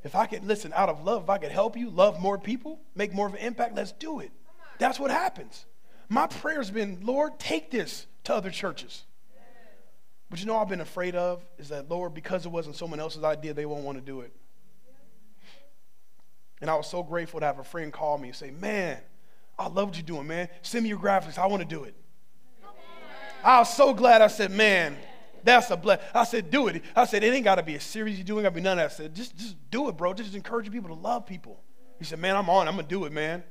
If 0.05 0.15
I 0.15 0.27
could, 0.27 0.45
listen, 0.45 0.73
out 0.75 0.89
of 0.89 1.05
love, 1.05 1.25
if 1.25 1.31
I 1.31 1.39
could 1.39 1.51
help 1.51 1.77
you 1.77 1.91
love 1.91 2.21
more 2.21 2.39
people, 2.39 2.81
make 2.95 3.13
more 3.13 3.27
of 3.27 3.35
an 3.35 3.41
impact, 3.41 3.75
let's 3.75 3.93
do 3.93 4.21
it. 4.21 4.31
That's 4.79 4.99
what 4.99 5.11
happens. 5.11 5.67
My 6.09 6.27
prayer's 6.27 6.71
been, 6.71 7.01
Lord, 7.03 7.39
take 7.39 7.71
this 7.71 8.07
to 8.25 8.35
other 8.35 8.51
churches. 8.51 9.05
But 10.31 10.41
you 10.41 10.47
know 10.47 10.57
I've 10.57 10.69
been 10.69 10.81
afraid 10.81 11.15
of 11.15 11.45
is 11.59 11.69
that, 11.71 11.89
Lord, 11.89 12.15
because 12.15 12.47
it 12.47 12.51
wasn't 12.51 12.77
someone 12.77 13.01
else's 13.01 13.25
idea, 13.25 13.55
they 13.55 13.67
won't 13.67 13.85
want 13.85 13.99
to 13.99 14.05
do 14.05 14.21
it. 14.21 14.33
And 16.61 16.69
I 16.71 16.75
was 16.75 16.87
so 16.87 17.03
grateful 17.03 17.41
to 17.41 17.47
have 17.47 17.59
a 17.59 17.65
friend 17.65 17.93
call 17.93 18.19
me 18.19 18.29
and 18.29 18.37
say, 18.37 18.51
Man, 18.51 18.99
I 19.59 19.69
love 19.69 19.89
what 19.89 19.97
you're 19.97 20.05
doing, 20.05 20.27
man. 20.27 20.49
Send 20.63 20.83
me 20.83 20.89
your 20.89 20.99
graphics. 20.99 21.39
I 21.39 21.47
want 21.47 21.63
to 21.63 21.69
do 21.69 21.85
it. 21.85 21.95
I 23.45 23.61
was 23.61 23.75
so 23.75 23.95
glad 23.95 24.23
I 24.23 24.27
said, 24.27 24.51
Man, 24.51 24.97
that's 25.45 25.71
a 25.71 25.77
bless. 25.77 26.01
I 26.15 26.25
said, 26.25 26.51
Do 26.51 26.69
it. 26.69 26.83
I 26.97 27.05
said, 27.05 27.23
It 27.23 27.33
ain't 27.33 27.45
got 27.45 27.57
to 27.57 27.63
be 27.63 27.77
a 27.77 27.81
series 27.81 28.17
you're 28.17 28.25
doing. 28.25 28.43
Got 28.43 28.51
to 28.51 28.55
be 28.55 28.61
none 28.61 28.79
of 28.79 28.91
that. 28.91 28.93
I 28.93 29.05
said, 29.05 29.15
just, 29.15 29.37
just 29.37 29.57
do 29.71 29.89
it, 29.89 29.97
bro. 29.97 30.15
Just 30.15 30.35
encouraging 30.35 30.73
people 30.73 30.89
to 30.89 31.01
love 31.01 31.27
people. 31.27 31.61
He 31.99 32.05
said, 32.05 32.19
Man, 32.19 32.37
I'm 32.37 32.51
on. 32.51 32.69
I'm 32.69 32.75
going 32.75 32.87
to 32.87 32.91
do 32.91 33.05
it, 33.05 33.13
man. 33.13 33.43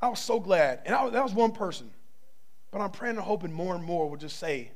I 0.00 0.08
was 0.08 0.20
so 0.20 0.40
glad. 0.40 0.80
And 0.86 0.94
I, 0.94 1.10
that 1.10 1.22
was 1.22 1.34
one 1.34 1.52
person. 1.52 1.90
But 2.70 2.80
I'm 2.80 2.90
praying 2.90 3.16
and 3.16 3.24
hoping 3.24 3.52
more 3.52 3.74
and 3.74 3.84
more 3.84 4.08
will 4.08 4.16
just 4.16 4.38
say, 4.38 4.70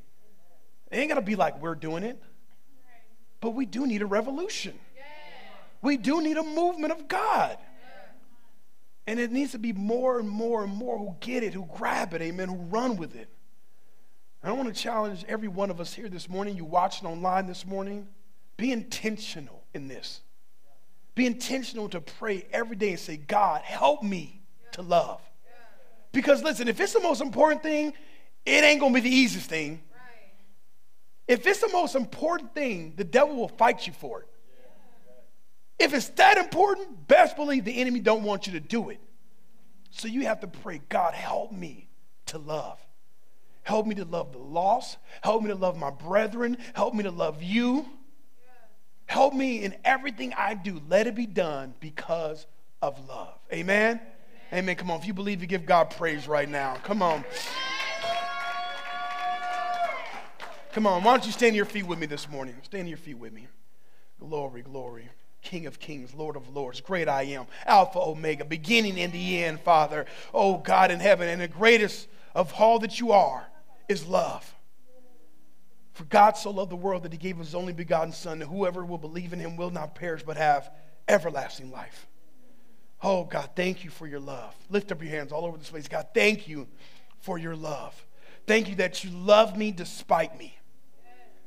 it 0.90 0.96
ain't 0.96 1.08
got 1.08 1.16
to 1.16 1.22
be 1.22 1.36
like 1.36 1.60
we're 1.60 1.74
doing 1.74 2.02
it, 2.02 2.22
but 3.40 3.50
we 3.50 3.66
do 3.66 3.86
need 3.86 4.02
a 4.02 4.06
revolution. 4.06 4.78
We 5.84 5.98
do 5.98 6.22
need 6.22 6.38
a 6.38 6.42
movement 6.42 6.92
of 6.92 7.06
God. 7.08 7.58
And 9.06 9.20
it 9.20 9.30
needs 9.30 9.52
to 9.52 9.58
be 9.58 9.74
more 9.74 10.18
and 10.18 10.28
more 10.28 10.64
and 10.64 10.72
more 10.72 10.96
who 10.98 11.14
get 11.20 11.42
it, 11.42 11.52
who 11.52 11.68
grab 11.76 12.14
it, 12.14 12.22
amen, 12.22 12.48
who 12.48 12.56
run 12.56 12.96
with 12.96 13.14
it. 13.14 13.28
And 14.42 14.50
I 14.50 14.52
want 14.56 14.74
to 14.74 14.80
challenge 14.80 15.26
every 15.28 15.46
one 15.46 15.70
of 15.70 15.80
us 15.80 15.92
here 15.92 16.08
this 16.08 16.26
morning, 16.26 16.56
you 16.56 16.64
watching 16.64 17.06
online 17.06 17.46
this 17.46 17.66
morning, 17.66 18.08
be 18.56 18.72
intentional 18.72 19.62
in 19.74 19.86
this. 19.86 20.22
Be 21.14 21.26
intentional 21.26 21.90
to 21.90 22.00
pray 22.00 22.46
every 22.50 22.76
day 22.76 22.90
and 22.90 22.98
say, 22.98 23.18
God, 23.18 23.60
help 23.60 24.02
me 24.02 24.40
to 24.72 24.80
love. 24.80 25.20
Because 26.12 26.42
listen, 26.42 26.66
if 26.66 26.80
it's 26.80 26.94
the 26.94 27.00
most 27.00 27.20
important 27.20 27.62
thing, 27.62 27.92
it 28.46 28.64
ain't 28.64 28.80
going 28.80 28.94
to 28.94 29.02
be 29.02 29.06
the 29.06 29.14
easiest 29.14 29.50
thing. 29.50 29.82
If 31.28 31.46
it's 31.46 31.60
the 31.60 31.70
most 31.72 31.94
important 31.94 32.54
thing, 32.54 32.94
the 32.96 33.04
devil 33.04 33.36
will 33.36 33.48
fight 33.48 33.86
you 33.86 33.92
for 33.92 34.22
it. 34.22 34.28
If 35.78 35.92
it's 35.92 36.08
that 36.10 36.38
important, 36.38 37.08
best 37.08 37.36
believe 37.36 37.64
the 37.64 37.80
enemy 37.80 38.00
don't 38.00 38.22
want 38.22 38.46
you 38.46 38.54
to 38.54 38.60
do 38.60 38.90
it. 38.90 39.00
So 39.90 40.08
you 40.08 40.22
have 40.22 40.40
to 40.40 40.46
pray, 40.46 40.80
God, 40.88 41.14
help 41.14 41.52
me 41.52 41.88
to 42.26 42.38
love. 42.38 42.78
Help 43.62 43.86
me 43.86 43.94
to 43.96 44.04
love 44.04 44.32
the 44.32 44.38
lost. 44.38 44.98
Help 45.22 45.42
me 45.42 45.48
to 45.48 45.54
love 45.54 45.76
my 45.76 45.90
brethren. 45.90 46.58
Help 46.74 46.94
me 46.94 47.02
to 47.04 47.10
love 47.10 47.42
you. 47.42 47.86
Help 49.06 49.34
me 49.34 49.62
in 49.62 49.74
everything 49.84 50.32
I 50.36 50.54
do. 50.54 50.80
Let 50.88 51.06
it 51.06 51.14
be 51.14 51.26
done 51.26 51.74
because 51.80 52.46
of 52.82 53.08
love. 53.08 53.38
Amen. 53.52 54.00
Amen. 54.52 54.76
Come 54.76 54.90
on. 54.90 55.00
If 55.00 55.06
you 55.06 55.14
believe, 55.14 55.40
you 55.40 55.46
give 55.46 55.66
God 55.66 55.90
praise 55.90 56.28
right 56.28 56.48
now. 56.48 56.76
Come 56.84 57.02
on. 57.02 57.24
Come 60.72 60.86
on. 60.86 61.02
Why 61.02 61.12
don't 61.12 61.26
you 61.26 61.32
stand 61.32 61.52
to 61.52 61.56
your 61.56 61.64
feet 61.64 61.86
with 61.86 61.98
me 61.98 62.06
this 62.06 62.28
morning? 62.28 62.56
Stand 62.62 62.84
to 62.84 62.88
your 62.88 62.98
feet 62.98 63.18
with 63.18 63.32
me. 63.32 63.48
Glory, 64.20 64.62
glory. 64.62 65.08
King 65.44 65.66
of 65.66 65.78
kings, 65.78 66.14
Lord 66.14 66.34
of 66.34 66.54
lords, 66.54 66.80
great 66.80 67.08
I 67.08 67.22
am, 67.22 67.46
Alpha, 67.66 68.00
Omega, 68.00 68.44
beginning 68.44 68.98
and 68.98 69.12
the 69.12 69.44
end, 69.44 69.60
Father. 69.60 70.06
Oh, 70.32 70.56
God 70.56 70.90
in 70.90 70.98
heaven. 70.98 71.28
And 71.28 71.40
the 71.40 71.48
greatest 71.48 72.08
of 72.34 72.52
all 72.58 72.80
that 72.80 72.98
you 72.98 73.12
are 73.12 73.46
is 73.88 74.06
love. 74.06 74.52
For 75.92 76.04
God 76.04 76.36
so 76.36 76.50
loved 76.50 76.72
the 76.72 76.76
world 76.76 77.04
that 77.04 77.12
he 77.12 77.18
gave 77.18 77.36
his 77.36 77.54
only 77.54 77.72
begotten 77.72 78.12
Son, 78.12 78.40
that 78.40 78.46
whoever 78.46 78.84
will 78.84 78.98
believe 78.98 79.32
in 79.32 79.38
him 79.38 79.56
will 79.56 79.70
not 79.70 79.94
perish 79.94 80.24
but 80.24 80.36
have 80.36 80.68
everlasting 81.06 81.70
life. 81.70 82.08
Oh, 83.02 83.24
God, 83.24 83.50
thank 83.54 83.84
you 83.84 83.90
for 83.90 84.06
your 84.06 84.18
love. 84.18 84.54
Lift 84.70 84.90
up 84.90 85.02
your 85.02 85.10
hands 85.10 85.30
all 85.30 85.44
over 85.44 85.58
this 85.58 85.70
place. 85.70 85.86
God, 85.86 86.08
thank 86.14 86.48
you 86.48 86.66
for 87.20 87.38
your 87.38 87.54
love. 87.54 87.94
Thank 88.46 88.68
you 88.68 88.74
that 88.76 89.04
you 89.04 89.10
love 89.10 89.56
me 89.56 89.70
despite 89.70 90.38
me. 90.38 90.58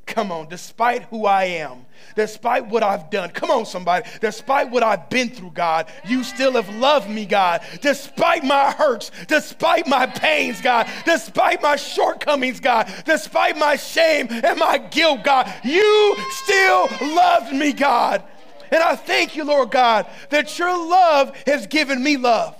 Come 0.08 0.32
on, 0.32 0.48
despite 0.48 1.04
who 1.04 1.26
I 1.26 1.44
am, 1.44 1.86
despite 2.16 2.66
what 2.68 2.82
I've 2.82 3.10
done, 3.10 3.30
come 3.30 3.52
on, 3.52 3.66
somebody, 3.66 4.10
despite 4.22 4.72
what 4.72 4.82
I've 4.82 5.10
been 5.10 5.30
through, 5.30 5.52
God, 5.52 5.92
you 6.06 6.24
still 6.24 6.54
have 6.54 6.74
loved 6.78 7.10
me, 7.10 7.26
God, 7.26 7.62
despite 7.82 8.46
my 8.46 8.72
hurts, 8.72 9.12
despite 9.28 9.86
my 9.86 10.06
pains, 10.06 10.62
God, 10.62 10.90
despite 11.06 11.62
my 11.62 11.76
shortcomings, 11.76 12.62
God, 12.62 12.92
despite 13.06 13.58
my 13.58 13.76
shame 13.76 14.28
and 14.30 14.58
my 14.58 14.78
guilt, 14.78 15.24
God, 15.24 15.54
you 15.64 16.16
still 16.30 16.88
loved 17.02 17.54
me, 17.54 17.74
God. 17.74 18.24
And 18.72 18.82
I 18.82 18.96
thank 18.96 19.36
you, 19.36 19.44
Lord 19.44 19.72
God, 19.72 20.08
that 20.30 20.58
your 20.58 20.72
love 20.72 21.36
has 21.46 21.68
given 21.68 22.02
me 22.02 22.16
love. 22.16 22.56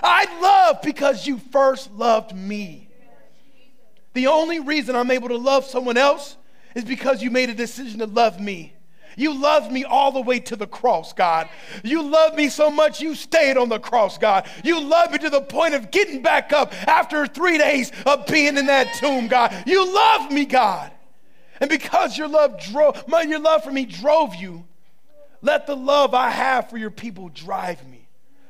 I 0.00 0.40
love 0.40 0.82
because 0.82 1.26
you 1.26 1.38
first 1.50 1.92
loved 1.92 2.34
me. 2.34 2.88
The 4.14 4.28
only 4.28 4.60
reason 4.60 4.94
I'm 4.94 5.10
able 5.10 5.28
to 5.28 5.36
love 5.36 5.64
someone 5.64 5.96
else 5.96 6.36
is 6.74 6.84
because 6.84 7.22
you 7.22 7.30
made 7.30 7.50
a 7.50 7.54
decision 7.54 7.98
to 8.00 8.06
love 8.06 8.40
me. 8.40 8.74
You 9.16 9.34
loved 9.34 9.70
me 9.70 9.84
all 9.84 10.12
the 10.12 10.20
way 10.20 10.40
to 10.40 10.56
the 10.56 10.66
cross, 10.66 11.12
God. 11.12 11.48
You 11.84 12.02
loved 12.02 12.34
me 12.34 12.48
so 12.48 12.70
much 12.70 13.00
you 13.00 13.14
stayed 13.14 13.56
on 13.56 13.68
the 13.68 13.78
cross, 13.78 14.18
God. 14.18 14.48
You 14.64 14.80
loved 14.80 15.12
me 15.12 15.18
to 15.18 15.30
the 15.30 15.42
point 15.42 15.74
of 15.74 15.90
getting 15.90 16.22
back 16.22 16.52
up 16.52 16.72
after 16.88 17.26
three 17.26 17.58
days 17.58 17.92
of 18.06 18.26
being 18.26 18.56
in 18.56 18.66
that 18.66 18.94
tomb, 18.94 19.28
God. 19.28 19.64
You 19.66 19.92
loved 19.92 20.32
me, 20.32 20.44
God. 20.44 20.90
And 21.60 21.68
because 21.68 22.16
your 22.16 22.28
love 22.28 22.60
drove, 22.60 23.06
my 23.06 23.22
your 23.22 23.38
love 23.38 23.62
for 23.62 23.70
me 23.70 23.84
drove 23.84 24.34
you, 24.34 24.64
let 25.42 25.66
the 25.66 25.76
love 25.76 26.14
I 26.14 26.30
have 26.30 26.70
for 26.70 26.78
your 26.78 26.90
people 26.90 27.28
drive 27.28 27.86
me. 27.88 28.08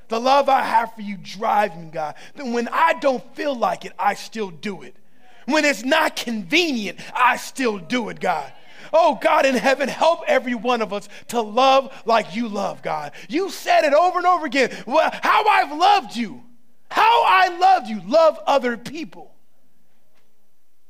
The 0.09 0.21
love 0.21 0.49
I 0.49 0.63
have 0.63 0.95
for 0.95 1.01
you 1.01 1.17
drive 1.17 1.77
me, 1.77 1.91
God. 1.91 2.15
Then 2.35 2.53
when 2.53 2.69
I 2.69 2.95
don't 2.95 3.25
feel 3.35 3.55
like 3.55 3.85
it, 3.85 3.93
I 3.99 4.15
still 4.15 4.51
do 4.51 4.83
it. 4.83 4.95
When 5.47 5.65
it's 5.65 5.85
not 5.85 6.17
convenient, 6.17 6.99
I 7.15 7.37
still 7.37 7.79
do 7.79 8.09
it, 8.09 8.21
God. 8.21 8.53
Oh, 8.93 9.19
God 9.21 9.47
in 9.47 9.55
heaven, 9.55 9.89
help 9.89 10.21
every 10.27 10.55
one 10.55 10.83
of 10.83 10.93
us 10.93 11.09
to 11.29 11.41
love 11.41 12.03
like 12.05 12.37
you 12.37 12.49
love, 12.49 12.83
God. 12.83 13.13
You 13.29 13.49
said 13.51 13.85
it 13.85 13.95
over 13.95 14.19
and 14.19 14.27
over 14.27 14.45
again. 14.45 14.71
Well, 14.87 15.11
how 15.23 15.47
I've 15.47 15.77
loved 15.77 16.15
you. 16.15 16.43
How 16.91 17.25
I 17.25 17.57
loved 17.57 17.89
you. 17.89 18.03
Love 18.07 18.39
other 18.47 18.77
people. 18.77 19.35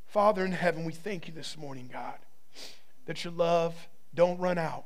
Father 0.06 0.44
in 0.44 0.52
heaven, 0.52 0.84
we 0.84 0.92
thank 0.92 1.28
you 1.28 1.32
this 1.32 1.56
morning, 1.56 1.88
God, 1.92 2.18
that 3.06 3.24
your 3.24 3.32
love 3.32 3.74
don't 4.14 4.38
run 4.38 4.58
out. 4.58 4.84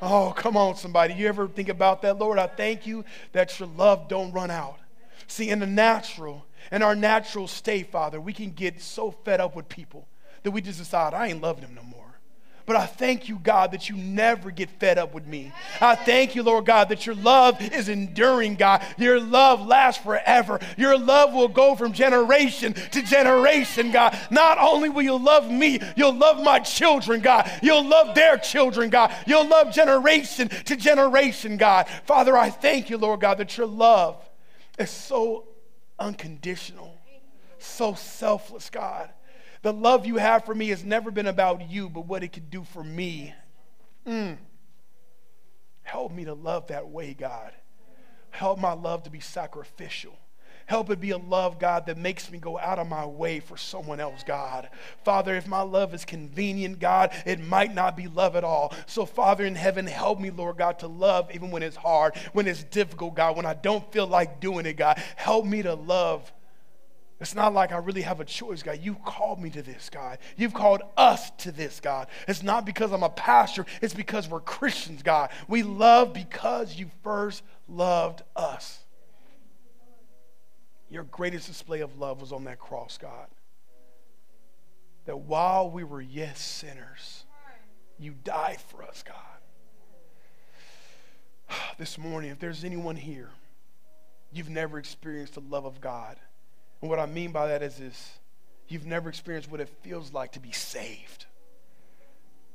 Oh, 0.00 0.32
come 0.36 0.56
on, 0.56 0.76
somebody. 0.76 1.14
You 1.14 1.26
ever 1.26 1.48
think 1.48 1.68
about 1.68 2.02
that? 2.02 2.18
Lord, 2.18 2.38
I 2.38 2.46
thank 2.46 2.86
you 2.86 3.04
that 3.32 3.58
your 3.58 3.68
love 3.76 4.08
don't 4.08 4.32
run 4.32 4.50
out. 4.50 4.78
See, 5.26 5.50
in 5.50 5.58
the 5.58 5.66
natural, 5.66 6.46
in 6.70 6.82
our 6.82 6.94
natural 6.94 7.46
state, 7.46 7.90
Father, 7.90 8.20
we 8.20 8.32
can 8.32 8.50
get 8.50 8.80
so 8.80 9.10
fed 9.10 9.40
up 9.40 9.56
with 9.56 9.68
people 9.68 10.08
that 10.42 10.50
we 10.50 10.60
just 10.60 10.78
decide, 10.78 11.14
I 11.14 11.28
ain't 11.28 11.42
loving 11.42 11.64
them 11.64 11.74
no 11.74 11.82
more. 11.82 12.08
But 12.68 12.76
I 12.76 12.84
thank 12.84 13.30
you, 13.30 13.38
God, 13.42 13.72
that 13.72 13.88
you 13.88 13.96
never 13.96 14.50
get 14.50 14.68
fed 14.68 14.98
up 14.98 15.14
with 15.14 15.26
me. 15.26 15.52
I 15.80 15.94
thank 15.94 16.34
you, 16.34 16.42
Lord 16.42 16.66
God, 16.66 16.90
that 16.90 17.06
your 17.06 17.14
love 17.14 17.62
is 17.62 17.88
enduring, 17.88 18.56
God. 18.56 18.84
Your 18.98 19.18
love 19.18 19.66
lasts 19.66 20.04
forever. 20.04 20.60
Your 20.76 20.98
love 20.98 21.32
will 21.32 21.48
go 21.48 21.74
from 21.74 21.94
generation 21.94 22.74
to 22.74 23.00
generation, 23.00 23.90
God. 23.90 24.18
Not 24.30 24.58
only 24.58 24.90
will 24.90 25.00
you 25.00 25.16
love 25.16 25.50
me, 25.50 25.80
you'll 25.96 26.14
love 26.14 26.44
my 26.44 26.58
children, 26.58 27.22
God. 27.22 27.50
You'll 27.62 27.88
love 27.88 28.14
their 28.14 28.36
children, 28.36 28.90
God. 28.90 29.14
You'll 29.26 29.48
love 29.48 29.72
generation 29.72 30.48
to 30.66 30.76
generation, 30.76 31.56
God. 31.56 31.88
Father, 32.04 32.36
I 32.36 32.50
thank 32.50 32.90
you, 32.90 32.98
Lord 32.98 33.20
God, 33.20 33.38
that 33.38 33.56
your 33.56 33.66
love 33.66 34.22
is 34.78 34.90
so 34.90 35.47
unconditional, 35.98 36.96
so 37.58 37.94
selfless, 37.94 38.70
God. 38.70 39.10
The 39.62 39.72
love 39.72 40.06
you 40.06 40.16
have 40.16 40.44
for 40.44 40.54
me 40.54 40.68
has 40.68 40.84
never 40.84 41.10
been 41.10 41.26
about 41.26 41.68
you, 41.68 41.88
but 41.88 42.06
what 42.06 42.22
it 42.22 42.32
can 42.32 42.48
do 42.48 42.64
for 42.64 42.84
me. 42.84 43.34
Mm. 44.06 44.38
Help 45.82 46.12
me 46.12 46.24
to 46.24 46.34
love 46.34 46.68
that 46.68 46.88
way, 46.88 47.14
God. 47.14 47.52
Help 48.30 48.58
my 48.58 48.72
love 48.72 49.04
to 49.04 49.10
be 49.10 49.20
sacrificial. 49.20 50.16
Help 50.68 50.90
it 50.90 51.00
be 51.00 51.10
a 51.10 51.18
love, 51.18 51.58
God, 51.58 51.86
that 51.86 51.98
makes 51.98 52.30
me 52.30 52.38
go 52.38 52.58
out 52.58 52.78
of 52.78 52.88
my 52.88 53.04
way 53.04 53.40
for 53.40 53.56
someone 53.56 53.98
else, 53.98 54.22
God. 54.22 54.68
Father, 55.04 55.34
if 55.34 55.48
my 55.48 55.62
love 55.62 55.94
is 55.94 56.04
convenient, 56.04 56.78
God, 56.78 57.12
it 57.26 57.40
might 57.40 57.74
not 57.74 57.96
be 57.96 58.06
love 58.06 58.36
at 58.36 58.44
all. 58.44 58.72
So, 58.86 59.04
Father 59.04 59.44
in 59.44 59.54
heaven, 59.54 59.86
help 59.86 60.20
me, 60.20 60.30
Lord 60.30 60.58
God, 60.58 60.78
to 60.80 60.86
love 60.86 61.30
even 61.34 61.50
when 61.50 61.62
it's 61.62 61.76
hard, 61.76 62.16
when 62.32 62.46
it's 62.46 62.62
difficult, 62.64 63.14
God, 63.14 63.36
when 63.36 63.46
I 63.46 63.54
don't 63.54 63.90
feel 63.92 64.06
like 64.06 64.40
doing 64.40 64.66
it, 64.66 64.76
God. 64.76 65.02
Help 65.16 65.44
me 65.44 65.62
to 65.62 65.74
love 65.74 66.30
it's 67.20 67.34
not 67.34 67.52
like 67.52 67.72
I 67.72 67.78
really 67.78 68.02
have 68.02 68.20
a 68.20 68.24
choice, 68.24 68.62
God. 68.62 68.78
You 68.80 68.94
called 68.94 69.40
me 69.40 69.50
to 69.50 69.62
this, 69.62 69.90
God. 69.90 70.18
You've 70.36 70.54
called 70.54 70.82
us 70.96 71.30
to 71.38 71.50
this, 71.50 71.80
God. 71.80 72.06
It's 72.28 72.44
not 72.44 72.64
because 72.64 72.92
I'm 72.92 73.02
a 73.02 73.08
pastor, 73.08 73.66
it's 73.82 73.94
because 73.94 74.28
we're 74.28 74.40
Christians, 74.40 75.02
God. 75.02 75.30
We 75.48 75.64
love 75.64 76.12
because 76.12 76.76
you 76.76 76.90
first 77.02 77.42
loved 77.66 78.22
us. 78.36 78.84
Your 80.90 81.04
greatest 81.04 81.46
display 81.46 81.80
of 81.80 81.98
love 81.98 82.20
was 82.20 82.32
on 82.32 82.44
that 82.44 82.58
cross, 82.58 82.98
God. 82.98 83.26
That 85.06 85.18
while 85.18 85.70
we 85.70 85.84
were 85.84 86.00
yet 86.00 86.38
sinners, 86.38 87.24
you 87.98 88.14
died 88.24 88.60
for 88.60 88.82
us, 88.82 89.02
God. 89.02 89.16
This 91.78 91.96
morning, 91.96 92.30
if 92.30 92.40
there's 92.40 92.64
anyone 92.64 92.96
here, 92.96 93.30
you've 94.32 94.50
never 94.50 94.78
experienced 94.78 95.34
the 95.34 95.40
love 95.40 95.64
of 95.64 95.80
God 95.80 96.16
and 96.80 96.90
what 96.90 96.98
I 96.98 97.06
mean 97.06 97.32
by 97.32 97.48
that 97.48 97.62
is, 97.62 97.80
is 97.80 98.18
you've 98.68 98.86
never 98.86 99.08
experienced 99.08 99.50
what 99.50 99.60
it 99.60 99.68
feels 99.82 100.12
like 100.12 100.32
to 100.32 100.40
be 100.40 100.52
saved, 100.52 101.26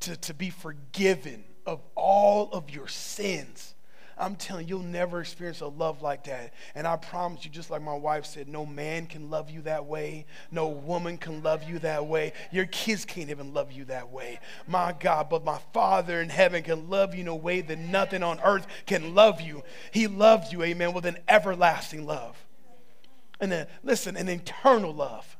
to, 0.01 0.15
to 0.15 0.33
be 0.33 0.49
forgiven 0.49 1.43
of 1.65 1.81
all 1.95 2.49
of 2.51 2.69
your 2.69 2.87
sins. 2.87 3.75
I'm 4.17 4.35
telling 4.35 4.67
you, 4.67 4.77
you'll 4.77 4.85
never 4.85 5.21
experience 5.21 5.61
a 5.61 5.67
love 5.67 6.01
like 6.01 6.23
that. 6.25 6.53
And 6.75 6.87
I 6.87 6.95
promise 6.95 7.45
you, 7.45 7.51
just 7.51 7.69
like 7.69 7.81
my 7.81 7.95
wife 7.95 8.25
said, 8.25 8.47
no 8.47 8.65
man 8.65 9.07
can 9.07 9.29
love 9.29 9.49
you 9.49 9.61
that 9.61 9.85
way. 9.85 10.25
No 10.51 10.67
woman 10.67 11.17
can 11.17 11.43
love 11.43 11.63
you 11.63 11.79
that 11.79 12.05
way. 12.05 12.33
Your 12.51 12.65
kids 12.65 13.05
can't 13.05 13.29
even 13.29 13.53
love 13.53 13.71
you 13.71 13.85
that 13.85 14.11
way. 14.11 14.39
My 14.67 14.95
God, 14.99 15.29
but 15.29 15.43
my 15.43 15.59
Father 15.73 16.21
in 16.21 16.29
heaven 16.29 16.63
can 16.63 16.89
love 16.89 17.13
you 17.15 17.21
in 17.21 17.27
a 17.27 17.35
way 17.35 17.61
that 17.61 17.79
nothing 17.79 18.23
on 18.23 18.39
earth 18.43 18.67
can 18.85 19.15
love 19.15 19.41
you. 19.41 19.63
He 19.91 20.07
loves 20.07 20.51
you, 20.51 20.63
amen, 20.63 20.93
with 20.93 21.05
an 21.05 21.17
everlasting 21.27 22.05
love 22.05 22.37
and 23.43 23.51
then, 23.51 23.67
listen, 23.83 24.15
an 24.15 24.29
eternal 24.29 24.93
love. 24.93 25.37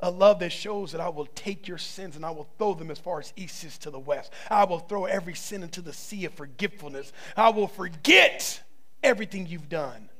A 0.00 0.10
love 0.10 0.40
that 0.40 0.50
shows 0.50 0.92
that 0.92 1.00
I 1.00 1.08
will 1.08 1.26
take 1.34 1.66
your 1.66 1.78
sins 1.78 2.16
and 2.16 2.24
I 2.24 2.30
will 2.30 2.48
throw 2.58 2.74
them 2.74 2.90
as 2.90 2.98
far 2.98 3.18
as 3.18 3.32
east 3.36 3.64
is 3.64 3.78
to 3.78 3.90
the 3.90 3.98
west. 3.98 4.30
I 4.50 4.64
will 4.64 4.78
throw 4.78 5.06
every 5.06 5.34
sin 5.34 5.62
into 5.62 5.80
the 5.80 5.92
sea 5.92 6.26
of 6.26 6.34
forgetfulness. 6.34 7.12
I 7.36 7.48
will 7.48 7.68
forget 7.68 8.62
everything 9.02 9.46
you've 9.46 9.68
done. 9.68 10.10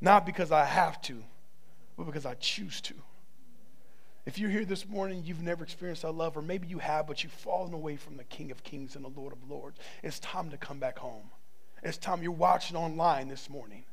Not 0.00 0.26
because 0.26 0.50
I 0.50 0.64
have 0.64 1.00
to, 1.02 1.22
but 1.96 2.04
because 2.04 2.26
I 2.26 2.34
choose 2.34 2.80
to. 2.82 2.94
If 4.26 4.38
you're 4.38 4.50
here 4.50 4.64
this 4.64 4.86
morning, 4.86 5.22
you've 5.24 5.42
never 5.42 5.64
experienced 5.64 6.02
that 6.02 6.12
love, 6.12 6.36
or 6.36 6.42
maybe 6.42 6.68
you 6.68 6.78
have, 6.78 7.06
but 7.06 7.22
you've 7.22 7.32
fallen 7.32 7.72
away 7.72 7.96
from 7.96 8.16
the 8.16 8.24
King 8.24 8.50
of 8.50 8.62
Kings 8.62 8.94
and 8.94 9.04
the 9.04 9.18
Lord 9.18 9.32
of 9.32 9.50
Lords, 9.50 9.78
it's 10.02 10.20
time 10.20 10.50
to 10.50 10.58
come 10.58 10.78
back 10.78 10.98
home. 10.98 11.30
It's 11.82 11.96
time 11.96 12.22
you're 12.22 12.32
watching 12.32 12.76
online 12.76 13.28
this 13.28 13.48
morning. 13.48 13.84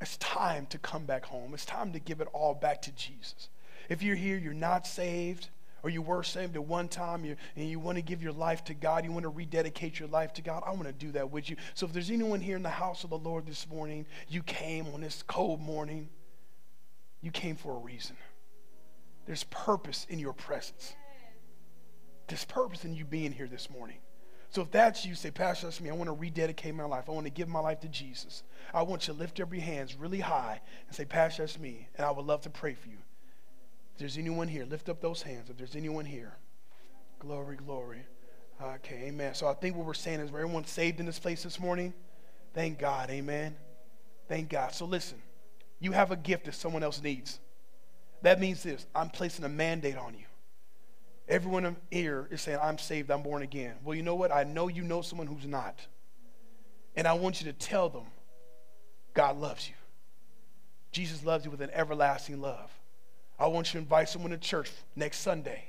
It's 0.00 0.16
time 0.16 0.66
to 0.70 0.78
come 0.78 1.04
back 1.04 1.24
home. 1.26 1.54
It's 1.54 1.66
time 1.66 1.92
to 1.92 2.00
give 2.00 2.20
it 2.20 2.28
all 2.32 2.54
back 2.54 2.82
to 2.82 2.92
Jesus. 2.92 3.48
If 3.90 4.02
you're 4.02 4.16
here, 4.16 4.38
you're 4.38 4.54
not 4.54 4.86
saved, 4.86 5.50
or 5.82 5.90
you 5.90 6.00
were 6.00 6.22
saved 6.22 6.56
at 6.56 6.64
one 6.64 6.88
time 6.88 7.24
and 7.56 7.68
you 7.68 7.78
want 7.78 7.96
to 7.96 8.02
give 8.02 8.22
your 8.22 8.32
life 8.32 8.64
to 8.64 8.74
God, 8.74 9.04
you 9.04 9.12
want 9.12 9.24
to 9.24 9.30
rededicate 9.30 9.98
your 9.98 10.08
life 10.08 10.32
to 10.34 10.42
God, 10.42 10.62
I 10.64 10.70
want 10.70 10.84
to 10.84 10.92
do 10.92 11.12
that 11.12 11.30
with 11.30 11.50
you. 11.50 11.56
So 11.74 11.86
if 11.86 11.92
there's 11.92 12.10
anyone 12.10 12.40
here 12.40 12.56
in 12.56 12.62
the 12.62 12.68
house 12.68 13.04
of 13.04 13.10
the 13.10 13.18
Lord 13.18 13.46
this 13.46 13.68
morning, 13.68 14.06
you 14.28 14.42
came 14.42 14.86
on 14.94 15.00
this 15.00 15.22
cold 15.26 15.60
morning, 15.60 16.08
you 17.20 17.30
came 17.30 17.56
for 17.56 17.76
a 17.76 17.78
reason. 17.78 18.16
There's 19.26 19.44
purpose 19.44 20.06
in 20.08 20.18
your 20.18 20.32
presence. 20.32 20.94
There's 22.28 22.44
purpose 22.44 22.84
in 22.84 22.94
you 22.94 23.04
being 23.04 23.32
here 23.32 23.48
this 23.48 23.70
morning. 23.70 23.98
So 24.50 24.62
if 24.62 24.70
that's 24.70 25.04
you, 25.04 25.14
say, 25.14 25.30
Pastor, 25.30 25.66
that's 25.66 25.80
me. 25.80 25.90
I 25.90 25.94
want 25.94 26.08
to 26.08 26.14
rededicate 26.14 26.74
my 26.74 26.84
life. 26.84 27.04
I 27.08 27.12
want 27.12 27.26
to 27.26 27.30
give 27.30 27.48
my 27.48 27.60
life 27.60 27.80
to 27.80 27.88
Jesus. 27.88 28.42
I 28.74 28.82
want 28.82 29.06
you 29.06 29.14
to 29.14 29.20
lift 29.20 29.40
up 29.40 29.52
your 29.52 29.62
hands 29.62 29.94
really 29.94 30.20
high 30.20 30.60
and 30.86 30.96
say, 30.96 31.04
Pastor, 31.04 31.42
that's 31.42 31.58
me. 31.58 31.88
And 31.96 32.04
I 32.04 32.10
would 32.10 32.26
love 32.26 32.42
to 32.42 32.50
pray 32.50 32.74
for 32.74 32.88
you. 32.88 32.98
There's 34.00 34.16
anyone 34.16 34.48
here, 34.48 34.64
lift 34.64 34.88
up 34.88 35.02
those 35.02 35.20
hands. 35.20 35.50
If 35.50 35.58
there's 35.58 35.76
anyone 35.76 36.06
here, 36.06 36.32
glory, 37.18 37.56
glory. 37.56 38.06
Okay, 38.60 39.04
amen. 39.08 39.34
So 39.34 39.46
I 39.46 39.52
think 39.52 39.76
what 39.76 39.84
we're 39.84 39.92
saying 39.92 40.20
is 40.20 40.30
everyone 40.30 40.64
saved 40.64 41.00
in 41.00 41.06
this 41.06 41.18
place 41.18 41.42
this 41.42 41.60
morning. 41.60 41.92
Thank 42.54 42.78
God, 42.78 43.10
amen. 43.10 43.54
Thank 44.26 44.48
God. 44.48 44.72
So 44.72 44.86
listen, 44.86 45.18
you 45.80 45.92
have 45.92 46.12
a 46.12 46.16
gift 46.16 46.46
that 46.46 46.54
someone 46.54 46.82
else 46.82 47.02
needs. 47.02 47.40
That 48.22 48.40
means 48.40 48.62
this 48.62 48.86
I'm 48.94 49.10
placing 49.10 49.44
a 49.44 49.50
mandate 49.50 49.98
on 49.98 50.14
you. 50.14 50.24
Everyone 51.28 51.76
here 51.90 52.26
is 52.30 52.40
saying, 52.40 52.58
I'm 52.62 52.78
saved, 52.78 53.10
I'm 53.10 53.22
born 53.22 53.42
again. 53.42 53.74
Well, 53.84 53.94
you 53.94 54.02
know 54.02 54.14
what? 54.14 54.32
I 54.32 54.44
know 54.44 54.68
you 54.68 54.82
know 54.82 55.02
someone 55.02 55.26
who's 55.26 55.46
not. 55.46 55.78
And 56.96 57.06
I 57.06 57.12
want 57.12 57.42
you 57.42 57.52
to 57.52 57.58
tell 57.58 57.90
them 57.90 58.06
God 59.12 59.38
loves 59.38 59.68
you. 59.68 59.74
Jesus 60.90 61.22
loves 61.22 61.44
you 61.44 61.50
with 61.50 61.60
an 61.60 61.70
everlasting 61.74 62.40
love. 62.40 62.70
I 63.40 63.46
want 63.46 63.68
you 63.68 63.72
to 63.72 63.78
invite 63.78 64.10
someone 64.10 64.32
to 64.32 64.36
church 64.36 64.70
next 64.94 65.20
Sunday. 65.20 65.64